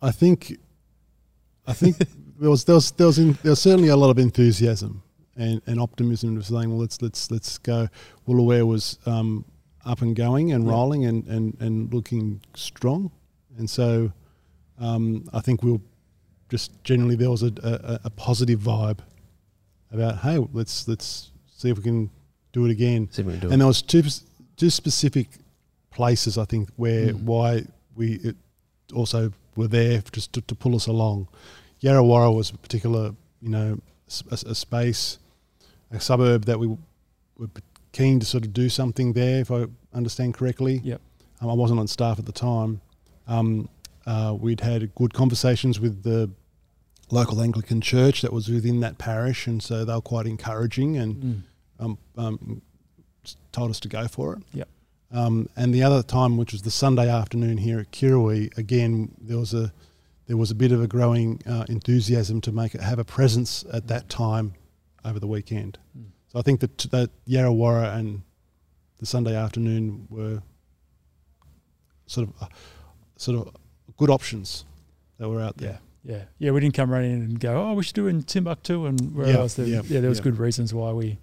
I 0.00 0.12
think, 0.12 0.56
I 1.66 1.72
think 1.72 1.98
there 2.38 2.48
was 2.48 2.64
there 2.64 2.76
was 2.76 2.92
there 2.92 3.08
was, 3.08 3.18
in, 3.18 3.32
there 3.42 3.50
was 3.50 3.60
certainly 3.60 3.88
a 3.88 3.96
lot 3.96 4.10
of 4.10 4.18
enthusiasm 4.18 5.02
and, 5.36 5.60
and 5.66 5.80
optimism 5.80 6.36
of 6.36 6.46
saying, 6.46 6.70
well, 6.70 6.78
let's 6.78 7.00
let's 7.02 7.30
let's 7.30 7.58
go. 7.58 7.88
Woolooware 8.26 8.66
was 8.66 8.98
um, 9.06 9.44
up 9.84 10.02
and 10.02 10.16
going 10.16 10.52
and 10.52 10.64
Yeah. 10.64 10.70
rolling 10.72 11.04
and, 11.04 11.26
and, 11.26 11.56
and 11.60 11.92
looking 11.92 12.40
strong, 12.54 13.10
and 13.58 13.68
so 13.68 14.12
um, 14.78 15.28
I 15.32 15.40
think 15.40 15.62
we'll 15.62 15.82
just 16.48 16.82
generally 16.84 17.16
there 17.16 17.30
was 17.30 17.42
a, 17.42 17.52
a, 17.62 18.00
a 18.04 18.10
positive 18.10 18.60
vibe 18.60 18.98
about 19.92 20.18
hey, 20.18 20.38
let's 20.52 20.86
let's 20.88 21.30
see 21.56 21.70
if 21.70 21.76
we 21.78 21.82
can 21.82 22.10
do 22.52 22.64
it 22.66 22.70
again. 22.70 23.08
See 23.10 23.22
if 23.22 23.26
we 23.26 23.32
can 23.34 23.40
do 23.40 23.46
And 23.48 23.54
it. 23.54 23.58
there 23.58 23.66
was 23.66 23.82
two 23.82 24.02
two 24.56 24.70
specific 24.70 25.28
places 25.90 26.36
I 26.38 26.44
think 26.44 26.68
where 26.76 27.12
Mm. 27.12 27.22
why 27.22 27.64
we 27.94 28.14
it 28.22 28.36
also 28.94 29.32
were 29.56 29.68
there 29.68 30.02
just 30.12 30.32
to, 30.34 30.40
to 30.42 30.54
pull 30.54 30.74
us 30.76 30.86
along. 30.86 31.28
Yarrawarrah 31.82 32.34
was 32.34 32.50
a 32.50 32.58
particular 32.58 33.14
you 33.40 33.48
know 33.48 33.78
a, 34.30 34.34
a 34.46 34.54
space, 34.54 35.18
a 35.96 36.00
suburb 36.00 36.44
that 36.44 36.58
we 36.58 36.68
were 37.38 37.48
keen 37.92 38.20
to 38.20 38.26
sort 38.26 38.44
of 38.44 38.52
do 38.52 38.68
something 38.68 39.12
there. 39.14 39.40
If 39.40 39.50
I 39.50 39.66
understand 39.92 40.34
correctly, 40.34 40.80
Yep. 40.84 41.00
Um, 41.40 41.50
I 41.50 41.52
wasn't 41.52 41.80
on 41.80 41.86
staff 41.86 42.18
at 42.18 42.24
the 42.24 42.32
time. 42.32 42.80
Um, 43.28 43.68
uh, 44.06 44.34
we'd 44.38 44.60
had 44.62 44.94
good 44.94 45.12
conversations 45.12 45.78
with 45.78 46.02
the 46.02 46.30
local 47.10 47.42
Anglican 47.42 47.80
church 47.82 48.22
that 48.22 48.32
was 48.32 48.48
within 48.48 48.80
that 48.80 48.96
parish, 48.98 49.46
and 49.46 49.62
so 49.62 49.84
they 49.84 49.92
were 49.92 50.00
quite 50.00 50.26
encouraging 50.26 50.96
and 50.96 51.14
Mm. 51.22 51.42
um, 51.84 51.98
um, 52.16 52.62
told 53.52 53.70
us 53.70 53.80
to 53.80 53.88
go 53.88 54.08
for 54.08 54.34
it. 54.34 54.42
Yep. 54.54 54.68
Um, 55.12 55.48
and 55.56 55.74
the 55.74 55.82
other 55.82 56.02
time, 56.02 56.36
which 56.38 56.52
was 56.52 56.62
the 56.62 56.70
Sunday 56.70 57.08
afternoon 57.08 57.58
here 57.58 57.78
at 57.80 57.90
Kirrawee, 57.92 58.56
again 58.56 59.12
there 59.20 59.38
was 59.38 59.52
a 59.54 59.72
there 60.26 60.36
was 60.36 60.50
a 60.50 60.54
bit 60.56 60.72
of 60.72 60.82
a 60.82 60.88
growing 60.88 61.40
uh, 61.46 61.64
enthusiasm 61.68 62.40
to 62.40 62.50
make 62.52 62.74
it 62.74 62.80
have 62.80 62.98
a 62.98 63.04
presence 63.04 63.64
at 63.72 63.86
that 63.88 64.08
time 64.08 64.54
over 65.06 65.18
the 65.20 65.26
weekend. 65.26 65.78
Mm. 65.96 66.06
So 66.28 66.38
I 66.38 66.42
think 66.42 66.60
that 66.60 66.78
that 66.90 67.10
Yarrawarrah 67.26 67.96
and 67.96 68.22
the 68.98 69.06
Sunday 69.06 69.34
afternoon 69.36 70.06
were 70.10 70.42
sort 72.06 72.28
of 72.28 72.42
uh, 72.42 72.46
sort 73.16 73.46
of 73.46 73.54
good 73.96 74.10
options 74.10 74.64
that 75.18 75.28
were 75.28 75.40
out 75.40 75.56
there. 75.56 75.78
Yeah, 76.04 76.14
yeah, 76.16 76.22
yeah. 76.38 76.50
we 76.50 76.60
didn't 76.60 76.74
come 76.74 76.90
running 76.90 77.12
in 77.12 77.22
and 77.22 77.40
go, 77.40 77.56
oh, 77.56 77.74
we 77.74 77.82
should 77.82 77.94
do 77.94 78.06
it 78.06 78.10
in 78.10 78.22
Timbuktu 78.22 78.86
and 78.86 79.14
where 79.14 79.28
Yeah, 79.28 79.38
else. 79.38 79.54
There, 79.54 79.66
yeah, 79.66 79.82
yeah, 79.86 80.00
there 80.00 80.08
was 80.10 80.18
yeah. 80.18 80.24
good 80.24 80.38
reasons 80.38 80.74
why 80.74 80.92
we 80.92 81.18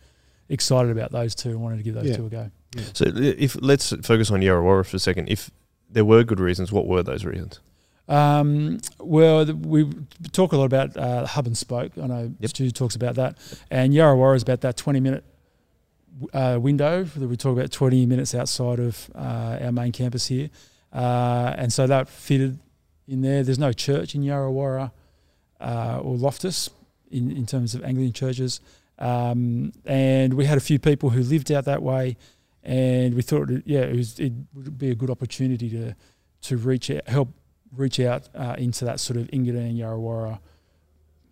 excited 0.49 0.91
about 0.91 1.11
those 1.11 1.35
two 1.35 1.49
and 1.49 1.61
wanted 1.61 1.77
to 1.77 1.83
give 1.83 1.95
those 1.95 2.05
Yeah. 2.05 2.15
two 2.15 2.25
a 2.25 2.29
go. 2.29 2.51
So 2.93 3.05
if 3.07 3.55
let's 3.61 3.89
focus 4.01 4.31
on 4.31 4.41
Yarrawarrah 4.41 4.85
for 4.87 4.95
a 4.97 4.99
second. 4.99 5.29
If 5.29 5.51
there 5.89 6.05
were 6.05 6.23
good 6.23 6.39
reasons, 6.39 6.71
what 6.71 6.87
were 6.87 7.03
those 7.03 7.23
reasons? 7.23 7.59
Um, 8.07 8.79
well, 8.99 9.45
we 9.45 9.89
talk 10.31 10.51
a 10.51 10.57
lot 10.57 10.65
about 10.65 10.97
uh, 10.97 11.25
hub 11.25 11.47
and 11.47 11.57
spoke. 11.57 11.93
I 11.97 12.07
know 12.07 12.33
Yep. 12.39 12.49
Stu 12.49 12.71
talks 12.71 12.95
about 12.95 13.15
that, 13.15 13.37
and 13.71 13.93
Yarrawarrah 13.93 14.35
is 14.35 14.43
about 14.43 14.61
that 14.61 14.75
twenty 14.77 14.99
minute 14.99 15.23
uh, 16.33 16.57
window 16.61 17.03
that 17.03 17.27
we 17.27 17.37
talk 17.37 17.57
about 17.57 17.71
twenty 17.71 18.05
minutes 18.05 18.35
outside 18.35 18.79
of 18.79 19.09
uh, 19.15 19.59
our 19.61 19.71
main 19.71 19.91
campus 19.93 20.27
here, 20.27 20.49
uh, 20.91 21.53
and 21.57 21.71
so 21.71 21.87
that 21.87 22.09
fitted 22.09 22.59
in 23.07 23.21
there. 23.21 23.41
There's 23.43 23.59
no 23.59 23.71
church 23.71 24.15
in 24.15 24.21
Yarrawarrah 24.21 24.91
uh, 25.61 25.99
or 26.01 26.17
Loftus 26.17 26.69
in, 27.09 27.31
in 27.31 27.45
terms 27.45 27.73
of 27.73 27.83
Anglican 27.85 28.11
churches, 28.11 28.59
um, 28.99 29.71
and 29.85 30.33
we 30.33 30.43
had 30.45 30.57
a 30.57 30.61
few 30.61 30.77
people 30.77 31.11
who 31.11 31.21
lived 31.23 31.51
out 31.53 31.63
that 31.65 31.81
way, 31.81 32.17
and 32.63 33.13
we 33.15 33.21
thought, 33.21 33.49
yeah, 33.65 33.81
it, 33.81 33.95
was, 33.95 34.19
it 34.19 34.33
would 34.53 34.77
be 34.77 34.91
a 34.91 34.95
good 34.95 35.09
opportunity 35.09 35.69
to 35.69 35.95
to 36.41 36.57
reach 36.57 36.91
out, 36.91 37.07
help 37.07 37.29
reach 37.75 37.99
out 37.99 38.29
uh, 38.35 38.55
into 38.57 38.85
that 38.85 38.99
sort 38.99 39.17
of 39.17 39.27
Engadine, 39.27 39.77
Yarrawarrah, 39.77 40.39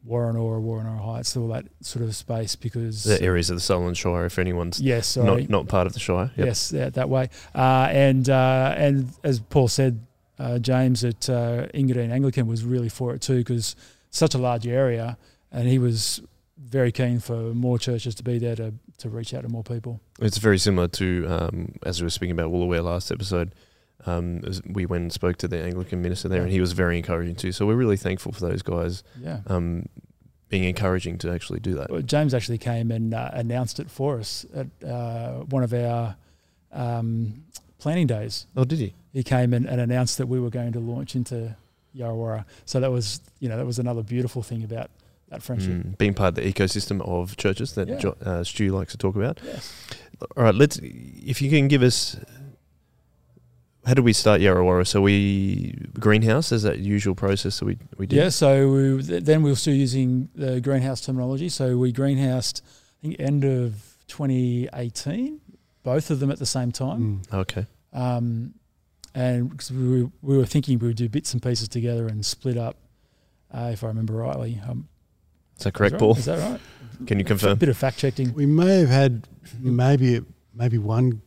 Woronora, 0.08 0.62
Woronora 0.62 1.00
Heights, 1.00 1.38
all 1.38 1.48
that 1.50 1.66
sort 1.82 2.04
of 2.04 2.16
space 2.16 2.56
because 2.56 3.04
The 3.04 3.22
areas 3.22 3.50
of 3.50 3.58
the 3.58 3.62
Sutherland 3.62 3.98
Shire, 3.98 4.26
if 4.26 4.40
anyone's 4.40 4.80
yes, 4.80 5.08
sorry, 5.08 5.42
not 5.42 5.50
not 5.50 5.68
part 5.68 5.86
of 5.88 5.94
the 5.94 6.00
Shire. 6.00 6.32
Yep. 6.36 6.46
yes, 6.48 6.74
yeah, 6.74 6.90
that 6.90 7.10
way. 7.10 7.30
Uh, 7.54 7.88
and 7.92 8.28
uh, 8.30 8.74
and 8.76 9.12
as 9.24 9.40
Paul 9.40 9.68
said, 9.68 10.04
uh, 10.40 10.58
James 10.58 11.04
at 11.04 11.30
uh, 11.30 11.68
Engadine 11.74 12.10
Anglican 12.12 12.48
was 12.48 12.64
really 12.66 12.90
for 12.90 13.14
it 13.14 13.22
too 13.22 13.38
because 13.38 13.76
such 14.10 14.34
a 14.34 14.40
large 14.40 14.66
area, 14.66 15.18
and 15.52 15.68
he 15.68 15.78
was 15.78 16.22
very 16.58 16.92
keen 16.92 17.20
for 17.20 17.54
more 17.54 17.78
churches 17.78 18.16
to 18.16 18.24
be 18.24 18.40
there 18.40 18.56
to 18.56 18.74
to 18.98 19.10
reach 19.10 19.34
out 19.36 19.44
to 19.44 19.50
more 19.50 19.64
people. 19.64 20.00
It's 20.20 20.38
very 20.40 20.58
similar 20.58 20.88
to 20.88 21.28
um, 21.30 21.76
as 21.84 22.02
we 22.02 22.06
were 22.06 22.12
speaking 22.12 22.34
about 22.34 22.52
Woolooware 22.52 22.84
last 22.84 23.12
episode. 23.12 23.54
Um, 24.06 24.42
as 24.46 24.62
we 24.66 24.86
went 24.86 25.02
and 25.04 25.14
spoke 25.14 25.38
to 25.38 25.48
the 25.48 25.62
Anglican 25.62 26.02
minister 26.02 26.28
there, 26.28 26.42
and 26.42 26.52
he 26.52 26.60
was 26.60 26.72
very 26.72 26.98
encouraging 26.98 27.36
too. 27.36 27.52
So 27.52 27.66
we're 27.68 27.76
really 27.76 27.98
thankful 27.98 28.32
for 28.32 28.42
those 28.42 28.62
guys 28.64 29.04
Yeah. 29.22 29.42
um, 29.48 29.88
being 30.50 30.64
encouraging 30.64 31.18
to 31.20 31.32
actually 31.32 31.60
do 31.60 31.76
that. 31.76 31.90
Well, 31.92 32.02
James 32.02 32.34
actually 32.34 32.58
came 32.58 32.92
and 32.92 33.14
uh, 33.14 33.30
announced 33.34 33.80
it 33.80 33.90
for 33.92 34.20
us 34.20 34.46
at 34.56 34.68
uh, 34.88 35.40
one 35.50 35.64
of 35.64 35.74
our 35.74 36.16
um, 36.72 37.44
planning 37.80 38.08
days. 38.08 38.48
Oh, 38.56 38.64
did 38.66 38.80
he? 38.80 38.94
He 39.14 39.24
came 39.24 39.54
and, 39.54 39.66
and 39.66 39.80
announced 39.82 40.18
that 40.18 40.28
we 40.28 40.40
were 40.40 40.50
going 40.50 40.72
to 40.74 40.80
launch 40.80 41.16
into 41.16 41.56
Yarrawarrah. 41.96 42.46
So 42.66 42.80
that 42.80 42.92
was, 42.92 43.22
you 43.40 43.50
know, 43.50 43.58
that 43.58 43.66
was 43.66 43.80
another 43.80 44.04
beautiful 44.04 44.42
thing 44.42 44.64
about 44.64 44.90
that 45.30 45.42
friendship. 45.44 45.72
Mm, 45.72 45.98
being 45.98 46.14
part 46.14 46.30
of 46.30 46.36
the 46.44 46.52
ecosystem 46.54 47.02
of 47.02 47.38
churches 47.38 47.74
that 47.76 47.88
Yeah. 47.88 47.98
jo- 47.98 48.18
uh, 48.26 48.44
Stu 48.44 48.72
likes 48.72 48.92
to 48.94 48.98
talk 48.98 49.16
about. 49.16 49.40
Yes. 49.46 49.74
All 50.38 50.44
right, 50.44 50.56
let's. 50.56 50.80
If 50.82 51.42
you 51.42 51.50
can 51.50 51.68
give 51.68 51.82
us, 51.84 52.16
how 53.86 53.94
did 53.96 54.06
we 54.06 54.14
start 54.14 54.42
Yarrawarrah? 54.42 54.86
So 54.88 55.02
we 55.02 55.76
greenhouse 56.00 56.52
is 56.52 56.64
that 56.64 56.80
usual 56.80 57.16
process 57.16 57.60
that 57.60 57.66
we 57.66 57.78
we 57.98 58.06
did. 58.08 58.16
Yeah. 58.18 58.30
So 58.30 58.72
we, 58.72 59.02
th- 59.04 59.24
then 59.24 59.42
we 59.42 59.50
were 59.50 59.56
still 59.56 59.74
using 59.74 60.30
the 60.36 60.62
greenhouse 60.62 61.02
terminology. 61.02 61.50
So 61.50 61.78
we 61.78 61.92
greenhoused, 61.92 62.62
I 62.66 63.08
think, 63.08 63.20
end 63.20 63.44
of 63.44 63.96
2018, 64.08 65.40
both 65.84 66.12
of 66.12 66.20
them 66.20 66.30
at 66.32 66.40
the 66.40 66.46
same 66.46 66.72
time. 66.72 67.22
Mm. 67.32 67.34
Okay. 67.40 67.66
Um, 67.94 68.54
and 69.14 69.50
because 69.50 69.72
we 69.72 70.04
were, 70.04 70.12
we 70.22 70.38
were 70.38 70.46
thinking 70.46 70.80
we 70.80 70.88
would 70.88 70.98
do 70.98 71.10
bits 71.10 71.34
and 71.34 71.42
pieces 71.42 71.68
together 71.68 72.08
and 72.08 72.26
split 72.26 72.58
up, 72.58 72.78
uh, 73.54 73.72
if 73.74 73.84
I 73.84 73.88
remember 73.88 74.14
rightly. 74.14 74.62
Um, 74.68 74.88
Is 75.58 75.64
that 75.66 75.74
correct, 75.74 75.96
is 75.96 76.00
that 76.00 76.00
Paul? 76.00 76.10
right? 76.14 76.20
Is 76.20 76.26
that 76.26 76.52
right? 76.52 76.62
Can 77.08 77.20
you 77.20 77.26
confirm? 77.26 77.52
A 77.54 77.56
bit 77.56 77.68
of 77.70 77.78
fact 77.78 77.98
checking. 77.98 78.34
We 78.34 78.46
may 78.46 78.80
have 78.80 78.90
had 78.90 79.28
maybe 79.60 80.22
maybe 80.54 80.78
one 80.78 81.22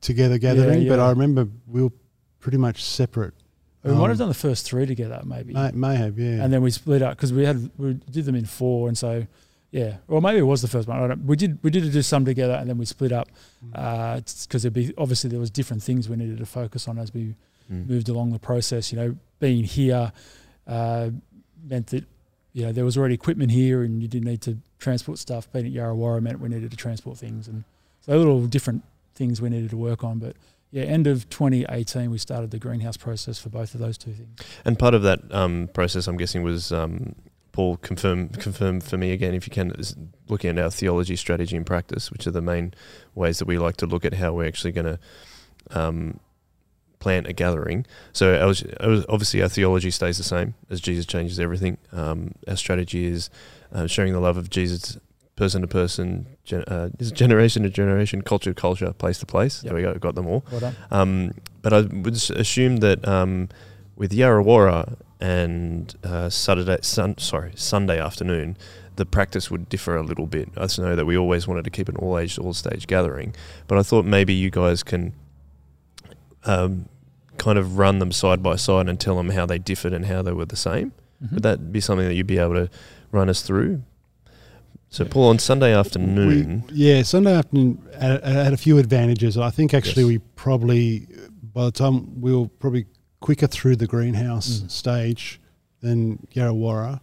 together 0.00 0.38
gathering, 0.38 0.86
but 0.88 0.98
yeah. 0.98 1.06
I 1.06 1.10
remember 1.10 1.48
we 1.66 1.82
were 1.82 1.92
pretty 2.40 2.58
much 2.58 2.82
separate. 2.84 3.34
We 3.82 3.92
might 3.92 4.02
have 4.08 4.10
Um, 4.12 4.18
done 4.18 4.28
the 4.28 4.34
first 4.34 4.66
three 4.66 4.84
together, 4.86 5.22
maybe, 5.24 5.52
May, 5.54 5.70
may 5.72 5.96
have, 5.96 6.18
yeah. 6.18 6.42
and 6.42 6.52
then 6.52 6.60
we 6.62 6.70
split 6.72 7.02
up 7.02 7.16
because 7.16 7.32
we 7.32 7.44
had 7.44 7.70
we 7.78 7.94
did 8.10 8.24
them 8.24 8.34
in 8.34 8.44
four, 8.44 8.88
and 8.88 8.98
so 8.98 9.26
yeah, 9.70 9.96
or 10.08 10.20
maybe 10.20 10.38
it 10.38 10.42
was 10.42 10.60
the 10.62 10.68
first 10.68 10.88
one. 10.88 11.00
I 11.00 11.06
don't, 11.06 11.24
we 11.24 11.36
did 11.36 11.58
we 11.62 11.70
did 11.70 11.90
do 11.92 12.02
some 12.02 12.24
together, 12.24 12.54
and 12.54 12.68
then 12.68 12.78
we 12.78 12.84
split 12.84 13.12
up 13.12 13.28
Mm. 13.64 14.42
because 14.42 14.62
there'd 14.62 14.72
be 14.74 14.92
obviously 14.98 15.30
there 15.30 15.38
was 15.40 15.50
different 15.50 15.82
things 15.82 16.08
we 16.08 16.16
needed 16.16 16.38
to 16.38 16.46
focus 16.46 16.88
on 16.88 16.98
as 16.98 17.12
we 17.14 17.34
Mm. 17.72 17.88
moved 17.88 18.08
along 18.08 18.32
the 18.32 18.38
process. 18.38 18.92
You 18.92 18.98
know, 18.98 19.16
being 19.40 19.64
here 19.64 20.12
uh, 20.66 21.10
meant 21.68 21.88
that 21.88 22.04
you 22.52 22.64
know 22.64 22.72
there 22.72 22.84
was 22.84 22.96
already 22.96 23.14
equipment 23.14 23.50
here, 23.52 23.82
and 23.84 24.02
you 24.02 24.08
didn't 24.08 24.26
need 24.28 24.40
to 24.42 24.56
transport 24.78 25.18
stuff. 25.18 25.50
Being 25.52 25.66
at 25.66 25.72
Yarrawarrah 25.72 26.22
meant 26.22 26.40
we 26.40 26.48
needed 26.48 26.70
to 26.72 26.76
transport 26.76 27.18
things, 27.18 27.46
and 27.48 27.62
so 28.00 28.14
a 28.14 28.18
little 28.18 28.46
different 28.48 28.82
things 29.16 29.42
we 29.42 29.48
needed 29.50 29.70
to 29.70 29.76
work 29.76 30.04
on. 30.04 30.18
But 30.20 30.36
yeah, 30.70 30.84
end 30.84 31.06
of 31.06 31.28
2018, 31.30 32.10
we 32.10 32.18
started 32.18 32.50
the 32.50 32.58
greenhouse 32.58 32.96
process 32.96 33.38
for 33.38 33.48
both 33.48 33.74
of 33.74 33.80
those 33.80 33.98
two 33.98 34.12
things. 34.12 34.38
And 34.64 34.78
part 34.78 34.94
of 34.94 35.02
that 35.02 35.20
um, 35.32 35.68
process, 35.72 36.06
I'm 36.06 36.16
guessing, 36.16 36.42
was 36.42 36.70
um, 36.70 37.14
Paul 37.52 37.78
confirm 37.78 38.28
confirm 38.28 38.80
for 38.80 38.96
me 38.98 39.12
again, 39.12 39.34
if 39.34 39.46
you 39.46 39.50
can, 39.52 39.72
looking 40.28 40.50
at 40.50 40.58
our 40.62 40.70
theology, 40.70 41.16
strategy, 41.16 41.56
and 41.56 41.64
practice, 41.64 42.10
which 42.12 42.26
are 42.26 42.30
the 42.30 42.42
main 42.42 42.74
ways 43.14 43.38
that 43.38 43.48
we 43.48 43.58
like 43.58 43.76
to 43.78 43.86
look 43.86 44.04
at 44.04 44.14
how 44.14 44.32
we're 44.34 44.46
actually 44.46 44.72
going 44.72 44.86
to 44.86 44.98
um, 45.70 46.20
plant 46.98 47.26
a 47.26 47.32
gathering. 47.32 47.86
So 48.12 48.34
I 48.34 48.44
was, 48.44 48.64
I 48.80 48.86
was- 48.88 49.06
obviously 49.08 49.42
our 49.42 49.48
theology 49.48 49.90
stays 49.90 50.18
the 50.18 50.24
same 50.24 50.54
as 50.68 50.80
Jesus 50.80 51.06
changes 51.06 51.40
everything. 51.40 51.78
Um, 51.92 52.32
our 52.48 52.56
strategy 52.56 53.06
is 53.06 53.30
uh, 53.72 53.86
sharing 53.86 54.12
the 54.12 54.20
love 54.20 54.36
of 54.36 54.50
Jesus. 54.50 54.98
Person 55.36 55.60
to 55.60 55.66
person, 55.68 56.26
gen- 56.44 56.64
uh, 56.66 56.88
is 56.98 57.12
generation 57.12 57.62
to 57.64 57.68
generation, 57.68 58.22
culture 58.22 58.54
to 58.54 58.60
culture, 58.60 58.90
place 58.94 59.18
to 59.18 59.26
place. 59.26 59.62
Yep. 59.62 59.68
There 59.70 59.76
we 59.76 59.82
go, 59.82 59.94
got 59.98 60.14
them 60.14 60.26
all. 60.26 60.44
Well. 60.50 60.74
Um, 60.90 61.32
but 61.60 61.74
I 61.74 61.80
would 61.82 62.14
assume 62.14 62.78
that 62.78 63.06
um, 63.06 63.50
with 63.96 64.12
Yarrawarrah 64.12 64.96
and 65.20 65.94
uh, 66.02 66.30
Saturday, 66.30 66.78
sun, 66.80 67.18
sorry, 67.18 67.52
Sunday 67.54 68.00
afternoon, 68.00 68.56
the 68.96 69.04
practice 69.04 69.50
would 69.50 69.68
differ 69.68 69.94
a 69.96 70.02
little 70.02 70.26
bit. 70.26 70.48
I 70.56 70.62
just 70.62 70.78
know 70.78 70.96
that 70.96 71.04
we 71.04 71.18
always 71.18 71.46
wanted 71.46 71.64
to 71.64 71.70
keep 71.70 71.90
an 71.90 71.96
all 71.96 72.18
age, 72.18 72.38
all 72.38 72.54
stage 72.54 72.86
gathering, 72.86 73.34
but 73.68 73.76
I 73.76 73.82
thought 73.82 74.06
maybe 74.06 74.32
you 74.32 74.48
guys 74.50 74.82
can 74.82 75.12
um, 76.44 76.88
kind 77.36 77.58
of 77.58 77.76
run 77.76 77.98
them 77.98 78.10
side 78.12 78.42
by 78.42 78.56
side 78.56 78.88
and 78.88 78.98
tell 78.98 79.16
them 79.16 79.30
how 79.30 79.44
they 79.44 79.58
differed 79.58 79.92
and 79.92 80.06
how 80.06 80.22
they 80.22 80.32
were 80.32 80.46
the 80.46 80.56
same. 80.56 80.92
Mhm. 81.22 81.32
Would 81.34 81.42
that 81.42 81.72
be 81.72 81.80
something 81.80 82.06
that 82.08 82.14
you'd 82.14 82.26
be 82.26 82.38
able 82.38 82.54
to 82.54 82.70
run 83.12 83.28
us 83.28 83.42
through? 83.42 83.82
So, 84.88 85.04
Yeah. 85.04 85.10
Paul, 85.10 85.28
on 85.30 85.38
Sunday 85.38 85.74
afternoon, 85.74 86.64
We, 86.68 86.74
yeah, 86.74 87.02
Sunday 87.02 87.34
afternoon 87.34 87.82
had, 87.98 88.22
had 88.24 88.52
a 88.52 88.56
few 88.56 88.78
advantages. 88.78 89.36
I 89.36 89.50
think 89.50 89.74
actually 89.74 90.02
Yes. 90.04 90.08
we 90.08 90.18
probably, 90.36 91.06
by 91.52 91.64
the 91.66 91.72
time 91.72 92.20
we 92.20 92.34
were 92.34 92.46
probably 92.48 92.86
quicker 93.20 93.46
through 93.46 93.76
the 93.76 93.86
greenhouse 93.86 94.60
Mm. 94.60 94.70
stage 94.70 95.40
than 95.80 96.26
Yarrawarrah, 96.34 97.00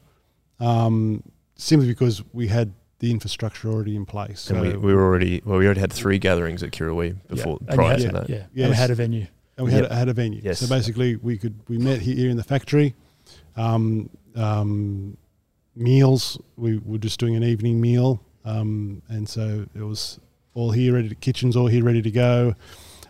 um, 0.60 1.24
simply 1.56 1.88
because 1.88 2.24
we 2.34 2.48
had 2.48 2.72
the 3.00 3.12
infrastructure 3.12 3.70
already 3.70 3.96
in 3.98 4.06
place. 4.06 4.50
and 4.50 4.62
we, 4.62 4.72
So- 4.72 4.80
we 4.80 4.94
were 4.94 5.04
already 5.04 5.42
well, 5.46 5.60
we 5.60 5.66
already 5.66 5.82
had 5.82 5.92
three 5.92 6.18
gatherings 6.20 6.64
at 6.64 6.72
Kirrawee 6.72 7.16
before 7.28 7.58
And 7.62 7.70
you 7.72 7.76
prior 7.76 7.90
had- 7.90 7.98
to 8.00 8.04
yeah. 8.06 8.12
that. 8.12 8.30
Yeah, 8.30 8.64
and 8.64 8.70
we 8.72 8.76
had 8.78 8.92
a 8.92 8.96
venue. 8.96 9.28
And 9.58 9.68
we 9.68 9.74
had, 9.74 9.92
had 9.92 10.08
a 10.10 10.14
venue. 10.14 10.42
Yes. 10.44 10.60
So 10.60 10.68
basically, 10.68 11.16
we 11.18 11.38
could 11.38 11.54
we 11.68 11.78
met 11.78 12.00
here 12.00 12.30
in 12.30 12.38
the 12.38 12.44
factory. 12.44 12.96
Um, 13.56 14.10
um, 14.36 15.18
meals, 15.76 16.40
we 16.58 16.78
were 16.78 16.98
just 16.98 17.20
doing 17.20 17.36
an 17.36 17.44
evening 17.44 17.80
meal, 17.82 18.22
um, 18.46 19.02
and 19.10 19.28
so 19.28 19.66
it 19.76 19.82
was 19.82 20.20
all 20.54 20.72
here 20.72 20.94
ready. 20.94 21.10
To, 21.10 21.16
kitchens 21.16 21.56
all 21.56 21.68
here 21.68 21.84
ready 21.84 22.02
to 22.02 22.12
go, 22.12 22.56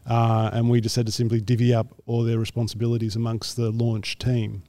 uh, 0.10 0.50
and 0.54 0.70
we 0.70 0.82
just 0.82 0.96
had 0.96 1.06
to 1.06 1.12
simply 1.12 1.42
divvy 1.42 1.74
up 1.74 1.88
all 2.06 2.24
their 2.24 2.40
responsibilities 2.40 3.16
amongst 3.16 3.56
the 3.58 3.70
launch 3.72 4.18
team, 4.18 4.64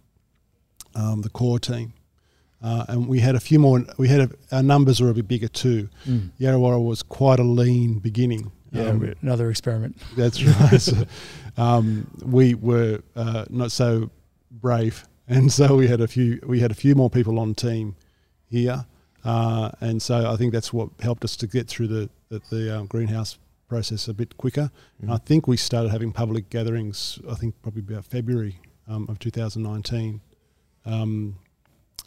um, 0.94 1.22
the 1.22 1.30
core 1.30 1.58
team. 1.58 1.92
Uh, 2.62 2.84
and 2.88 3.06
we 3.08 3.20
had 3.20 3.34
a 3.34 3.40
few 3.40 3.58
more. 3.58 3.84
We 3.98 4.08
had 4.08 4.20
a, 4.20 4.30
our 4.56 4.62
numbers 4.62 4.98
were 5.00 5.10
a 5.10 5.14
bit 5.14 5.28
bigger 5.28 5.48
too. 5.48 5.88
Mm. 6.06 6.30
Yarrawarrah 6.40 6.82
was 6.82 7.02
quite 7.02 7.38
a 7.38 7.42
lean 7.44 7.98
beginning. 7.98 8.50
Yeah, 8.72 8.84
Um, 8.88 9.14
another 9.22 9.50
experiment. 9.50 9.96
that's 10.16 10.42
right. 10.60 10.80
so, 10.80 11.04
um, 11.58 12.06
we 12.24 12.54
were 12.54 13.02
uh, 13.14 13.44
not 13.50 13.70
so 13.70 14.10
brave, 14.50 15.06
and 15.28 15.52
so 15.52 15.76
we 15.76 15.86
had 15.88 16.00
a 16.00 16.08
few. 16.08 16.40
We 16.46 16.60
had 16.60 16.70
a 16.70 16.74
few 16.74 16.94
more 16.94 17.10
people 17.10 17.38
on 17.38 17.54
team 17.54 17.96
here, 18.46 18.86
uh, 19.24 19.70
and 19.80 20.00
so 20.02 20.30
I 20.30 20.36
think 20.36 20.52
that's 20.52 20.72
what 20.72 20.90
helped 21.00 21.24
us 21.24 21.36
to 21.36 21.46
get 21.46 21.68
through 21.68 21.88
the 21.88 22.10
the, 22.28 22.40
the 22.50 22.78
um, 22.78 22.86
greenhouse 22.86 23.38
process 23.68 24.08
a 24.08 24.14
bit 24.14 24.36
quicker. 24.36 24.70
And 25.00 25.10
I 25.10 25.16
Mhm. 25.16 25.24
think 25.26 25.48
we 25.48 25.56
started 25.56 25.90
having 25.90 26.12
public 26.12 26.50
gatherings. 26.50 27.18
I 27.28 27.34
think 27.34 27.54
probably 27.62 27.82
about 27.82 28.04
February 28.04 28.58
um, 28.86 29.06
of 29.08 29.18
2019. 29.18 30.20
Um, 30.86 31.36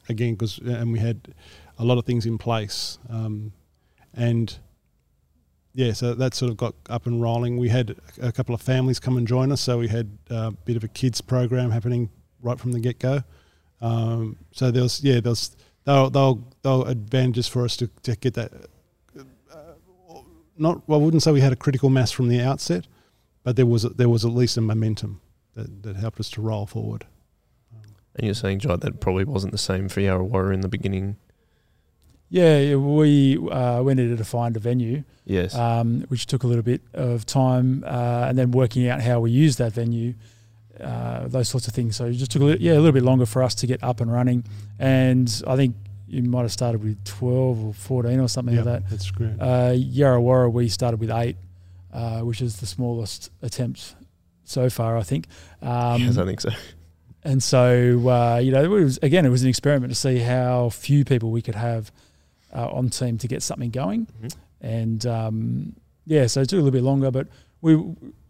again, 0.09 0.35
because 0.35 0.59
and 0.59 0.91
we 0.91 0.99
had 0.99 1.33
a 1.79 1.83
lot 1.85 1.97
of 1.97 2.05
things 2.05 2.25
in 2.25 2.37
place, 2.37 2.99
um, 3.09 3.51
and 4.13 4.57
yeah, 5.73 5.93
so 5.93 6.13
that 6.15 6.33
sort 6.33 6.51
of 6.51 6.57
got 6.57 6.75
up 6.89 7.05
and 7.07 7.21
rolling. 7.21 7.57
We 7.57 7.69
had 7.69 7.95
a 8.21 8.31
couple 8.31 8.53
of 8.55 8.61
families 8.61 8.99
come 8.99 9.17
and 9.17 9.27
join 9.27 9.51
us, 9.51 9.61
so 9.61 9.79
we 9.79 9.87
had 9.87 10.17
uh, 10.31 10.35
a 10.47 10.51
bit 10.51 10.75
of 10.77 10.83
a 10.83 10.87
kids 10.87 11.21
program 11.21 11.71
happening 11.71 12.09
right 12.41 12.59
from 12.59 12.71
the 12.71 12.79
get 12.79 12.99
go. 12.99 13.23
Um, 13.81 14.37
so 14.51 14.71
there's 14.71 15.03
yeah 15.03 15.19
there's 15.19 15.55
they'll 15.85 16.09
they'll 16.09 16.43
they'll 16.63 16.85
advantages 16.85 17.47
for 17.47 17.63
us 17.63 17.77
to, 17.77 17.87
to 18.03 18.15
get 18.15 18.33
that. 18.35 18.51
Uh, 19.17 20.19
not 20.57 20.87
well, 20.87 20.99
I 20.99 21.03
wouldn't 21.03 21.23
say 21.23 21.31
we 21.31 21.41
had 21.41 21.53
a 21.53 21.57
critical 21.57 21.89
mass 21.89 22.11
from 22.11 22.27
the 22.27 22.41
outset, 22.41 22.87
but 23.43 23.55
there 23.55 23.65
was 23.65 23.85
a, 23.85 23.89
there 23.89 24.09
was 24.09 24.25
at 24.25 24.31
least 24.31 24.57
a 24.57 24.61
momentum 24.61 25.21
that, 25.53 25.83
that 25.83 25.95
helped 25.95 26.19
us 26.19 26.29
to 26.31 26.41
roll 26.41 26.65
forward. 26.65 27.05
And 28.15 28.25
you're 28.25 28.33
saying, 28.33 28.59
Jai, 28.59 28.75
that 28.77 28.99
probably 28.99 29.25
wasn't 29.25 29.51
the 29.51 29.59
same 29.59 29.89
for 29.89 30.01
Yarrawarrah 30.01 30.53
in 30.55 30.61
the 30.61 30.67
beginning. 30.67 31.17
Yeah, 32.29 32.75
we 32.75 33.37
uh, 33.37 33.81
we 33.83 33.93
needed 33.93 34.17
to 34.17 34.25
find 34.25 34.57
a 34.57 34.59
venue, 34.59 35.03
Yes. 35.25 35.55
um, 35.55 36.01
which 36.09 36.25
took 36.25 36.43
a 36.43 36.47
little 36.47 36.63
bit 36.63 36.81
of 36.93 37.25
time, 37.25 37.83
uh, 37.85 38.25
and 38.27 38.37
then 38.37 38.51
working 38.51 38.87
out 38.89 39.01
how 39.01 39.19
we 39.21 39.31
use 39.31 39.55
that 39.57 39.71
venue, 39.73 40.15
uh, 40.81 41.27
those 41.27 41.49
sorts 41.49 41.67
of 41.67 41.73
things. 41.73 41.95
So 41.95 42.05
it 42.05 42.13
just 42.13 42.31
took 42.31 42.41
a 42.41 42.45
little, 42.45 42.61
yeah 42.61 42.73
a 42.73 42.75
little 42.75 42.91
bit 42.91 43.03
longer 43.03 43.25
for 43.25 43.43
us 43.43 43.55
to 43.55 43.67
get 43.67 43.83
up 43.83 44.01
and 44.01 44.11
running, 44.11 44.43
and 44.79 45.43
I 45.47 45.55
think 45.55 45.75
you 46.07 46.23
might 46.23 46.43
have 46.43 46.51
started 46.51 46.83
with 46.83 47.03
twelve 47.03 47.63
or 47.65 47.73
fourteen 47.73 48.19
or 48.19 48.27
something 48.29 48.55
yeah, 48.55 48.61
like 48.63 48.83
that. 48.83 48.89
that's 48.89 49.11
great. 49.11 49.33
Uh, 49.39 49.73
Yarrawarrah, 49.73 50.51
we 50.51 50.69
started 50.69 50.99
with 50.99 51.11
eight, 51.11 51.35
uh, 51.93 52.21
which 52.21 52.41
is 52.41 52.57
the 52.57 52.65
smallest 52.65 53.31
attempt 53.41 53.95
so 54.45 54.69
far, 54.69 54.97
I 54.97 55.03
think. 55.03 55.27
Um, 55.61 56.01
yes, 56.01 56.17
I 56.17 56.25
think 56.25 56.41
so. 56.41 56.49
and 57.23 57.43
so, 57.43 58.07
uh, 58.07 58.37
you 58.37 58.51
know, 58.51 58.63
it 58.63 58.69
was 58.69 58.99
again, 59.01 59.25
it 59.25 59.29
was 59.29 59.43
an 59.43 59.49
experiment 59.49 59.91
to 59.91 59.99
see 59.99 60.19
how 60.19 60.69
few 60.69 61.03
people 61.03 61.31
we 61.31 61.41
could 61.41 61.55
have 61.55 61.91
uh, 62.55 62.69
on 62.69 62.89
team 62.89 63.17
to 63.17 63.27
get 63.27 63.43
something 63.43 63.69
going. 63.69 64.07
Mhm. 64.23 64.35
And 64.61 65.05
um, 65.05 65.75
yeah, 66.05 66.27
so 66.27 66.41
it 66.41 66.49
took 66.49 66.57
a 66.59 66.63
little 66.63 66.71
bit 66.71 66.83
longer, 66.83 67.11
but 67.11 67.27
we, 67.61 67.75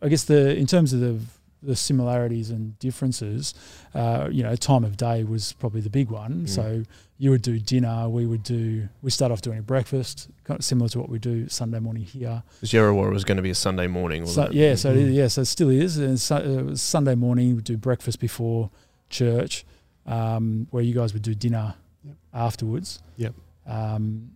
I 0.01 0.09
guess, 0.09 0.23
the 0.23 0.55
in 0.55 0.65
terms 0.65 0.93
of 0.93 0.99
the 0.99 1.19
the 1.63 1.75
similarities 1.75 2.51
and 2.51 2.77
differences, 2.79 3.53
uh, 3.95 4.27
you 4.31 4.43
know, 4.43 4.55
time 4.55 4.83
of 4.83 4.95
day 4.95 5.23
was 5.23 5.53
probably 5.53 5.81
the 5.81 5.89
big 5.89 6.09
one. 6.11 6.41
Mm. 6.43 6.49
So 6.49 6.83
you 7.17 7.31
would 7.31 7.41
do 7.41 7.59
dinner, 7.59 8.07
we 8.07 8.25
would 8.27 8.43
do, 8.43 8.87
we 9.01 9.09
start 9.09 9.31
off 9.31 9.41
doing 9.41 9.61
breakfast, 9.63 10.29
kind 10.43 10.59
of 10.59 10.63
similar 10.63 10.87
to 10.89 10.99
what 10.99 11.09
we 11.09 11.17
do 11.17 11.49
Sunday 11.49 11.79
morning 11.79 12.03
here. 12.03 12.43
Because 12.61 12.71
Yarrawarrah 12.71 13.11
was 13.11 13.23
going 13.23 13.37
to 13.37 13.41
be 13.41 13.49
a 13.49 13.55
Sunday 13.55 13.87
morning, 13.87 14.25
So, 14.27 14.41
wasn't 14.41 14.55
it? 14.55 14.59
yeah, 14.59 14.75
so 14.75 14.91
it 14.91 14.97
is, 14.97 15.09
Mhm. 15.09 15.15
yeah, 15.15 15.27
so 15.27 15.41
it 15.41 15.45
still 15.45 15.69
is. 15.69 15.97
And 15.97 16.19
so, 16.19 16.37
it 16.37 16.63
was 16.63 16.81
Sunday 16.81 17.15
morning, 17.15 17.55
we 17.55 17.61
do 17.63 17.75
breakfast 17.75 18.19
before 18.19 18.69
church, 19.09 19.65
um, 20.05 20.67
where 20.69 20.83
you 20.83 20.93
guys 20.93 21.11
would 21.13 21.23
do 21.23 21.33
dinner 21.33 21.73
Yep. 22.03 22.15
afterwards. 22.33 23.01
Yep. 23.17 23.33
Um, 23.65 24.31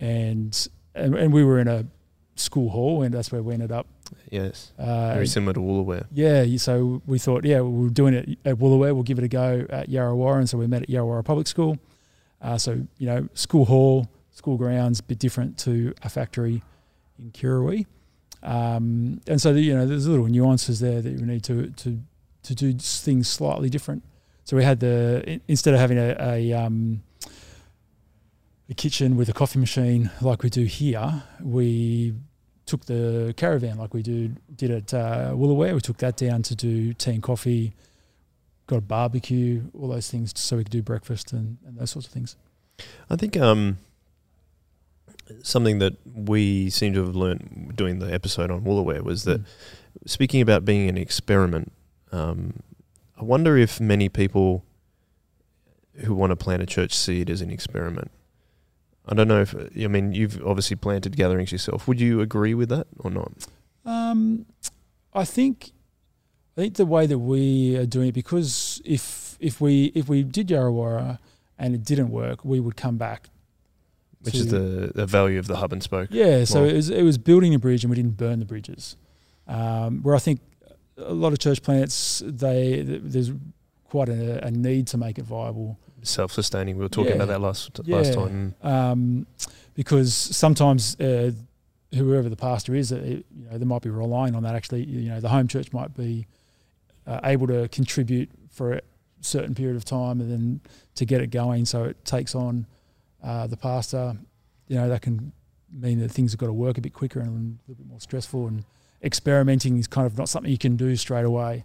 and, 0.00 0.68
and 0.94 1.14
and 1.14 1.32
we 1.32 1.44
were 1.44 1.58
in 1.60 1.68
a 1.68 1.86
school 2.34 2.70
hall, 2.70 3.02
and 3.02 3.14
that's 3.14 3.30
where 3.30 3.42
we 3.42 3.54
ended 3.54 3.70
up. 3.72 3.86
Yes. 4.30 4.72
Uh, 4.78 5.14
Very 5.14 5.26
similar 5.26 5.52
to 5.54 5.60
Woolooware. 5.60 6.06
yeah, 6.12 6.44
so 6.56 7.02
we 7.06 7.18
thought, 7.18 7.44
yeah, 7.44 7.60
we 7.60 7.84
were 7.84 7.90
doing 7.90 8.14
it 8.14 8.38
at 8.44 8.56
Woolooware, 8.56 8.94
we'll 8.94 9.02
give 9.02 9.18
it 9.18 9.24
a 9.24 9.28
go 9.28 9.66
at 9.70 9.88
Yarrawarrah, 9.88 10.38
and 10.38 10.48
so 10.48 10.58
we 10.58 10.66
met 10.66 10.82
at 10.82 10.88
Yarrawarrah 10.88 11.24
Public 11.24 11.46
School. 11.46 11.78
Uh, 12.40 12.58
so 12.58 12.86
you 12.98 13.06
know, 13.06 13.28
school 13.34 13.64
hall, 13.64 14.08
school 14.30 14.56
grounds, 14.56 15.00
a 15.00 15.02
bit 15.04 15.18
different 15.18 15.58
to 15.58 15.94
a 16.02 16.08
factory 16.08 16.62
in 17.18 17.30
Kirrawee. 17.30 17.86
Um, 18.42 19.20
and 19.28 19.40
so 19.40 19.52
you 19.52 19.74
know, 19.74 19.86
there's 19.86 20.08
little 20.08 20.26
nuances 20.26 20.80
there 20.80 21.00
that 21.00 21.10
you 21.10 21.24
need 21.24 21.44
to 21.44 21.70
to 21.70 22.00
to 22.42 22.54
do 22.54 22.72
things 22.72 23.28
slightly 23.28 23.68
different. 23.70 24.02
So 24.44 24.56
we 24.56 24.64
had 24.64 24.80
the 24.80 25.40
instead 25.46 25.74
of 25.74 25.80
having 25.80 25.98
a, 25.98 26.16
a 26.18 26.52
um, 26.52 27.02
a 28.68 28.74
kitchen 28.74 29.16
with 29.16 29.28
a 29.28 29.32
coffee 29.32 29.60
machine 29.60 30.10
like 30.20 30.42
we 30.42 30.50
do 30.50 30.64
here, 30.64 31.22
we 31.40 32.14
took 32.72 32.86
the 32.86 33.34
caravan 33.36 33.76
like 33.76 33.92
we 33.92 34.02
do 34.02 34.30
did 34.56 34.70
at 34.70 34.94
uh, 34.94 35.32
Woolooware. 35.34 35.74
We 35.74 35.80
took 35.80 35.98
that 35.98 36.16
down 36.16 36.42
to 36.44 36.54
do 36.54 36.94
tea 36.94 37.10
and 37.12 37.22
coffee, 37.22 37.74
got 38.66 38.76
a 38.76 38.80
barbecue, 38.80 39.64
all 39.78 39.88
those 39.88 40.10
things, 40.10 40.32
so 40.34 40.56
we 40.56 40.64
could 40.64 40.72
do 40.72 40.82
breakfast 40.82 41.32
and, 41.32 41.58
and 41.66 41.76
those 41.78 41.90
sorts 41.90 42.06
of 42.08 42.14
things. 42.14 42.36
I 43.10 43.16
think 43.16 43.36
um, 43.36 43.76
something 45.42 45.80
that 45.80 45.94
we 46.06 46.70
seem 46.70 46.94
to 46.94 47.04
have 47.04 47.14
learned 47.14 47.74
doing 47.76 47.98
the 47.98 48.10
episode 48.12 48.50
on 48.50 48.62
Woolooware 48.62 49.02
was 49.02 49.24
that 49.24 49.40
Mm. 49.42 49.46
speaking 50.06 50.40
about 50.40 50.64
being 50.64 50.88
an 50.88 50.96
experiment, 50.96 51.70
um, 52.10 52.60
I 53.20 53.24
wonder 53.24 53.58
if 53.58 53.80
many 53.80 54.08
people 54.08 54.64
who 56.04 56.14
want 56.14 56.30
to 56.30 56.36
plant 56.36 56.62
a 56.62 56.66
church 56.66 56.94
see 56.94 57.20
it 57.20 57.28
as 57.28 57.42
an 57.42 57.50
experiment. 57.50 58.10
I 59.06 59.14
don't 59.14 59.28
know 59.28 59.40
if 59.40 59.54
I 59.54 59.86
mean 59.88 60.12
you've 60.12 60.44
obviously 60.46 60.76
planted 60.76 61.16
gatherings 61.16 61.52
yourself. 61.52 61.88
Would 61.88 62.00
you 62.00 62.20
agree 62.20 62.54
with 62.54 62.68
that 62.68 62.86
or 62.98 63.10
not? 63.10 63.32
Um, 63.84 64.46
I 65.12 65.24
think 65.24 65.72
I 66.56 66.62
think 66.62 66.74
the 66.74 66.86
way 66.86 67.06
that 67.06 67.18
we 67.18 67.76
are 67.76 67.86
doing 67.86 68.08
it 68.08 68.14
because 68.14 68.80
if 68.84 69.36
if 69.40 69.60
we 69.60 69.86
if 69.94 70.08
we 70.08 70.22
did 70.22 70.48
Yarrawarrah 70.48 71.18
and 71.58 71.74
it 71.74 71.84
didn't 71.84 72.10
work, 72.10 72.44
we 72.44 72.60
would 72.60 72.76
come 72.76 72.96
back. 72.96 73.28
Which 74.22 74.36
is 74.36 74.48
the, 74.52 74.92
the 74.94 75.04
value 75.04 75.40
of 75.40 75.48
the 75.48 75.56
hub 75.56 75.72
and 75.72 75.82
spoke. 75.82 76.10
Yeah, 76.12 76.44
so 76.44 76.64
it 76.64 76.74
was 76.74 76.90
it 76.90 77.02
was 77.02 77.18
building 77.18 77.54
a 77.54 77.58
bridge 77.58 77.82
and 77.82 77.90
we 77.90 77.96
didn't 77.96 78.16
burn 78.16 78.38
the 78.38 78.44
bridges. 78.44 78.96
Um, 79.48 80.02
where 80.02 80.14
I 80.14 80.20
think 80.20 80.40
a 80.96 81.12
lot 81.12 81.32
of 81.32 81.40
church 81.40 81.60
plants 81.62 82.22
they 82.24 82.82
there's 82.82 83.32
quite 83.84 84.08
a, 84.08 84.46
a 84.46 84.50
need 84.50 84.86
to 84.88 84.96
make 84.96 85.18
it 85.18 85.24
viable 85.24 85.76
Self 86.02 86.32
sustaining. 86.32 86.76
We 86.76 86.82
were 86.82 86.88
talking 86.88 87.10
Yeah. 87.10 87.22
about 87.22 87.28
that 87.28 87.40
last 87.40 87.86
last 87.86 88.14
time. 88.14 88.54
um, 88.62 89.26
because 89.74 90.12
sometimes 90.14 90.98
uh, 91.00 91.32
whoever 91.94 92.28
the 92.28 92.36
pastor 92.36 92.74
is, 92.74 92.92
uh, 92.92 92.96
you 92.96 93.24
know, 93.50 93.56
they 93.58 93.64
might 93.64 93.82
be 93.82 93.90
relying 93.90 94.34
on 94.34 94.42
that. 94.42 94.54
Actually, 94.54 94.84
you 94.84 95.08
know, 95.10 95.20
the 95.20 95.28
home 95.28 95.48
church 95.48 95.72
might 95.72 95.94
be 95.96 96.26
uh, 97.06 97.20
able 97.24 97.46
to 97.46 97.68
contribute 97.68 98.30
for 98.50 98.72
a 98.74 98.80
certain 99.20 99.54
period 99.54 99.76
of 99.76 99.84
time, 99.84 100.20
and 100.20 100.30
then 100.30 100.60
to 100.96 101.04
get 101.04 101.20
it 101.20 101.28
going, 101.30 101.64
so 101.64 101.84
it 101.84 102.04
takes 102.04 102.34
on 102.34 102.66
uh, 103.22 103.46
the 103.46 103.56
pastor. 103.56 104.16
You 104.68 104.76
know, 104.76 104.88
that 104.88 105.02
can 105.02 105.32
mean 105.70 106.00
that 106.00 106.10
things 106.10 106.32
have 106.32 106.38
got 106.38 106.46
to 106.46 106.52
work 106.52 106.76
a 106.78 106.80
bit 106.80 106.92
quicker 106.92 107.20
and 107.20 107.28
a 107.66 107.70
little 107.70 107.82
bit 107.84 107.86
more 107.86 108.00
stressful. 108.00 108.46
And 108.48 108.64
experimenting 109.02 109.78
is 109.78 109.86
kind 109.86 110.06
of 110.06 110.18
not 110.18 110.28
something 110.28 110.50
you 110.50 110.58
can 110.58 110.76
do 110.76 110.94
straight 110.96 111.24
away. 111.24 111.64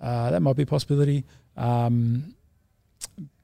Uh, 0.00 0.30
that 0.30 0.40
might 0.40 0.56
be 0.56 0.62
a 0.64 0.66
possibility. 0.66 1.24
Um, 1.56 2.34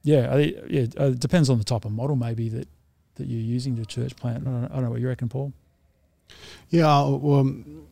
yeah, 0.05 0.31
I, 0.31 0.53
yeah, 0.69 0.85
uh, 0.99 1.05
it 1.05 1.19
depends 1.19 1.49
on 1.49 1.57
the 1.57 1.63
type 1.63 1.83
of 1.83 1.91
model 1.91 2.15
maybe 2.15 2.47
that 2.49 2.67
that 3.15 3.27
you're 3.27 3.41
using 3.41 3.75
to 3.77 3.85
church 3.85 4.15
plant. 4.15 4.45
I 4.47 4.51
don't, 4.51 4.61
know, 4.61 4.67
I 4.69 4.73
don't 4.75 4.83
know 4.83 4.89
what 4.91 5.01
you 5.01 5.07
reckon, 5.07 5.29
Paul. 5.29 5.51
Yeah, 6.69 6.87
uh, 6.87 7.09
well, 7.09 7.39
um, 7.39 7.87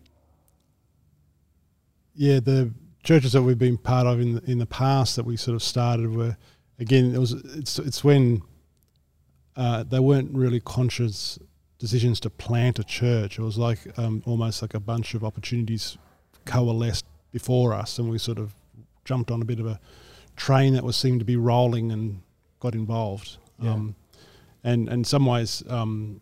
yeah, 2.15 2.39
the 2.39 2.71
churches 3.03 3.33
that 3.33 3.41
we've 3.41 3.57
been 3.57 3.77
part 3.77 4.05
of 4.05 4.19
in 4.19 4.35
the, 4.35 4.51
in 4.51 4.59
the 4.59 4.65
past 4.67 5.15
that 5.15 5.25
we 5.25 5.37
sort 5.37 5.55
of 5.55 5.63
started 5.63 6.13
were, 6.13 6.37
again, 6.77 7.15
it 7.15 7.17
was 7.17 7.31
it's 7.31 7.79
it's 7.79 8.03
when 8.03 8.43
uh, 9.55 9.81
they 9.81 9.99
weren't 9.99 10.31
really 10.35 10.59
conscious 10.59 11.39
decisions 11.79 12.19
to 12.19 12.29
plant 12.29 12.77
a 12.77 12.83
church. 12.83 13.39
It 13.39 13.41
was 13.41 13.57
like 13.57 13.79
um, 13.97 14.21
almost 14.27 14.61
like 14.61 14.75
a 14.75 14.79
bunch 14.79 15.15
of 15.15 15.23
opportunities 15.23 15.97
coalesced 16.45 17.05
before 17.31 17.73
us, 17.73 17.97
and 17.97 18.07
we 18.07 18.19
sort 18.19 18.37
of 18.37 18.53
jumped 19.03 19.31
on 19.31 19.41
a 19.41 19.45
bit 19.45 19.59
of 19.59 19.65
a 19.65 19.79
train 20.35 20.73
that 20.73 20.83
was 20.83 20.95
seemed 20.95 21.19
to 21.19 21.25
be 21.25 21.35
rolling 21.35 21.91
and 21.91 22.21
got 22.59 22.73
involved. 22.75 23.37
Yeah. 23.61 23.73
Um, 23.73 23.95
and, 24.63 24.87
and 24.87 24.99
in 24.99 25.03
some 25.03 25.25
ways, 25.25 25.63
um, 25.69 26.21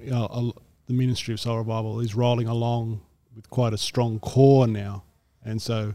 you 0.00 0.10
know, 0.10 0.24
a- 0.30 0.60
the 0.86 0.92
ministry 0.92 1.34
of 1.34 1.40
Soul 1.40 1.58
Revival 1.58 2.00
is 2.00 2.14
rolling 2.14 2.46
along 2.48 3.00
with 3.34 3.48
quite 3.50 3.72
a 3.72 3.78
strong 3.78 4.18
core 4.20 4.66
now, 4.68 5.02
and 5.44 5.60
so 5.60 5.94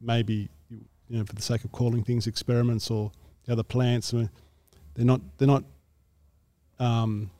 maybe 0.00 0.48
you 0.70 1.18
know 1.18 1.24
for 1.24 1.34
the 1.34 1.42
sake 1.42 1.64
of 1.64 1.70
calling 1.72 2.02
things 2.02 2.26
experiments 2.26 2.90
or 2.90 3.12
the 3.44 3.52
other 3.52 3.62
plants, 3.62 4.12
I 4.12 4.16
mean, 4.18 4.30
they're 4.94 5.04
not 5.04 5.20
they're 5.38 5.46
not 5.48 5.62
um, 6.80 7.30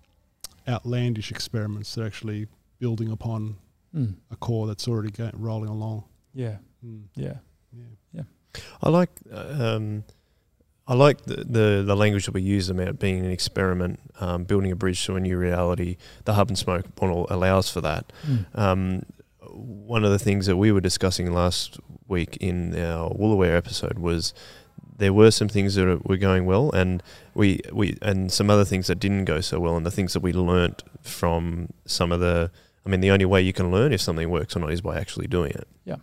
outlandish 0.68 1.30
experiments. 1.30 1.95
They're 1.95 2.07
actually 2.07 2.47
building 2.78 3.11
upon 3.11 3.57
Mm. 3.97 4.14
a 4.30 4.36
core 4.36 4.68
that's 4.68 4.86
already 4.86 5.11
rolling 5.34 5.68
along. 5.68 6.05
Yeah, 6.32 6.59
Mm, 6.86 7.03
yeah, 7.16 7.38
yeah. 8.12 8.22
I 8.82 8.88
like 8.88 9.11
um, 9.32 10.05
I 10.86 10.94
like 10.94 11.22
the, 11.22 11.36
the 11.36 11.84
the 11.86 11.96
language 11.96 12.26
that 12.26 12.34
we 12.34 12.42
use 12.42 12.68
about 12.68 12.98
being 12.98 13.24
an 13.24 13.30
experiment, 13.30 14.01
um, 14.20 14.44
building 14.44 14.72
a 14.72 14.76
bridge 14.76 15.05
to 15.07 15.16
a 15.16 15.20
new 15.20 15.36
reality. 15.36 15.96
The 16.24 16.34
hub 16.34 16.48
and 16.48 16.59
spoke 16.59 16.84
model 17.01 17.26
allows 17.30 17.70
for 17.70 17.80
that. 17.80 18.12
Mm. 18.26 18.59
Um, 18.59 19.03
one 19.53 20.05
of 20.05 20.11
the 20.11 20.18
things 20.18 20.46
that 20.46 20.57
we 20.57 20.72
were 20.72 20.80
discussing 20.80 21.32
last 21.32 21.78
week 22.09 22.36
in 22.40 22.74
our 22.74 23.11
Woolooware 23.11 23.57
episode 23.57 23.98
was 23.98 24.34
there 24.98 25.12
were 25.12 25.30
some 25.30 25.48
things 25.48 25.74
that 25.76 26.07
were 26.07 26.16
going 26.16 26.44
well, 26.44 26.70
and 26.72 27.03
we 27.34 27.61
we 27.72 27.96
and 28.03 28.32
some 28.32 28.51
other 28.51 28.64
things 28.64 28.86
that 28.88 28.96
didn't 28.96 29.24
go 29.24 29.40
so 29.40 29.61
well, 29.61 29.76
and 29.76 29.86
the 29.86 29.90
things 29.90 30.12
that 30.12 30.20
we 30.20 30.32
learnt 30.32 30.82
from 31.03 31.72
some 31.86 32.12
of 32.12 32.20
the. 32.20 32.51
I 32.84 32.88
mean, 32.88 33.01
the 33.01 33.11
only 33.11 33.26
way 33.26 33.42
you 33.42 33.53
can 33.53 33.70
learn 33.70 33.92
if 33.92 34.01
something 34.01 34.30
works 34.30 34.57
or 34.57 34.61
not 34.61 34.72
is 34.72 34.80
by 34.80 34.98
actually 34.98 35.26
doing 35.26 35.53
it. 35.53 35.68
Yeah. 35.84 35.96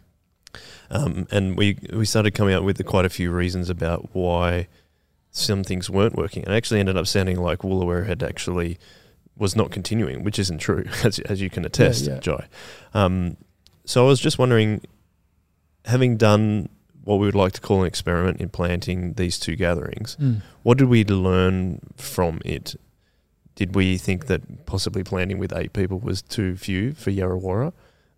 Um, 0.90 1.28
and 1.32 1.58
we 1.58 1.78
we 1.94 2.06
started 2.06 2.32
coming 2.32 2.54
up 2.54 2.64
with 2.64 2.84
quite 2.86 3.06
a 3.06 3.10
few 3.10 3.32
reasons 3.32 3.70
about 3.70 4.10
why 4.14 4.68
some 5.32 5.64
things 5.64 5.90
weren't 5.90 6.16
working, 6.16 6.44
and 6.44 6.54
it 6.54 6.58
actually 6.58 6.80
ended 6.80 6.98
up 6.98 7.08
sounding 7.08 7.40
like 7.40 7.60
Woolooware 7.60 8.08
had 8.08 8.24
actually 8.24 8.78
was 9.36 9.56
not 9.56 9.72
continuing, 9.72 10.24
which 10.24 10.40
isn't 10.40 10.60
true, 10.60 10.86
as 11.04 11.20
as 11.20 11.42
you 11.42 11.50
can 11.50 11.66
attest, 11.66 12.06
yeah. 12.06 12.20
Jai. 12.20 12.48
Um, 12.94 13.38
so 13.86 14.06
I 14.06 14.08
was 14.08 14.20
just 14.20 14.38
wondering, 14.38 14.82
having 15.86 16.18
done 16.18 16.70
what 17.08 17.20
we 17.20 17.26
would 17.26 17.36
like 17.36 17.54
to 17.54 17.62
call 17.62 17.82
an 17.82 17.88
experiment 17.88 18.42
in 18.42 18.50
planting 18.50 19.14
these 19.14 19.40
two 19.40 19.56
gatherings. 19.56 20.18
Mm. 20.20 20.42
What 20.64 20.78
did 20.78 20.90
we 20.90 21.06
learn 21.06 21.80
from 21.96 22.42
it? 22.44 22.76
Did 23.56 23.76
we 23.76 23.98
think 23.98 24.26
that 24.28 24.66
possibly 24.66 25.06
planting 25.06 25.38
with 25.38 25.56
eight 25.56 25.72
people 25.72 26.00
was 26.00 26.22
too 26.22 26.58
few 26.58 26.92
for 26.92 27.12
Yarrawarrah? 27.12 27.72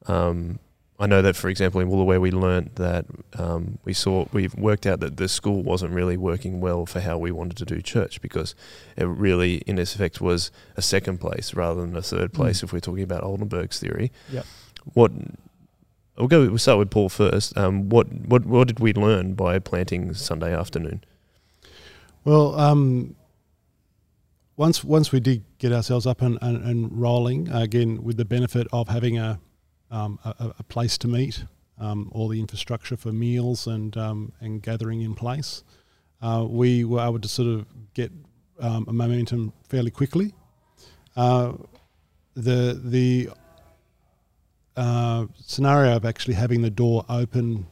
Um, 0.07 0.57
I 1.01 1.05
know 1.05 1.21
that, 1.21 1.37
for 1.37 1.49
example, 1.49 1.79
in 1.79 1.89
Woolooware, 1.89 2.19
we 2.19 2.29
learnt 2.31 2.75
that 2.75 3.05
um, 3.37 3.77
we 3.85 3.93
saw 3.93 4.25
we've 4.33 4.53
worked 4.55 4.85
out 4.85 4.99
that 4.99 5.15
the 5.15 5.29
school 5.29 5.63
wasn't 5.63 5.93
really 5.93 6.17
working 6.17 6.59
well 6.59 6.85
for 6.85 6.99
how 6.99 7.17
we 7.17 7.31
wanted 7.31 7.55
to 7.57 7.65
do 7.65 7.81
church 7.81 8.21
because 8.21 8.53
it 8.97 9.05
really, 9.05 9.57
in 9.59 9.79
its 9.79 9.95
effect, 9.95 10.19
was 10.19 10.51
a 10.75 10.81
second 10.81 11.19
place 11.19 11.53
rather 11.53 11.79
than 11.79 11.95
a 11.95 12.01
third 12.01 12.33
place. 12.33 12.59
Mm. 12.59 12.63
If 12.63 12.73
we're 12.73 12.79
talking 12.81 13.03
about 13.03 13.23
Oldenburg's 13.23 13.79
theory, 13.79 14.11
Yep. 14.31 14.45
What 14.93 15.11
we'll 16.17 16.27
go. 16.27 16.47
We'll 16.47 16.57
start 16.57 16.79
with 16.79 16.89
Paul 16.89 17.09
first. 17.09 17.57
Um, 17.57 17.89
what 17.89 18.11
what 18.11 18.45
what 18.45 18.67
did 18.67 18.79
we 18.79 18.93
learn 18.93 19.33
by 19.33 19.59
planting 19.59 20.13
Sunday 20.13 20.53
afternoon? 20.53 21.03
Well, 22.25 22.59
um, 22.59 23.15
once 24.57 24.83
once 24.83 25.11
we 25.11 25.19
did 25.19 25.43
get 25.57 25.71
ourselves 25.71 26.05
up 26.05 26.21
and, 26.21 26.37
and, 26.41 26.63
and 26.63 26.91
rolling 26.91 27.49
again 27.49 28.03
with 28.03 28.17
the 28.17 28.25
benefit 28.25 28.67
of 28.73 28.89
having 28.89 29.17
a 29.17 29.39
um, 29.91 30.19
a, 30.23 30.53
a 30.59 30.63
place 30.63 30.97
to 30.99 31.07
meet, 31.07 31.43
um, 31.79 32.11
all 32.13 32.27
the 32.27 32.39
infrastructure 32.39 32.97
for 32.97 33.11
meals 33.11 33.67
and 33.67 33.95
um, 33.97 34.33
and 34.39 34.61
gathering 34.61 35.01
in 35.01 35.15
place, 35.15 35.63
uh, 36.21 36.45
we 36.47 36.83
were 36.83 37.01
able 37.01 37.19
to 37.19 37.27
sort 37.27 37.47
of 37.47 37.65
get 37.93 38.11
um, 38.59 38.85
a 38.87 38.93
momentum 38.93 39.53
fairly 39.67 39.91
quickly. 39.91 40.33
Uh, 41.15 41.53
the 42.35 42.79
the 42.83 43.29
uh, 44.75 45.25
scenario 45.41 45.95
of 45.95 46.05
actually 46.05 46.35
having 46.35 46.61
the 46.61 46.69
door 46.69 47.05
open 47.09 47.67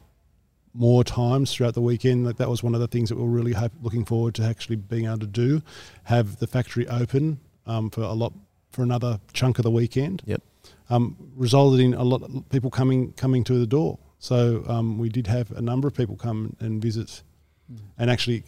more 0.74 1.02
times 1.02 1.52
throughout 1.52 1.74
the 1.74 1.80
weekend. 1.80 2.24
Like 2.24 2.36
that 2.36 2.48
was 2.48 2.62
one 2.62 2.74
of 2.74 2.80
the 2.80 2.88
things 2.88 3.08
that 3.08 3.16
we 3.16 3.22
we're 3.22 3.30
really 3.30 3.52
hope, 3.52 3.72
looking 3.82 4.04
forward 4.04 4.34
to 4.36 4.44
actually 4.44 4.76
being 4.76 5.06
able 5.06 5.18
to 5.18 5.26
do. 5.26 5.62
Have 6.04 6.38
the 6.38 6.46
factory 6.46 6.86
open 6.88 7.40
um, 7.66 7.90
for 7.90 8.02
a 8.02 8.12
lot 8.12 8.32
for 8.70 8.82
another 8.82 9.18
chunk 9.32 9.58
of 9.58 9.62
the 9.62 9.70
weekend. 9.70 10.22
Yep. 10.26 10.42
Um, 10.90 11.16
resulted 11.36 11.80
in 11.80 11.92
a 11.94 12.02
lot 12.02 12.22
of 12.22 12.48
people 12.48 12.70
coming 12.70 13.12
coming 13.12 13.44
to 13.44 13.58
the 13.58 13.66
door. 13.66 13.98
So 14.18 14.64
um, 14.66 14.98
we 14.98 15.08
did 15.08 15.26
have 15.26 15.50
a 15.52 15.60
number 15.60 15.86
of 15.88 15.94
people 15.94 16.16
come 16.16 16.56
and 16.60 16.80
visit, 16.82 17.22
Mm. 17.70 17.78
and 17.98 18.10
actually 18.10 18.44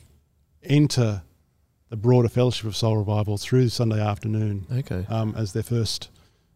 enter 0.63 1.23
the 1.91 1.97
broader 1.97 2.29
fellowship 2.31 2.65
of 2.67 2.75
soul 2.75 2.97
revival 2.97 3.37
through 3.37 3.69
Sunday 3.69 4.01
afternoon 4.01 4.67
Okay. 4.73 5.05
um, 5.11 5.35
as 5.37 5.53
their 5.53 5.63
first 5.63 6.09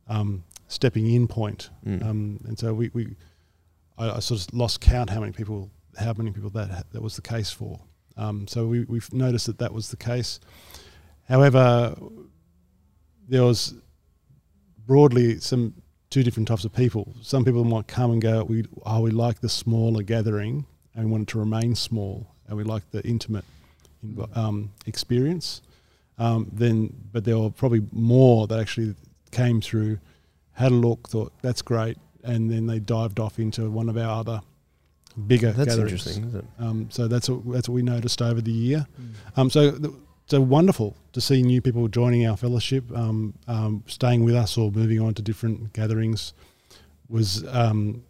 um, 0.09 0.45
stepping 0.69 1.07
in 1.11 1.29
point. 1.29 1.69
Mm. 1.87 2.03
Um, 2.03 2.41
and 2.47 2.59
so 2.59 2.73
we, 2.73 2.91
we 2.95 3.17
I, 3.99 4.13
I 4.13 4.19
sort 4.21 4.41
of 4.41 4.55
lost 4.55 4.81
count 4.81 5.11
how 5.11 5.21
many 5.21 5.33
people 5.33 5.71
how 5.99 6.15
many 6.17 6.31
people 6.31 6.49
that 6.51 6.91
that 6.93 7.03
was 7.03 7.17
the 7.17 7.23
case 7.23 7.51
for. 7.51 7.79
Um, 8.17 8.49
so 8.49 8.67
we 8.67 8.85
we've 8.85 9.13
noticed 9.13 9.45
that 9.47 9.59
that 9.59 9.73
was 9.75 9.91
the 9.91 9.97
case. 9.99 10.41
However, 11.29 11.95
there 13.29 13.43
was 13.45 13.75
broadly 14.87 15.39
some 15.41 15.75
two 16.11 16.23
different 16.23 16.49
types 16.49 16.65
of 16.65 16.73
people. 16.73 17.15
Some 17.23 17.45
people 17.45 17.65
might 17.65 17.87
come 17.89 18.13
and 18.13 18.23
go, 18.23 18.45
we 18.45 18.65
oh 18.87 19.01
we 19.01 19.11
like 19.11 19.41
the 19.41 19.49
smaller 19.49 20.03
gathering 20.03 20.67
and 20.95 21.07
we 21.07 21.11
want 21.11 21.23
it 21.25 21.29
to 21.33 21.39
remain 21.39 21.75
small, 21.75 22.27
and 22.47 22.57
we 22.57 22.65
like 22.65 22.89
the 22.91 23.03
intimate 23.07 23.45
um, 24.35 24.73
experience. 24.87 25.61
Um, 26.19 26.49
then, 26.53 26.95
but 27.13 27.25
there 27.25 27.39
were 27.39 27.51
probably 27.51 27.83
more 27.91 28.47
that 28.47 28.61
actually 28.61 28.95
came 29.33 29.61
through, 29.61 29.99
had 30.53 30.71
a 30.71 30.75
look, 30.75 31.09
thought 31.09 31.33
that's 31.43 31.63
great, 31.63 31.99
and 32.23 32.49
then 32.51 32.67
they 32.67 32.79
dived 32.79 33.19
off 33.19 33.41
into 33.41 33.69
one 33.69 33.89
of 33.89 33.97
our 33.97 34.21
other 34.21 34.41
bigger 35.27 35.53
That's 35.53 35.71
gatherings. 35.71 35.93
interesting, 35.93 36.29
isn't 36.29 36.41
it? 36.41 36.45
Um, 36.59 36.89
so 36.91 37.09
that's 37.09 37.29
what, 37.29 37.53
that's 37.53 37.69
what 37.69 37.75
we 37.75 37.83
noticed 37.83 38.23
over 38.23 38.41
the 38.41 38.53
year. 38.53 38.87
Mm. 39.01 39.39
Um, 39.39 39.51
so 39.51 39.73
th- 39.73 39.95
so 40.27 40.41
wonderful 40.41 40.97
to 41.13 41.21
see 41.21 41.43
new 41.43 41.61
people 41.61 41.87
joining 41.89 42.27
our 42.27 42.37
fellowship, 42.37 42.85
um, 42.97 43.35
um, 43.47 43.85
staying 43.87 44.25
with 44.25 44.35
us 44.35 44.57
or 44.57 44.71
moving 44.71 45.01
on 45.01 45.15
to 45.15 45.23
different 45.23 45.73
gatherings 45.73 46.33
was 47.09 47.47
um, 47.49 48.03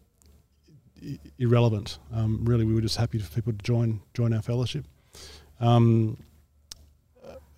irrelevant. 1.38 1.98
Um, 2.12 2.44
really, 2.44 2.64
we 2.64 2.74
were 2.74 2.80
just 2.80 2.96
happy 2.96 3.18
for 3.18 3.32
people 3.34 3.52
to 3.52 3.58
join 3.58 4.00
join 4.14 4.32
our 4.32 4.42
fellowship. 4.42 4.86
Um, 5.60 6.18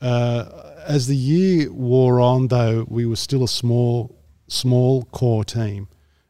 uh, 0.00 0.72
as 0.86 1.06
the 1.06 1.16
year 1.16 1.72
wore 1.72 2.20
on, 2.20 2.48
though, 2.48 2.86
we 2.88 3.06
were 3.06 3.16
still 3.16 3.44
a 3.44 3.48
small 3.48 4.16
small 4.48 5.04
core 5.04 5.44
team. 5.44 5.88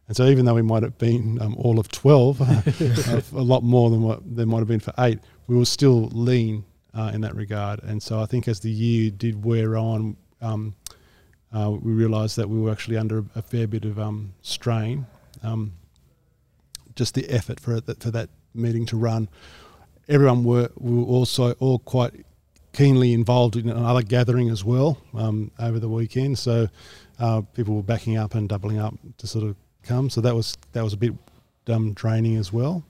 And 0.09 0.17
so, 0.17 0.27
even 0.27 0.45
though 0.45 0.55
we 0.55 0.63
might 0.63 0.83
have 0.83 0.99
been 0.99 1.41
um, 1.41 1.55
all 1.57 1.79
of 1.79 1.89
twelve, 1.89 2.41
uh, 2.43 3.21
a 3.33 3.43
lot 3.43 3.63
more 3.63 3.91
than 3.91 4.03
what 4.03 4.21
there 4.25 4.47
might 4.47 4.59
have 4.59 4.69
been 4.69 4.81
for 4.81 4.95
eight, 4.99 5.21
we 5.47 5.57
were 5.57 5.65
still 5.65 6.09
lean 6.13 6.65
uh, 6.97 7.11
in 7.13 7.21
that 7.21 7.35
regard. 7.35 7.83
And 7.83 8.03
so, 8.03 8.21
I 8.21 8.27
think 8.27 8.49
as 8.49 8.61
the 8.61 8.71
year 8.71 9.11
did 9.11 9.45
wear 9.45 9.77
on, 9.77 10.17
um, 10.41 10.75
uh, 11.53 11.71
we 11.71 11.93
realised 11.93 12.37
that 12.37 12.49
we 12.49 12.61
were 12.61 12.73
actually 12.73 12.97
under 12.97 13.25
a 13.35 13.43
fair 13.43 13.67
bit 13.67 13.85
of 13.85 13.99
um, 13.99 14.33
strain. 14.43 15.07
Um, 15.43 15.73
just 16.97 17.15
the 17.15 17.29
effort 17.31 17.61
for 17.61 17.77
it, 17.77 17.85
for 18.01 18.11
that 18.11 18.31
meeting 18.55 18.87
to 18.87 18.97
run. 18.97 19.29
Everyone 20.09 20.45
were, 20.45 20.71
were 20.77 21.05
also 21.05 21.53
all 21.53 21.79
quite 21.81 22.25
keenly 22.73 23.13
involved 23.13 23.57
in 23.57 23.69
another 23.69 24.03
gathering 24.03 24.51
as 24.51 24.65
well 24.65 24.99
um, 25.15 25.51
over 25.59 25.79
the 25.79 25.89
weekend. 25.89 26.39
So 26.39 26.69
uh, 27.19 27.43
people 27.55 27.75
were 27.75 27.83
backing 27.83 28.17
up 28.17 28.35
and 28.35 28.49
doubling 28.49 28.79
up 28.79 28.95
to 29.19 29.27
sort 29.27 29.45
of 29.45 29.57
come. 29.83 30.11
So 30.11 30.21
that 30.21 30.35
was 30.35 30.57
that 30.73 30.83
was 30.83 30.93
a 30.93 30.97
bit 30.97 31.13
um, 31.69 31.93
draining 31.93 32.37
as 32.37 32.53
well. 32.53 32.85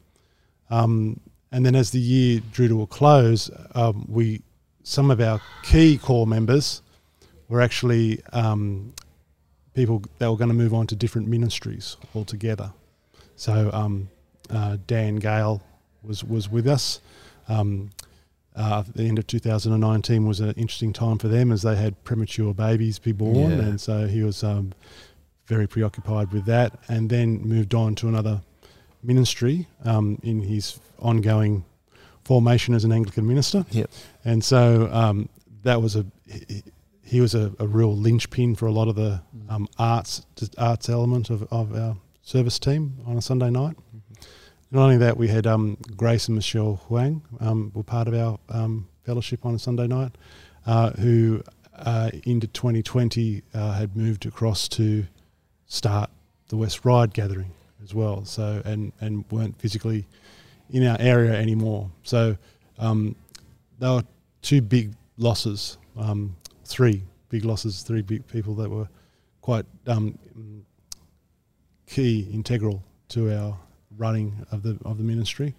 Um, 0.71 1.21
and 1.53 1.65
then 1.65 1.75
as 1.75 1.91
the 1.91 1.99
year 2.01 2.41
drew 2.53 2.69
to 2.69 2.83
a 2.83 2.87
close, 2.87 3.51
um, 3.75 4.05
we 4.09 4.43
some 4.83 5.11
of 5.11 5.21
our 5.21 5.41
key 5.63 5.99
core 5.99 6.27
members 6.27 6.83
were 7.49 7.61
actually 7.61 8.21
um, 8.33 8.93
people 9.75 10.03
that 10.19 10.31
were 10.31 10.37
going 10.37 10.49
to 10.49 10.55
move 10.55 10.73
on 10.75 10.87
to 10.89 10.97
different 10.97 11.29
ministries 11.29 11.97
altogether. 12.15 12.73
So 13.37 13.71
um, 13.73 14.09
uh, 14.51 14.79
Dan 14.87 15.17
Gale 15.17 15.63
was 16.03 16.25
was 16.25 16.49
with 16.51 16.67
us. 16.67 17.01
Um, 17.49 17.91
uh, 18.57 18.83
the 18.95 19.05
end 19.05 19.19
of 19.19 19.27
2019 19.27 20.27
was 20.27 20.41
an 20.41 20.51
interesting 20.53 20.93
time 20.93 21.19
for 21.19 21.29
them 21.29 21.53
as 21.53 21.61
they 21.63 21.77
had 21.77 22.03
premature 22.05 22.55
babies 22.55 22.99
be 22.99 23.13
born, 23.13 23.51
Yeah. 23.51 23.59
and 23.67 23.81
so 23.81 24.07
he 24.07 24.23
was 24.23 24.43
um, 24.43 24.73
very 25.47 25.67
preoccupied 25.67 26.33
with 26.33 26.47
that, 26.47 26.73
and 26.89 27.11
then 27.11 27.43
moved 27.47 27.75
on 27.75 27.95
to 27.97 28.09
another 28.09 28.41
ministry 29.07 29.69
um, 29.85 30.19
in 30.23 30.41
his 30.41 30.81
ongoing 30.99 31.65
formation 32.25 32.75
as 32.75 32.85
an 32.85 32.93
Anglican 32.93 33.27
minister. 33.27 33.65
Yep. 33.71 33.91
And 34.25 34.45
so 34.45 34.89
um, 34.93 35.29
that 35.63 35.81
was 35.81 35.97
a 35.97 36.05
he, 36.27 36.63
he 37.03 37.21
was 37.21 37.35
a, 37.35 37.53
a 37.59 37.67
real 37.67 37.97
linchpin 37.97 38.57
for 38.57 38.67
a 38.67 38.73
lot 38.73 38.89
of 38.89 38.97
the 38.97 39.23
um, 39.49 39.69
arts 39.79 40.27
arts 40.59 40.89
element 40.89 41.31
of, 41.31 41.47
of 41.53 41.75
our 41.75 41.97
service 42.23 42.59
team 42.59 42.99
on 43.07 43.17
a 43.17 43.23
Sunday 43.23 43.51
night. 43.51 43.77
Not 44.73 44.83
only 44.83 44.97
that, 44.97 45.17
we 45.17 45.29
had 45.29 45.47
um, 45.47 45.79
Grace 45.97 46.27
and 46.27 46.35
Michelle 46.35 46.81
Huang 46.89 47.23
um, 47.39 47.71
were 47.73 47.85
part 47.85 48.09
of 48.09 48.15
our 48.15 48.39
um, 48.49 48.89
fellowship 49.05 49.47
on 49.47 49.55
a 49.55 49.59
Sunday 49.61 49.87
night, 49.87 50.19
uh, 50.67 50.91
who 50.91 51.45
uh, 51.79 52.11
into 52.25 52.49
2020 52.49 53.43
uh, 53.55 53.73
had 53.75 53.97
moved 53.97 54.27
across 54.27 54.67
to 54.69 55.07
start 55.67 56.11
the 56.49 56.57
West 56.57 56.85
Ryde 56.85 57.15
gathering 57.15 57.53
as 57.87 57.95
well. 57.95 58.25
So 58.25 58.61
and 58.65 58.93
and 59.01 59.25
weren't 59.31 59.57
physically 59.59 60.07
in 60.71 60.87
our 60.87 60.97
area 61.01 61.33
anymore. 61.33 61.89
So 62.03 62.37
um, 62.79 63.15
there 63.79 63.91
were 63.91 64.05
two 64.43 64.61
big 64.61 64.93
losses, 65.17 65.79
um, 65.97 66.37
three 66.65 67.03
big 67.29 67.45
losses, 67.45 67.83
three 67.83 68.03
big 68.03 68.27
people 68.27 68.55
that 68.57 68.69
were 68.69 68.89
quite 69.41 69.67
um, 69.87 70.19
key, 71.87 72.29
integral 72.33 72.83
to 73.09 73.21
our 73.39 73.57
running 73.97 74.45
of 74.51 74.63
the 74.63 74.77
of 74.85 74.99
the 74.99 75.05
ministry. 75.05 75.55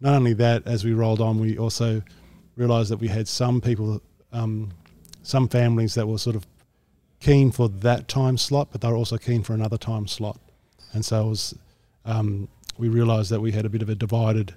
Not 0.00 0.14
only 0.14 0.32
that, 0.34 0.66
as 0.66 0.84
we 0.84 0.92
rolled 0.92 1.20
on, 1.20 1.40
we 1.40 1.58
also 1.58 2.02
realised 2.56 2.90
that 2.90 3.00
we 3.00 3.08
had 3.08 3.28
some 3.28 3.60
people, 3.60 4.00
um, 4.32 4.70
some 5.22 5.48
families 5.48 5.94
that 5.94 6.06
were 6.06 6.18
sort 6.18 6.36
of 6.36 6.46
keen 7.20 7.50
for 7.50 7.68
that 7.68 8.06
time 8.06 8.38
slot, 8.38 8.68
but 8.70 8.80
they 8.80 8.88
were 8.88 8.96
also 8.96 9.18
keen 9.18 9.42
for 9.42 9.54
another 9.54 9.76
time 9.76 10.06
slot, 10.06 10.38
and 10.92 11.04
so 11.04 11.26
it 11.26 11.28
was. 11.28 11.54
Um, 12.04 12.48
we 12.78 12.88
realised 12.88 13.30
that 13.30 13.40
we 13.40 13.50
had 13.50 13.64
a 13.64 13.68
bit 13.68 13.82
of 13.82 13.88
a 13.88 13.94
divided 13.94 14.54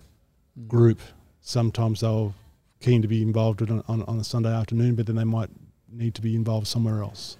group. 0.67 0.99
Sometimes 1.41 2.01
they 2.01 2.07
were 2.07 2.31
keen 2.79 3.01
to 3.01 3.07
be 3.07 3.21
involved 3.21 3.61
on, 3.63 3.83
on, 3.87 4.03
on 4.03 4.19
a 4.19 4.23
Sunday 4.23 4.53
afternoon, 4.53 4.95
but 4.95 5.07
then 5.07 5.15
they 5.15 5.23
might 5.23 5.49
need 5.91 6.13
to 6.15 6.21
be 6.21 6.35
involved 6.35 6.67
somewhere 6.67 7.01
else. 7.01 7.37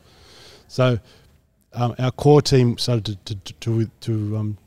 So 0.68 1.00
um, 1.74 1.96
our 2.00 2.12
core 2.12 2.42
team 2.42 2.78
started 2.78 3.24
to 3.26 3.36
to 3.36 3.54
to, 3.54 3.86
to 4.02 4.38
um, 4.38 4.58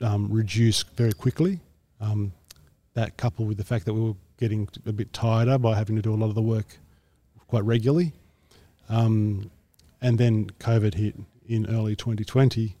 um, 0.00 0.28
reduce 0.30 0.82
very 0.82 1.12
quickly. 1.12 1.60
Um, 2.00 2.32
that 2.94 3.16
coupled 3.16 3.48
with 3.48 3.58
the 3.58 3.64
fact 3.64 3.84
that 3.84 3.94
we 3.94 4.00
were 4.00 4.16
getting 4.38 4.68
a 4.86 4.92
bit 4.92 5.12
tireder 5.12 5.58
by 5.58 5.76
having 5.76 5.96
to 5.96 6.02
do 6.02 6.12
a 6.12 6.16
lot 6.16 6.28
of 6.28 6.34
the 6.34 6.42
work 6.42 6.78
quite 7.46 7.64
regularly, 7.64 8.12
um, 8.88 9.50
and 10.00 10.18
then 10.18 10.50
COVID 10.58 10.94
hit 10.94 11.14
in 11.48 11.66
early 11.66 11.96
2020, 11.96 12.76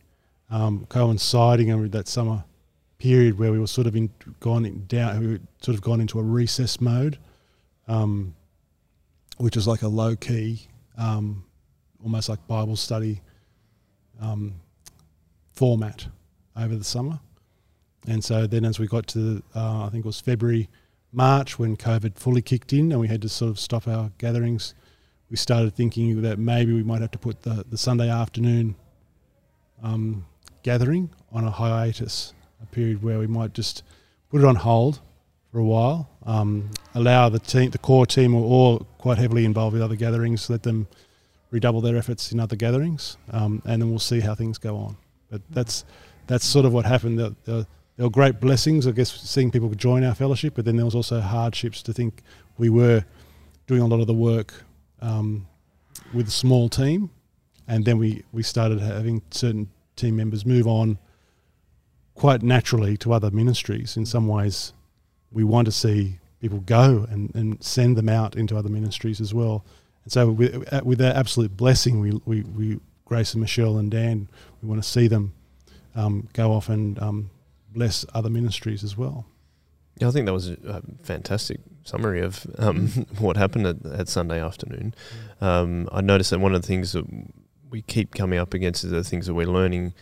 um, 0.50 0.86
coinciding 0.88 1.78
with 1.80 1.92
that 1.92 2.08
summer 2.08 2.44
period 2.98 3.38
where 3.38 3.52
we 3.52 3.58
were 3.58 3.66
sort 3.66 3.86
of 3.86 3.94
in 3.94 4.10
gone 4.40 4.64
in 4.64 4.84
down, 4.86 5.20
we 5.20 5.38
sort 5.62 5.74
of 5.74 5.82
gone 5.82 6.00
into 6.00 6.18
a 6.18 6.22
recess 6.22 6.80
mode, 6.80 7.18
um, 7.86 8.34
which 9.38 9.56
is 9.56 9.66
like 9.66 9.82
a 9.82 9.88
low 9.88 10.16
key, 10.16 10.68
um, 10.96 11.44
almost 12.02 12.28
like 12.28 12.44
Bible 12.46 12.76
study 12.76 13.20
um, 14.20 14.54
format 15.52 16.06
over 16.56 16.76
the 16.76 16.84
summer. 16.84 17.20
And 18.06 18.24
so 18.24 18.46
then, 18.46 18.64
as 18.64 18.78
we 18.78 18.86
got 18.86 19.06
to, 19.08 19.42
uh, 19.54 19.84
I 19.84 19.90
think 19.90 20.04
it 20.04 20.08
was 20.08 20.20
February, 20.20 20.68
March, 21.12 21.58
when 21.58 21.76
COVID 21.76 22.18
fully 22.18 22.42
kicked 22.42 22.72
in 22.72 22.90
and 22.90 23.00
we 23.00 23.08
had 23.08 23.22
to 23.22 23.28
sort 23.28 23.50
of 23.50 23.58
stop 23.58 23.86
our 23.86 24.10
gatherings, 24.18 24.74
we 25.30 25.36
started 25.36 25.74
thinking 25.74 26.22
that 26.22 26.38
maybe 26.38 26.72
we 26.72 26.82
might 26.82 27.02
have 27.02 27.10
to 27.12 27.18
put 27.18 27.42
the, 27.42 27.64
the 27.68 27.76
Sunday 27.76 28.08
afternoon 28.08 28.76
um, 29.82 30.26
gathering 30.62 31.10
on 31.32 31.44
a 31.44 31.50
hiatus, 31.50 32.34
a 32.62 32.66
period 32.66 33.02
where 33.02 33.18
we 33.18 33.26
might 33.26 33.52
just 33.52 33.82
put 34.30 34.40
it 34.40 34.44
on 34.44 34.56
hold 34.56 35.00
for 35.52 35.58
a 35.58 35.64
while, 35.64 36.10
um, 36.26 36.70
allow 36.94 37.28
the 37.28 37.38
team, 37.38 37.70
the 37.70 37.78
core 37.78 38.06
team, 38.06 38.34
are 38.34 38.38
all 38.38 38.86
quite 38.98 39.18
heavily 39.18 39.44
involved 39.44 39.72
with 39.72 39.82
other 39.82 39.96
gatherings, 39.96 40.50
let 40.50 40.62
them 40.62 40.86
redouble 41.50 41.80
their 41.80 41.96
efforts 41.96 42.32
in 42.32 42.40
other 42.40 42.56
gatherings, 42.56 43.16
um, 43.30 43.62
and 43.64 43.80
then 43.80 43.88
we'll 43.88 43.98
see 43.98 44.20
how 44.20 44.34
things 44.34 44.58
go 44.58 44.76
on. 44.76 44.96
But 45.30 45.42
that's 45.50 45.84
that's 46.26 46.44
sort 46.44 46.66
of 46.66 46.74
what 46.74 46.84
happened. 46.84 47.18
The, 47.18 47.34
the, 47.44 47.66
there 47.96 48.06
were 48.06 48.10
great 48.10 48.38
blessings, 48.40 48.86
I 48.86 48.92
guess, 48.92 49.10
seeing 49.10 49.50
people 49.50 49.68
join 49.70 50.04
our 50.04 50.14
fellowship, 50.14 50.54
but 50.54 50.64
then 50.64 50.76
there 50.76 50.84
was 50.84 50.94
also 50.94 51.20
hardships 51.20 51.82
to 51.82 51.92
think 51.92 52.22
we 52.58 52.68
were 52.68 53.04
doing 53.66 53.80
a 53.80 53.86
lot 53.86 54.00
of 54.00 54.06
the 54.06 54.14
work 54.14 54.52
um, 55.00 55.46
with 56.12 56.28
a 56.28 56.30
small 56.30 56.68
team, 56.68 57.10
and 57.66 57.84
then 57.84 57.98
we, 57.98 58.22
we 58.32 58.42
started 58.42 58.80
having 58.80 59.22
certain 59.30 59.68
team 59.98 60.16
members 60.16 60.46
move 60.46 60.66
on 60.66 60.98
quite 62.14 62.42
naturally 62.42 62.96
to 62.98 63.12
other 63.12 63.30
ministries. 63.30 63.96
In 63.96 64.06
some 64.06 64.26
ways, 64.26 64.72
we 65.30 65.44
want 65.44 65.66
to 65.66 65.72
see 65.72 66.18
people 66.40 66.60
go 66.60 67.06
and, 67.10 67.34
and 67.34 67.62
send 67.62 67.96
them 67.96 68.08
out 68.08 68.36
into 68.36 68.56
other 68.56 68.68
ministries 68.68 69.20
as 69.20 69.34
well. 69.34 69.64
And 70.04 70.12
so, 70.12 70.30
with, 70.30 70.72
uh, 70.72 70.80
with 70.84 70.98
that 70.98 71.16
absolute 71.16 71.56
blessing, 71.56 72.00
we, 72.00 72.20
we, 72.24 72.42
we, 72.42 72.80
Grace 73.04 73.34
and 73.34 73.40
Michelle 73.40 73.78
and 73.78 73.90
Dan, 73.90 74.28
we 74.62 74.68
want 74.68 74.82
to 74.82 74.88
see 74.88 75.08
them 75.08 75.32
um, 75.94 76.28
go 76.32 76.52
off 76.52 76.68
and 76.68 76.98
um, 77.00 77.30
bless 77.72 78.04
other 78.14 78.30
ministries 78.30 78.84
as 78.84 78.96
well. 78.96 79.26
Yeah, 79.98 80.08
I 80.08 80.10
think 80.12 80.26
that 80.26 80.32
was 80.32 80.48
a 80.48 80.82
fantastic 81.02 81.60
summary 81.82 82.20
of 82.20 82.46
um, 82.58 82.88
what 83.18 83.36
happened 83.36 83.66
at, 83.66 83.86
at, 83.86 84.08
Sunday 84.08 84.40
afternoon. 84.40 84.94
Um, 85.40 85.88
I 85.90 86.00
noticed 86.00 86.30
that 86.30 86.38
one 86.38 86.54
of 86.54 86.62
the 86.62 86.68
things 86.68 86.92
that 86.92 87.04
we 87.70 87.82
keep 87.82 88.14
coming 88.14 88.38
up 88.38 88.54
against 88.54 88.88
the 88.88 89.04
things 89.04 89.26
that 89.26 89.34
we're 89.34 89.46
learning 89.46 89.92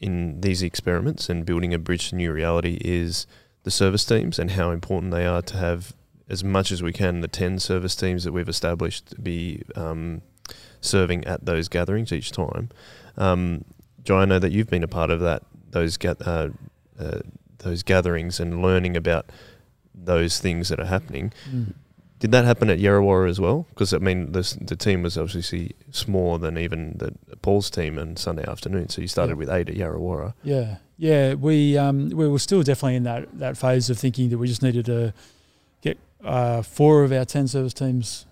in 0.00 0.40
these 0.40 0.62
experiments 0.62 1.28
and 1.28 1.46
building 1.46 1.72
a 1.72 1.78
bridge 1.78 2.10
to 2.10 2.16
new 2.16 2.32
reality 2.32 2.78
is 2.80 3.26
the 3.62 3.70
service 3.70 4.04
teams 4.04 4.38
and 4.38 4.52
how 4.52 4.70
important 4.70 5.12
they 5.12 5.24
are 5.26 5.42
to 5.42 5.56
have 5.56 5.94
as 6.28 6.42
much 6.42 6.72
as 6.72 6.82
we 6.82 6.92
can 6.92 7.20
the 7.20 7.28
10 7.28 7.58
service 7.58 7.94
teams 7.94 8.24
that 8.24 8.32
we've 8.32 8.48
established 8.48 9.06
to 9.06 9.20
be 9.20 9.62
um, 9.76 10.22
serving 10.80 11.24
at 11.24 11.44
those 11.44 11.68
gatherings 11.68 12.12
each 12.12 12.32
time. 12.32 12.70
Um, 13.16 13.64
I 14.08 14.24
know 14.24 14.38
that 14.38 14.50
you've 14.50 14.70
been 14.70 14.82
a 14.82 14.88
part 14.88 15.10
of 15.10 15.20
that 15.20 15.42
those 15.70 15.96
ga- 15.96 16.16
uh, 16.24 16.48
uh, 16.98 17.20
those 17.58 17.82
gatherings 17.82 18.40
and 18.40 18.62
learning 18.62 18.96
about 18.96 19.30
those 19.94 20.38
things 20.38 20.68
that 20.68 20.80
are 20.80 20.86
happening. 20.86 21.32
Mm. 21.50 21.74
Did 22.22 22.30
that 22.30 22.44
happen 22.44 22.70
at 22.70 22.78
Yarrawarrah 22.78 23.28
as 23.28 23.40
well? 23.40 23.66
Because 23.70 23.92
I 23.92 23.98
mean, 23.98 24.30
the 24.30 24.56
the 24.60 24.76
team 24.76 25.02
was 25.02 25.18
obviously 25.18 25.74
smaller 25.90 26.38
than 26.38 26.56
even 26.56 26.94
the 26.98 27.36
Paul's 27.38 27.68
team 27.68 27.98
on 27.98 28.14
Sunday 28.14 28.48
afternoon. 28.48 28.90
So 28.90 29.02
you 29.02 29.08
started 29.08 29.32
yeah. 29.32 29.38
with 29.38 29.50
eight 29.50 29.68
at 29.68 29.74
Yarrawarrah. 29.74 30.34
Yeah, 30.44 30.76
yeah. 30.98 31.34
We 31.34 31.76
um, 31.76 32.10
we 32.10 32.28
were 32.28 32.38
still 32.38 32.62
definitely 32.62 32.94
in 32.94 33.02
that 33.02 33.36
that 33.40 33.56
phase 33.56 33.90
of 33.90 33.98
thinking 33.98 34.30
that 34.30 34.38
we 34.38 34.46
just 34.46 34.62
needed 34.62 34.86
to 34.86 35.12
get 35.80 35.98
uh, 36.22 36.62
four 36.62 37.02
of 37.02 37.10
our 37.10 37.24
ten 37.24 37.48
service 37.48 37.74
teams 37.74 38.26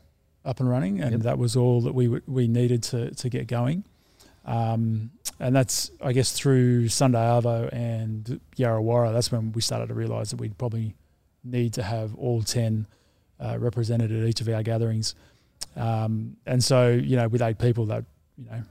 up 0.44 0.60
and 0.60 0.70
running, 0.70 1.00
and 1.00 1.10
yep. 1.10 1.20
that 1.22 1.38
was 1.38 1.56
all 1.56 1.80
that 1.80 1.92
we 1.92 2.06
we 2.28 2.46
needed 2.46 2.84
to 2.84 3.12
to 3.12 3.28
get 3.28 3.48
going. 3.48 3.82
Um, 4.44 5.10
and 5.40 5.56
that's 5.56 5.90
I 6.00 6.12
guess 6.12 6.30
through 6.30 6.90
Sunday 6.90 7.18
Arvo 7.18 7.68
and 7.72 8.38
Yarrawarrah. 8.56 9.12
That's 9.12 9.32
when 9.32 9.50
we 9.50 9.62
started 9.62 9.88
to 9.88 9.94
realise 9.94 10.30
that 10.30 10.36
we'd 10.36 10.58
probably 10.58 10.94
need 11.42 11.72
to 11.72 11.82
have 11.82 12.14
all 12.14 12.44
ten 12.44 12.86
uh, 13.40 13.56
represented 13.58 14.12
at 14.12 14.28
each 14.28 14.40
of 14.40 14.48
our 14.48 14.62
gatherings. 14.62 15.14
Um, 15.76 16.36
and 16.46 16.62
so, 16.62 16.90
you 16.90 17.16
know, 17.16 17.28
with 17.28 17.42
eight 17.42 17.58
people, 17.58 17.86
that, 17.86 18.04
you 18.36 18.44
know, 18.50 18.62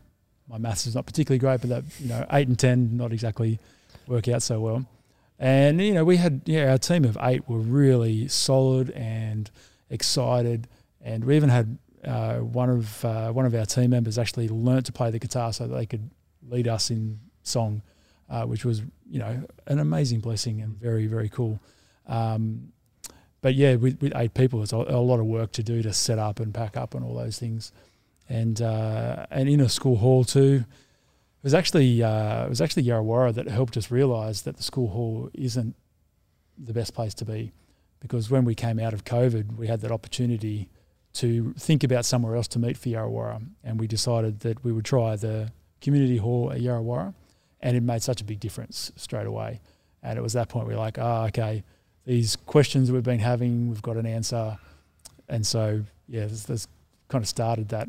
my 0.47 0.57
maths 0.57 0.87
is 0.87 0.95
not 0.95 1.05
particularly 1.05 1.39
great, 1.39 1.61
but 1.61 1.69
that, 1.69 1.83
you 1.99 2.07
know, 2.07 2.25
eight 2.31 2.47
and 2.47 2.57
10 2.57 2.97
not 2.97 3.13
exactly 3.13 3.59
work 4.07 4.27
out 4.27 4.41
so 4.41 4.59
well. 4.59 4.85
And, 5.37 5.81
you 5.81 5.93
know, 5.93 6.03
we 6.03 6.17
had, 6.17 6.41
yeah, 6.45 6.71
our 6.71 6.77
team 6.77 7.05
of 7.05 7.17
eight 7.21 7.47
were 7.47 7.59
really 7.59 8.27
solid 8.27 8.89
and 8.91 9.49
excited. 9.89 10.67
And 11.01 11.23
we 11.23 11.35
even 11.35 11.49
had 11.49 11.77
uh, 12.03 12.37
one 12.37 12.69
of 12.69 13.05
uh, 13.05 13.31
one 13.31 13.45
of 13.45 13.53
our 13.53 13.65
team 13.65 13.91
members 13.91 14.17
actually 14.17 14.47
learnt 14.49 14.85
to 14.85 14.91
play 14.91 15.11
the 15.11 15.19
guitar 15.19 15.53
so 15.53 15.67
that 15.67 15.75
they 15.75 15.85
could 15.85 16.09
lead 16.47 16.67
us 16.67 16.89
in 16.89 17.19
song, 17.43 17.81
uh, 18.29 18.43
which 18.43 18.65
was, 18.65 18.81
you 19.09 19.19
know, 19.19 19.43
an 19.67 19.79
amazing 19.79 20.19
blessing 20.19 20.61
and 20.61 20.75
very, 20.77 21.07
very 21.07 21.29
cool. 21.29 21.59
Um, 22.07 22.73
but 23.41 23.55
yeah, 23.55 23.75
with, 23.75 24.01
with 24.01 24.13
eight 24.15 24.33
people, 24.33 24.61
it's 24.61 24.73
a, 24.73 24.77
a, 24.77 24.99
lot 24.99 25.19
of 25.19 25.25
work 25.25 25.51
to 25.53 25.63
do 25.63 25.81
to 25.81 25.93
set 25.93 26.19
up 26.19 26.39
and 26.39 26.53
pack 26.53 26.75
up 26.75 26.93
and 26.93 27.03
all 27.03 27.15
those 27.15 27.39
things, 27.39 27.71
and 28.27 28.61
uh, 28.61 29.25
and 29.31 29.47
in 29.49 29.59
a 29.61 29.69
school 29.69 29.97
hall 29.97 30.23
too. 30.23 30.65
It 30.65 31.43
was 31.43 31.53
actually 31.53 32.03
uh, 32.03 32.45
it 32.45 32.49
was 32.49 32.59
actually 32.59 32.83
Yarrawarrah 32.83 33.35
that 33.35 33.47
helped 33.47 33.77
us 33.77 33.89
realise 33.89 34.41
that 34.41 34.57
the 34.57 34.63
school 34.63 34.89
hall 34.89 35.29
isn't 35.33 35.75
the 36.57 36.73
best 36.73 36.93
place 36.93 37.13
to 37.15 37.25
be, 37.25 37.53
because 38.01 38.29
when 38.29 38.43
we 38.43 38.55
came 38.55 38.77
out 38.79 38.93
of 38.93 39.05
COVID, 39.05 39.55
we 39.55 39.67
had 39.67 39.79
that 39.81 39.91
opportunity 39.91 40.69
to 41.13 41.53
think 41.57 41.83
about 41.83 42.05
somewhere 42.05 42.35
else 42.35 42.47
to 42.49 42.59
meet 42.59 42.77
for 42.77 42.89
Yarrawarrah, 42.89 43.41
and 43.63 43.79
we 43.79 43.87
decided 43.87 44.41
that 44.41 44.63
we 44.63 44.73
would 44.73 44.85
try 44.85 45.15
the 45.15 45.51
community 45.81 46.17
hall 46.17 46.51
at 46.51 46.59
Yarrawarrah, 46.59 47.13
and 47.61 47.77
it 47.77 47.83
made 47.83 48.03
such 48.03 48.19
a 48.19 48.25
big 48.25 48.39
difference 48.39 48.91
straight 48.97 49.27
away. 49.27 49.61
And 50.03 50.17
it 50.17 50.21
was 50.21 50.33
that 50.33 50.49
point 50.49 50.67
we 50.67 50.73
were 50.73 50.79
like, 50.79 50.97
oh, 50.97 51.25
okay, 51.27 51.63
these 52.09 52.35
questions 52.35 52.91
we've 52.91 53.03
been 53.03 53.19
having, 53.19 53.69
we've 53.69 53.83
got 53.83 53.95
an 53.95 54.07
answer. 54.07 54.57
And 55.27 55.45
so, 55.45 55.83
yeah, 56.07 56.25
there's, 56.25 56.67
kind 57.07 57.23
of 57.23 57.27
started 57.27 57.69
that, 57.69 57.87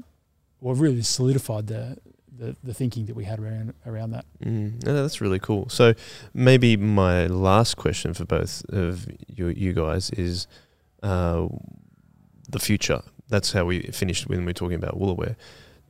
or 0.61 0.75
really 0.75 1.03
solidified 1.03 1.67
the, 1.67 1.97
the, 2.39 2.55
the 2.63 2.75
thinking 2.75 3.07
that 3.07 3.17
we 3.17 3.25
had 3.25 3.39
around 3.39 3.75
around 3.87 4.11
that. 4.11 4.25
Mm, 4.45 4.85
no, 4.85 4.95
that's 4.95 5.21
really 5.21 5.39
cool. 5.39 5.69
So 5.69 5.95
maybe 6.35 6.77
my 6.77 7.27
last 7.27 7.77
question 7.77 8.15
for 8.15 8.25
both 8.25 8.63
of 8.71 9.07
you, 9.27 9.49
you 9.49 9.73
guys 9.73 10.11
is 10.11 10.47
uh, 11.03 11.49
the 12.49 12.59
future. 12.59 13.03
That's 13.29 13.53
how 13.53 13.65
we 13.65 13.83
finished 13.93 14.29
when 14.29 14.41
we 14.41 14.47
were 14.47 14.53
talking 14.53 14.77
about 14.77 14.99
Woolooware. 14.99 15.37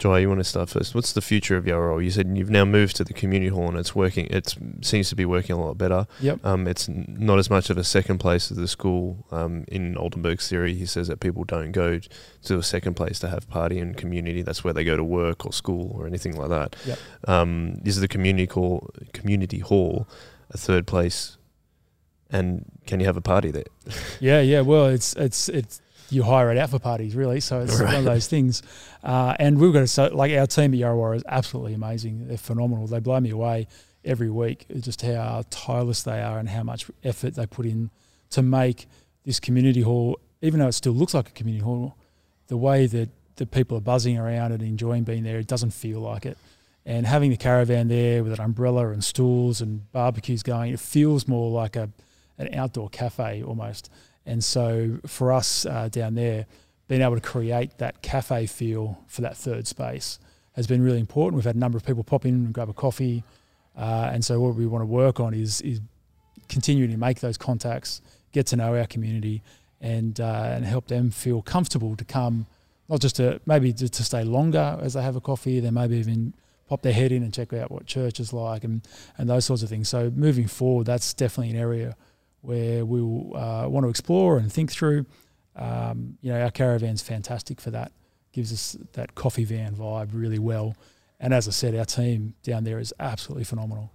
Jai, 0.00 0.20
you 0.20 0.28
want 0.28 0.40
to 0.40 0.44
start 0.44 0.70
first? 0.70 0.94
What's 0.94 1.12
the 1.12 1.20
future 1.20 1.58
of 1.58 1.66
your 1.66 1.88
role? 1.88 2.00
You 2.00 2.10
said 2.10 2.34
you've 2.34 2.48
now 2.48 2.64
moved 2.64 2.96
to 2.96 3.04
the 3.04 3.12
community 3.12 3.50
hall 3.50 3.68
and 3.68 3.76
it's 3.76 3.94
working. 3.94 4.28
It 4.30 4.56
seems 4.80 5.10
to 5.10 5.14
be 5.14 5.26
working 5.26 5.54
a 5.54 5.62
lot 5.62 5.76
better. 5.76 6.06
Yep. 6.20 6.42
Um, 6.42 6.66
it's 6.66 6.88
not 6.88 7.38
as 7.38 7.50
much 7.50 7.68
of 7.68 7.76
a 7.76 7.84
second 7.84 8.16
place 8.16 8.50
as 8.50 8.56
the 8.56 8.66
school. 8.66 9.26
Um, 9.30 9.66
in 9.68 9.98
Oldenburg's 9.98 10.48
theory, 10.48 10.72
he 10.72 10.86
says 10.86 11.08
that 11.08 11.20
people 11.20 11.44
don't 11.44 11.72
go 11.72 12.00
to 12.44 12.56
a 12.56 12.62
second 12.62 12.94
place 12.94 13.18
to 13.18 13.28
have 13.28 13.46
party 13.50 13.78
and 13.78 13.94
community. 13.94 14.40
That's 14.40 14.64
where 14.64 14.72
they 14.72 14.84
go 14.84 14.96
to 14.96 15.04
work 15.04 15.44
or 15.44 15.52
school 15.52 15.94
or 15.94 16.06
anything 16.06 16.34
like 16.34 16.48
that. 16.48 16.76
Yep. 16.86 16.98
Um, 17.28 17.82
is 17.84 18.00
the 18.00 18.08
community 18.08 18.50
hall, 18.50 18.88
community 19.12 19.58
hall 19.58 20.08
a 20.48 20.56
third 20.56 20.86
place? 20.86 21.36
And 22.30 22.64
can 22.86 23.00
you 23.00 23.06
have 23.06 23.18
a 23.18 23.20
party 23.20 23.50
there? 23.50 23.64
yeah, 24.18 24.40
yeah. 24.40 24.62
Well, 24.62 24.86
it's 24.86 25.12
it's 25.16 25.50
it's 25.50 25.82
you 26.10 26.22
hire 26.22 26.50
it 26.50 26.58
out 26.58 26.70
for 26.70 26.78
parties, 26.78 27.14
really. 27.14 27.40
So 27.40 27.60
it's 27.60 27.78
right. 27.80 27.86
one 27.86 27.94
of 27.96 28.04
those 28.04 28.26
things. 28.26 28.62
Uh, 29.02 29.34
and 29.38 29.58
we've 29.58 29.72
got 29.72 29.80
to, 29.80 29.86
so 29.86 30.06
like 30.08 30.32
our 30.32 30.46
team 30.46 30.74
at 30.74 30.80
Yarrawarrah 30.80 31.16
is 31.16 31.24
absolutely 31.28 31.74
amazing. 31.74 32.28
They're 32.28 32.36
phenomenal. 32.36 32.86
They 32.86 33.00
blow 33.00 33.20
me 33.20 33.30
away 33.30 33.68
every 34.04 34.30
week. 34.30 34.66
Just 34.80 35.02
how 35.02 35.44
tireless 35.50 36.02
they 36.02 36.20
are 36.22 36.38
and 36.38 36.48
how 36.48 36.62
much 36.62 36.90
effort 37.04 37.34
they 37.34 37.46
put 37.46 37.66
in 37.66 37.90
to 38.30 38.42
make 38.42 38.86
this 39.24 39.40
community 39.40 39.82
hall, 39.82 40.18
even 40.42 40.60
though 40.60 40.68
it 40.68 40.72
still 40.72 40.92
looks 40.92 41.14
like 41.14 41.28
a 41.28 41.32
community 41.32 41.64
hall, 41.64 41.96
the 42.48 42.56
way 42.56 42.86
that 42.86 43.08
the 43.36 43.46
people 43.46 43.76
are 43.76 43.82
buzzing 43.82 44.18
around 44.18 44.52
and 44.52 44.62
enjoying 44.62 45.04
being 45.04 45.22
there, 45.22 45.38
it 45.38 45.46
doesn't 45.46 45.70
feel 45.70 46.00
like 46.00 46.26
it. 46.26 46.36
And 46.86 47.06
having 47.06 47.30
the 47.30 47.36
caravan 47.36 47.88
there 47.88 48.24
with 48.24 48.32
an 48.32 48.40
umbrella 48.40 48.88
and 48.88 49.04
stools 49.04 49.60
and 49.60 49.90
barbecues 49.92 50.42
going, 50.42 50.72
it 50.72 50.80
feels 50.80 51.28
more 51.28 51.50
like 51.50 51.76
a 51.76 51.90
an 52.40 52.54
outdoor 52.54 52.88
cafe 52.88 53.42
almost. 53.42 53.90
And 54.26 54.42
so 54.44 54.98
for 55.06 55.32
us 55.32 55.66
uh, 55.66 55.88
down 55.88 56.14
there, 56.14 56.46
being 56.88 57.02
able 57.02 57.14
to 57.14 57.20
create 57.20 57.78
that 57.78 58.02
cafe 58.02 58.46
feel 58.46 58.98
for 59.06 59.22
that 59.22 59.36
third 59.36 59.66
space 59.66 60.18
has 60.54 60.66
been 60.66 60.82
really 60.82 60.98
important. 60.98 61.36
We've 61.36 61.44
had 61.44 61.56
a 61.56 61.58
number 61.58 61.78
of 61.78 61.86
people 61.86 62.02
pop 62.02 62.26
in 62.26 62.34
and 62.34 62.52
grab 62.52 62.68
a 62.68 62.72
coffee. 62.72 63.22
Uh, 63.76 64.10
and 64.12 64.24
so 64.24 64.40
what 64.40 64.56
we 64.56 64.66
want 64.66 64.82
to 64.82 64.86
work 64.86 65.20
on 65.20 65.32
is, 65.32 65.60
is 65.60 65.80
continuing 66.48 66.90
to 66.90 66.96
make 66.96 67.20
those 67.20 67.38
contacts, 67.38 68.02
get 68.32 68.46
to 68.48 68.56
know 68.56 68.76
our 68.76 68.86
community, 68.86 69.42
and, 69.80 70.20
uh, 70.20 70.52
and 70.54 70.64
help 70.64 70.88
them 70.88 71.10
feel 71.10 71.42
comfortable 71.42 71.96
to 71.96 72.04
come, 72.04 72.46
not 72.88 73.00
just 73.00 73.16
to 73.16 73.40
maybe 73.46 73.72
to, 73.72 73.88
to 73.88 74.02
stay 74.02 74.24
longer 74.24 74.76
as 74.82 74.94
they 74.94 75.02
have 75.02 75.16
a 75.16 75.20
coffee, 75.20 75.60
then 75.60 75.74
maybe 75.74 75.96
even 75.96 76.34
pop 76.68 76.82
their 76.82 76.92
head 76.92 77.12
in 77.12 77.22
and 77.22 77.32
check 77.32 77.52
out 77.52 77.70
what 77.70 77.86
church 77.86 78.20
is 78.20 78.32
like 78.32 78.64
and, 78.64 78.82
and 79.16 79.28
those 79.28 79.44
sorts 79.44 79.62
of 79.62 79.68
things. 79.68 79.88
So 79.88 80.10
moving 80.10 80.46
forward, 80.46 80.86
that's 80.86 81.14
definitely 81.14 81.50
an 81.50 81.60
area 81.60 81.96
where 82.42 82.84
we'll 82.84 83.36
uh, 83.36 83.68
want 83.68 83.84
to 83.84 83.90
explore 83.90 84.38
and 84.38 84.52
think 84.52 84.70
through. 84.70 85.06
Um, 85.56 86.18
you 86.22 86.32
know, 86.32 86.40
our 86.40 86.50
caravan's 86.50 87.02
fantastic 87.02 87.60
for 87.60 87.70
that. 87.70 87.92
Gives 88.32 88.52
us 88.52 88.76
that 88.92 89.14
coffee 89.14 89.44
van 89.44 89.74
vibe 89.74 90.10
really 90.12 90.38
well. 90.38 90.76
And 91.18 91.34
as 91.34 91.46
I 91.48 91.50
said, 91.50 91.74
our 91.74 91.84
team 91.84 92.34
down 92.42 92.64
there 92.64 92.78
is 92.78 92.94
absolutely 92.98 93.44
phenomenal. 93.44 93.92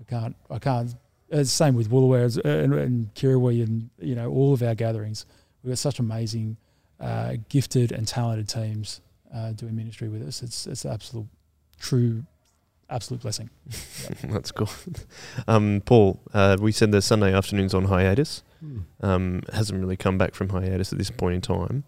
I 0.00 0.04
can't, 0.04 0.36
I 0.50 0.58
can't. 0.58 0.94
It's 1.28 1.50
the 1.50 1.56
same 1.56 1.74
with 1.74 1.90
Woolooware 1.90 2.44
and, 2.44 2.74
and 2.74 3.14
Kirrawee 3.14 3.62
and 3.62 3.90
you 3.98 4.14
know 4.14 4.30
all 4.30 4.52
of 4.52 4.62
our 4.62 4.74
gatherings. 4.74 5.26
We've 5.62 5.70
got 5.70 5.78
such 5.78 5.98
amazing, 5.98 6.56
uh, 7.00 7.36
gifted 7.48 7.92
and 7.92 8.06
talented 8.06 8.48
teams 8.48 9.00
uh, 9.34 9.52
doing 9.52 9.76
ministry 9.76 10.08
with 10.08 10.26
us. 10.26 10.42
It's 10.42 10.66
it's 10.66 10.84
absolute, 10.84 11.28
true, 11.78 12.24
absolute 12.94 13.22
blessing. 13.22 13.50
That's 14.24 14.52
cool. 14.52 14.70
Um, 15.48 15.82
Paul, 15.84 16.20
uh, 16.32 16.56
we 16.60 16.72
said 16.72 16.92
the 16.92 17.02
Sunday 17.02 17.34
afternoons 17.34 17.74
on 17.74 17.86
hiatus. 17.86 18.42
Hmm. 18.60 18.78
Um, 19.00 19.42
hasn't 19.52 19.80
really 19.80 19.96
come 19.96 20.16
back 20.16 20.34
from 20.34 20.50
hiatus 20.50 20.92
at 20.92 20.98
this 20.98 21.10
point 21.10 21.34
in 21.34 21.40
time. 21.40 21.84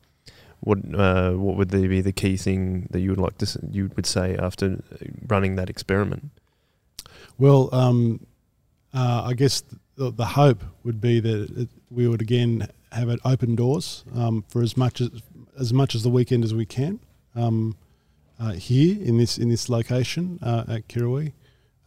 What 0.61 0.79
uh, 0.95 1.33
what 1.33 1.57
would 1.57 1.71
be 1.71 2.01
the 2.01 2.13
key 2.13 2.37
thing 2.37 2.89
that 2.91 3.01
you 3.01 3.11
would 3.11 3.21
like 3.21 3.39
to 3.39 3.61
you 3.71 3.91
would 3.95 4.07
say 4.07 4.37
after 4.37 4.83
running 5.27 5.57
that 5.57 5.71
experiment? 5.71 6.31
Well, 7.39 7.69
um, 7.73 8.27
uh, 8.95 9.23
I 9.27 9.35
guess 9.35 9.63
the, 9.97 10.11
the 10.11 10.25
hope 10.25 10.65
would 10.83 11.01
be 11.01 11.21
that 11.21 11.51
it, 11.57 11.69
we 11.91 12.09
would 12.09 12.23
again 12.23 12.69
have 12.91 13.11
it 13.11 13.21
open 13.25 13.55
doors 13.55 14.05
um, 14.15 14.45
for 14.49 14.63
as 14.63 14.77
much 14.77 15.01
as 15.01 15.11
as 15.59 15.73
much 15.73 15.95
as 15.95 16.03
the 16.03 16.11
weekend 16.11 16.43
as 16.45 16.55
we 16.55 16.67
can 16.67 17.01
um, 17.35 17.77
uh, 18.39 18.53
here 18.53 18.97
in 19.01 19.19
this 19.19 19.39
in 19.39 19.49
this 19.49 19.69
location 19.69 20.39
uh, 20.43 20.65
at 20.69 20.89
Kirrawee. 20.89 21.33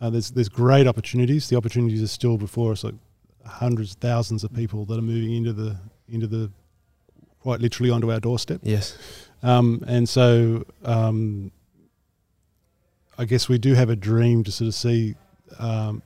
Uh, 0.01 0.09
there's 0.09 0.31
there's 0.31 0.49
great 0.49 0.87
opportunities. 0.87 1.49
The 1.49 1.55
opportunities 1.55 2.01
are 2.01 2.07
still 2.07 2.37
before 2.37 2.71
us. 2.71 2.83
Like 2.83 2.95
hundreds, 3.45 3.95
thousands 3.95 4.43
of 4.43 4.53
people 4.53 4.85
that 4.85 4.97
are 4.97 5.03
moving 5.03 5.35
into 5.35 5.53
the 5.53 5.77
into 6.07 6.27
the 6.27 6.51
quite 7.39 7.61
literally 7.61 7.89
onto 7.89 8.11
our 8.11 8.19
doorstep. 8.19 8.61
Yes. 8.63 8.97
Um, 9.41 9.83
and 9.87 10.07
so 10.07 10.65
um, 10.83 11.51
I 13.17 13.25
guess 13.25 13.47
we 13.47 13.57
do 13.57 13.73
have 13.73 13.89
a 13.89 13.95
dream 13.95 14.43
to 14.43 14.51
sort 14.51 14.67
of 14.67 14.75
see 14.75 15.15
um, 15.57 16.01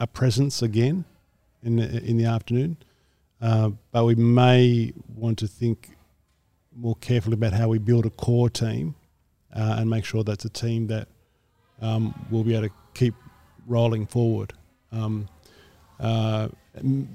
a 0.00 0.06
presence 0.06 0.62
again 0.62 1.04
in 1.62 1.76
the, 1.76 2.02
in 2.02 2.16
the 2.16 2.24
afternoon. 2.24 2.76
Uh, 3.40 3.70
but 3.92 4.04
we 4.04 4.14
may 4.14 4.92
want 5.14 5.38
to 5.38 5.46
think 5.46 5.96
more 6.74 6.96
carefully 6.96 7.34
about 7.34 7.52
how 7.52 7.68
we 7.68 7.78
build 7.78 8.06
a 8.06 8.10
core 8.10 8.50
team 8.50 8.94
uh, 9.54 9.76
and 9.78 9.90
make 9.90 10.04
sure 10.04 10.24
that's 10.24 10.44
a 10.44 10.50
team 10.50 10.86
that 10.88 11.08
um, 11.80 12.14
will 12.30 12.44
be 12.44 12.54
able 12.54 12.68
to 12.68 12.74
keep 12.94 13.14
rolling 13.66 14.06
forward. 14.06 14.52
Um, 14.90 15.28
uh, 16.00 16.48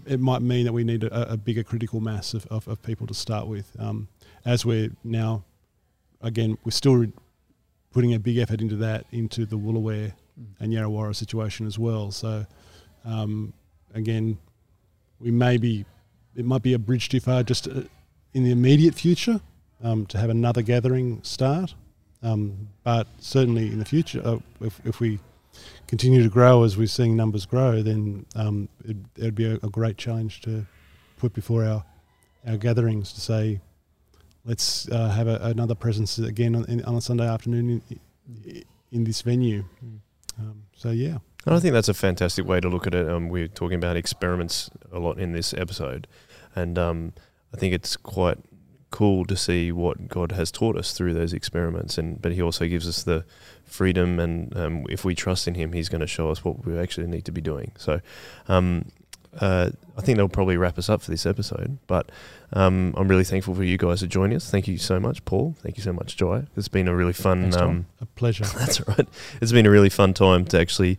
it 0.06 0.20
might 0.20 0.42
mean 0.42 0.66
that 0.66 0.74
we 0.74 0.84
need 0.84 1.04
a, 1.04 1.34
a 1.34 1.38
bigger 1.38 1.64
critical 1.64 2.00
mass 2.00 2.34
of, 2.34 2.46
of, 2.48 2.68
of 2.68 2.82
people 2.82 3.08
to 3.08 3.14
start 3.14 3.48
with. 3.48 3.76
Um, 3.80 4.08
as 4.46 4.66
we're 4.66 4.92
now, 5.04 5.44
again, 6.22 6.58
we're 6.64 6.72
still 6.72 6.96
re- 6.96 7.14
putting 7.92 8.14
a 8.14 8.20
big 8.20 8.38
effort 8.38 8.62
into 8.62 8.76
that, 8.78 9.06
into 9.12 9.46
the 9.46 9.58
Woolooware 9.58 10.14
and 10.60 10.72
Yarrawarrah 10.72 11.16
situation 11.16 11.66
as 11.66 11.80
well. 11.80 12.12
So, 12.12 12.46
um, 13.04 13.54
again, 13.94 14.38
we 15.20 15.32
may 15.32 15.58
be, 15.58 15.86
it 16.36 16.46
might 16.46 16.62
be 16.62 16.74
a 16.74 16.80
bridge 16.80 17.10
too 17.10 17.20
far 17.20 17.42
just 17.42 17.68
uh, 17.68 17.82
in 18.34 18.44
the 18.44 18.52
immediate 18.52 18.94
future 18.94 19.42
um, 19.84 20.06
to 20.08 20.18
have 20.20 20.30
another 20.30 20.62
gathering 20.62 21.22
start. 21.24 21.74
Um, 22.24 22.70
but 22.84 23.08
certainly 23.20 23.68
in 23.68 23.80
the 23.80 23.86
future, 23.86 24.22
uh, 24.24 24.40
if, 24.62 24.82
if 24.86 25.00
we 25.00 25.20
continue 25.88 26.24
to 26.24 26.30
grow 26.30 26.64
as 26.64 26.78
we're 26.78 26.88
seeing 26.88 27.16
numbers 27.16 27.46
grow, 27.46 27.82
then 27.82 28.26
um, 28.36 28.70
it 28.86 28.98
would 29.18 29.36
be 29.36 29.46
a, 29.46 29.56
a 29.56 29.70
great 29.70 29.98
challenge 29.98 30.42
to 30.42 30.66
put 31.18 31.34
before 31.34 31.64
our 31.64 31.84
our 32.48 32.58
gatherings 32.58 33.12
to 33.12 33.20
say, 33.20 33.60
let's 34.46 34.88
uh, 34.90 35.10
have 35.10 35.28
a, 35.28 35.36
another 35.42 35.76
presence 35.76 36.18
again 36.18 36.56
on, 36.56 36.64
in, 36.66 36.84
on 36.86 36.96
a 36.96 37.02
Sunday 37.02 37.28
afternoon 37.28 37.82
in, 37.90 38.64
in 38.92 39.04
this 39.04 39.22
venue. 39.22 39.66
Um, 40.40 40.64
so 40.74 40.92
yeah, 40.92 41.18
And 41.48 41.56
I 41.56 41.60
think 41.60 41.74
that's 41.74 41.88
a 41.88 41.94
fantastic 41.94 42.46
way 42.46 42.60
to 42.60 42.68
look 42.68 42.88
at 42.88 42.94
it. 42.94 43.10
Um, 43.10 43.30
we're 43.30 43.48
talking 43.48 43.78
about 43.78 43.96
experiments 43.96 44.70
a 44.92 45.00
lot 45.00 45.18
in 45.18 45.32
this 45.32 45.54
episode, 45.54 46.06
and 46.56 46.78
um, 46.78 47.14
I 47.54 47.58
think 47.58 47.74
it's 47.74 47.96
quite 47.96 48.38
cool 48.92 49.26
to 49.26 49.36
see 49.36 49.72
what 49.72 50.08
God 50.08 50.32
has 50.32 50.52
taught 50.52 50.78
us 50.78 50.94
through 50.94 51.14
those 51.14 51.34
experiments. 51.34 51.98
And 51.98 52.22
but 52.22 52.34
He 52.34 52.42
also 52.42 52.68
gives 52.68 52.88
us 52.88 53.04
the 53.04 53.26
freedom, 53.64 54.20
and 54.20 54.56
um, 54.58 54.86
if 54.90 55.04
we 55.04 55.16
trust 55.16 55.48
in 55.48 55.56
Him, 55.56 55.74
He's 55.74 55.90
going 55.90 56.02
to 56.02 56.08
show 56.08 56.30
us 56.30 56.44
what 56.44 56.66
we 56.66 56.78
actually 56.78 57.08
need 57.08 57.26
to 57.26 57.32
be 57.32 57.42
doing. 57.42 57.72
So. 57.78 58.02
Um, 58.48 58.92
uh, 59.40 59.70
I 59.96 60.02
think 60.02 60.18
that'll 60.18 60.30
probably 60.30 60.58
wrap 60.58 60.80
us 60.80 60.90
up 60.90 61.02
for 61.02 61.12
this 61.12 61.26
episode, 61.26 61.78
but 61.86 62.12
um, 62.54 62.94
I'm 62.98 63.08
really 63.08 63.24
thankful 63.24 63.54
for 63.54 63.64
you 63.64 63.78
guys 63.78 64.00
to 64.00 64.08
join 64.08 64.34
us. 64.34 64.50
Thank 64.50 64.68
you 64.68 64.80
so 64.80 65.00
much, 65.00 65.24
Paul. 65.26 65.56
Thank 65.62 65.78
you 65.78 65.84
so 65.84 65.94
much, 65.94 66.18
Jai. 66.18 66.46
It's 66.56 66.68
been 66.68 66.88
a 66.88 66.96
really 66.96 67.14
fun 67.14 67.44
Thanks, 67.44 67.58
um, 67.58 67.86
a 68.02 68.06
pleasure. 68.06 68.46
that's 68.58 68.80
all 68.80 68.96
right. 68.98 69.08
It's 69.42 69.52
been 69.52 69.66
a 69.66 69.70
really 69.70 69.90
fun 69.90 70.14
time 70.16 70.46
to 70.46 70.60
actually 70.60 70.98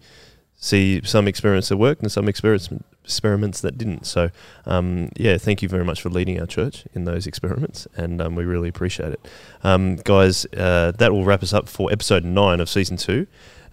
see 0.59 1.01
some 1.05 1.29
experiments 1.29 1.69
that 1.69 1.77
worked 1.77 2.03
and 2.03 2.13
some 2.13 2.29
experiments 2.29 2.69
experiments 3.05 3.63
that 3.63 3.79
didn't. 3.79 4.05
So, 4.05 4.29
um, 4.67 5.09
yeah, 5.17 5.39
thank 5.39 5.63
you 5.63 5.69
very 5.69 5.85
much 5.85 6.03
for 6.03 6.11
leading 6.11 6.39
our 6.39 6.47
church 6.47 6.85
in 6.93 7.05
those 7.05 7.27
experiments, 7.27 7.89
and 7.97 8.21
um, 8.21 8.35
we 8.35 8.45
really 8.45 8.69
appreciate 8.69 9.15
it, 9.15 9.29
um, 9.65 9.97
guys. 9.97 10.45
Uh, 10.55 10.93
that 10.99 11.11
will 11.11 11.25
wrap 11.25 11.43
us 11.43 11.55
up 11.55 11.69
for 11.69 11.91
episode 11.91 12.25
nine 12.25 12.61
of 12.61 12.69
season 12.69 12.99
two. 12.99 13.27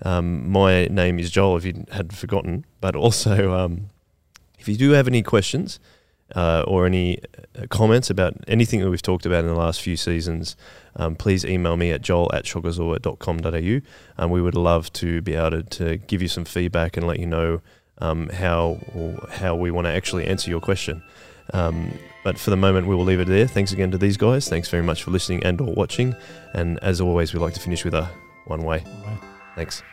Um, 0.03 0.49
my 0.49 0.85
name 0.87 1.19
is 1.19 1.31
Joel, 1.31 1.57
if 1.57 1.65
you 1.65 1.85
had 1.91 2.15
forgotten, 2.15 2.65
but 2.79 2.95
also 2.95 3.53
um, 3.53 3.89
if 4.57 4.69
you 4.69 4.77
do 4.77 4.91
have 4.91 5.07
any 5.07 5.21
questions. 5.21 5.79
Uh, 6.33 6.63
or 6.65 6.87
any 6.87 7.19
uh, 7.55 7.67
comments 7.69 8.09
about 8.09 8.33
anything 8.47 8.79
that 8.79 8.89
we've 8.89 9.01
talked 9.01 9.27
about 9.27 9.41
in 9.41 9.47
the 9.47 9.53
last 9.55 9.79
few 9.79 9.95
seasons, 9.95 10.55
um, 10.95 11.15
please 11.15 11.45
email 11.45 11.77
me 11.77 11.91
at 11.91 12.01
joel 12.01 12.31
at 12.33 12.45
shogazor.com.au. 12.45 13.81
Um, 14.17 14.31
we 14.31 14.41
would 14.41 14.55
love 14.55 14.91
to 14.93 15.21
be 15.21 15.35
able 15.35 15.51
to, 15.51 15.63
to 15.63 15.97
give 15.97 16.23
you 16.23 16.27
some 16.27 16.43
feedback 16.43 16.97
and 16.97 17.05
let 17.05 17.19
you 17.19 17.27
know 17.27 17.61
um, 17.99 18.29
how 18.29 18.79
how 19.29 19.55
we 19.55 19.69
want 19.71 19.85
to 19.85 19.93
actually 19.93 20.25
answer 20.25 20.49
your 20.49 20.61
question. 20.61 21.03
Um, 21.53 21.91
but 22.23 22.39
for 22.39 22.49
the 22.49 22.57
moment, 22.57 22.87
we 22.87 22.95
will 22.95 23.03
leave 23.03 23.19
it 23.19 23.27
there. 23.27 23.47
Thanks 23.47 23.71
again 23.71 23.91
to 23.91 23.97
these 23.97 24.17
guys. 24.17 24.49
Thanks 24.49 24.69
very 24.69 24.83
much 24.83 25.03
for 25.03 25.11
listening 25.11 25.43
and 25.43 25.61
or 25.61 25.73
watching. 25.73 26.15
And 26.53 26.79
as 26.81 26.99
always, 26.99 27.33
we 27.33 27.39
like 27.39 27.53
to 27.53 27.59
finish 27.59 27.85
with 27.85 27.93
a 27.93 28.09
one 28.45 28.63
way. 28.63 28.83
Thanks. 29.55 29.83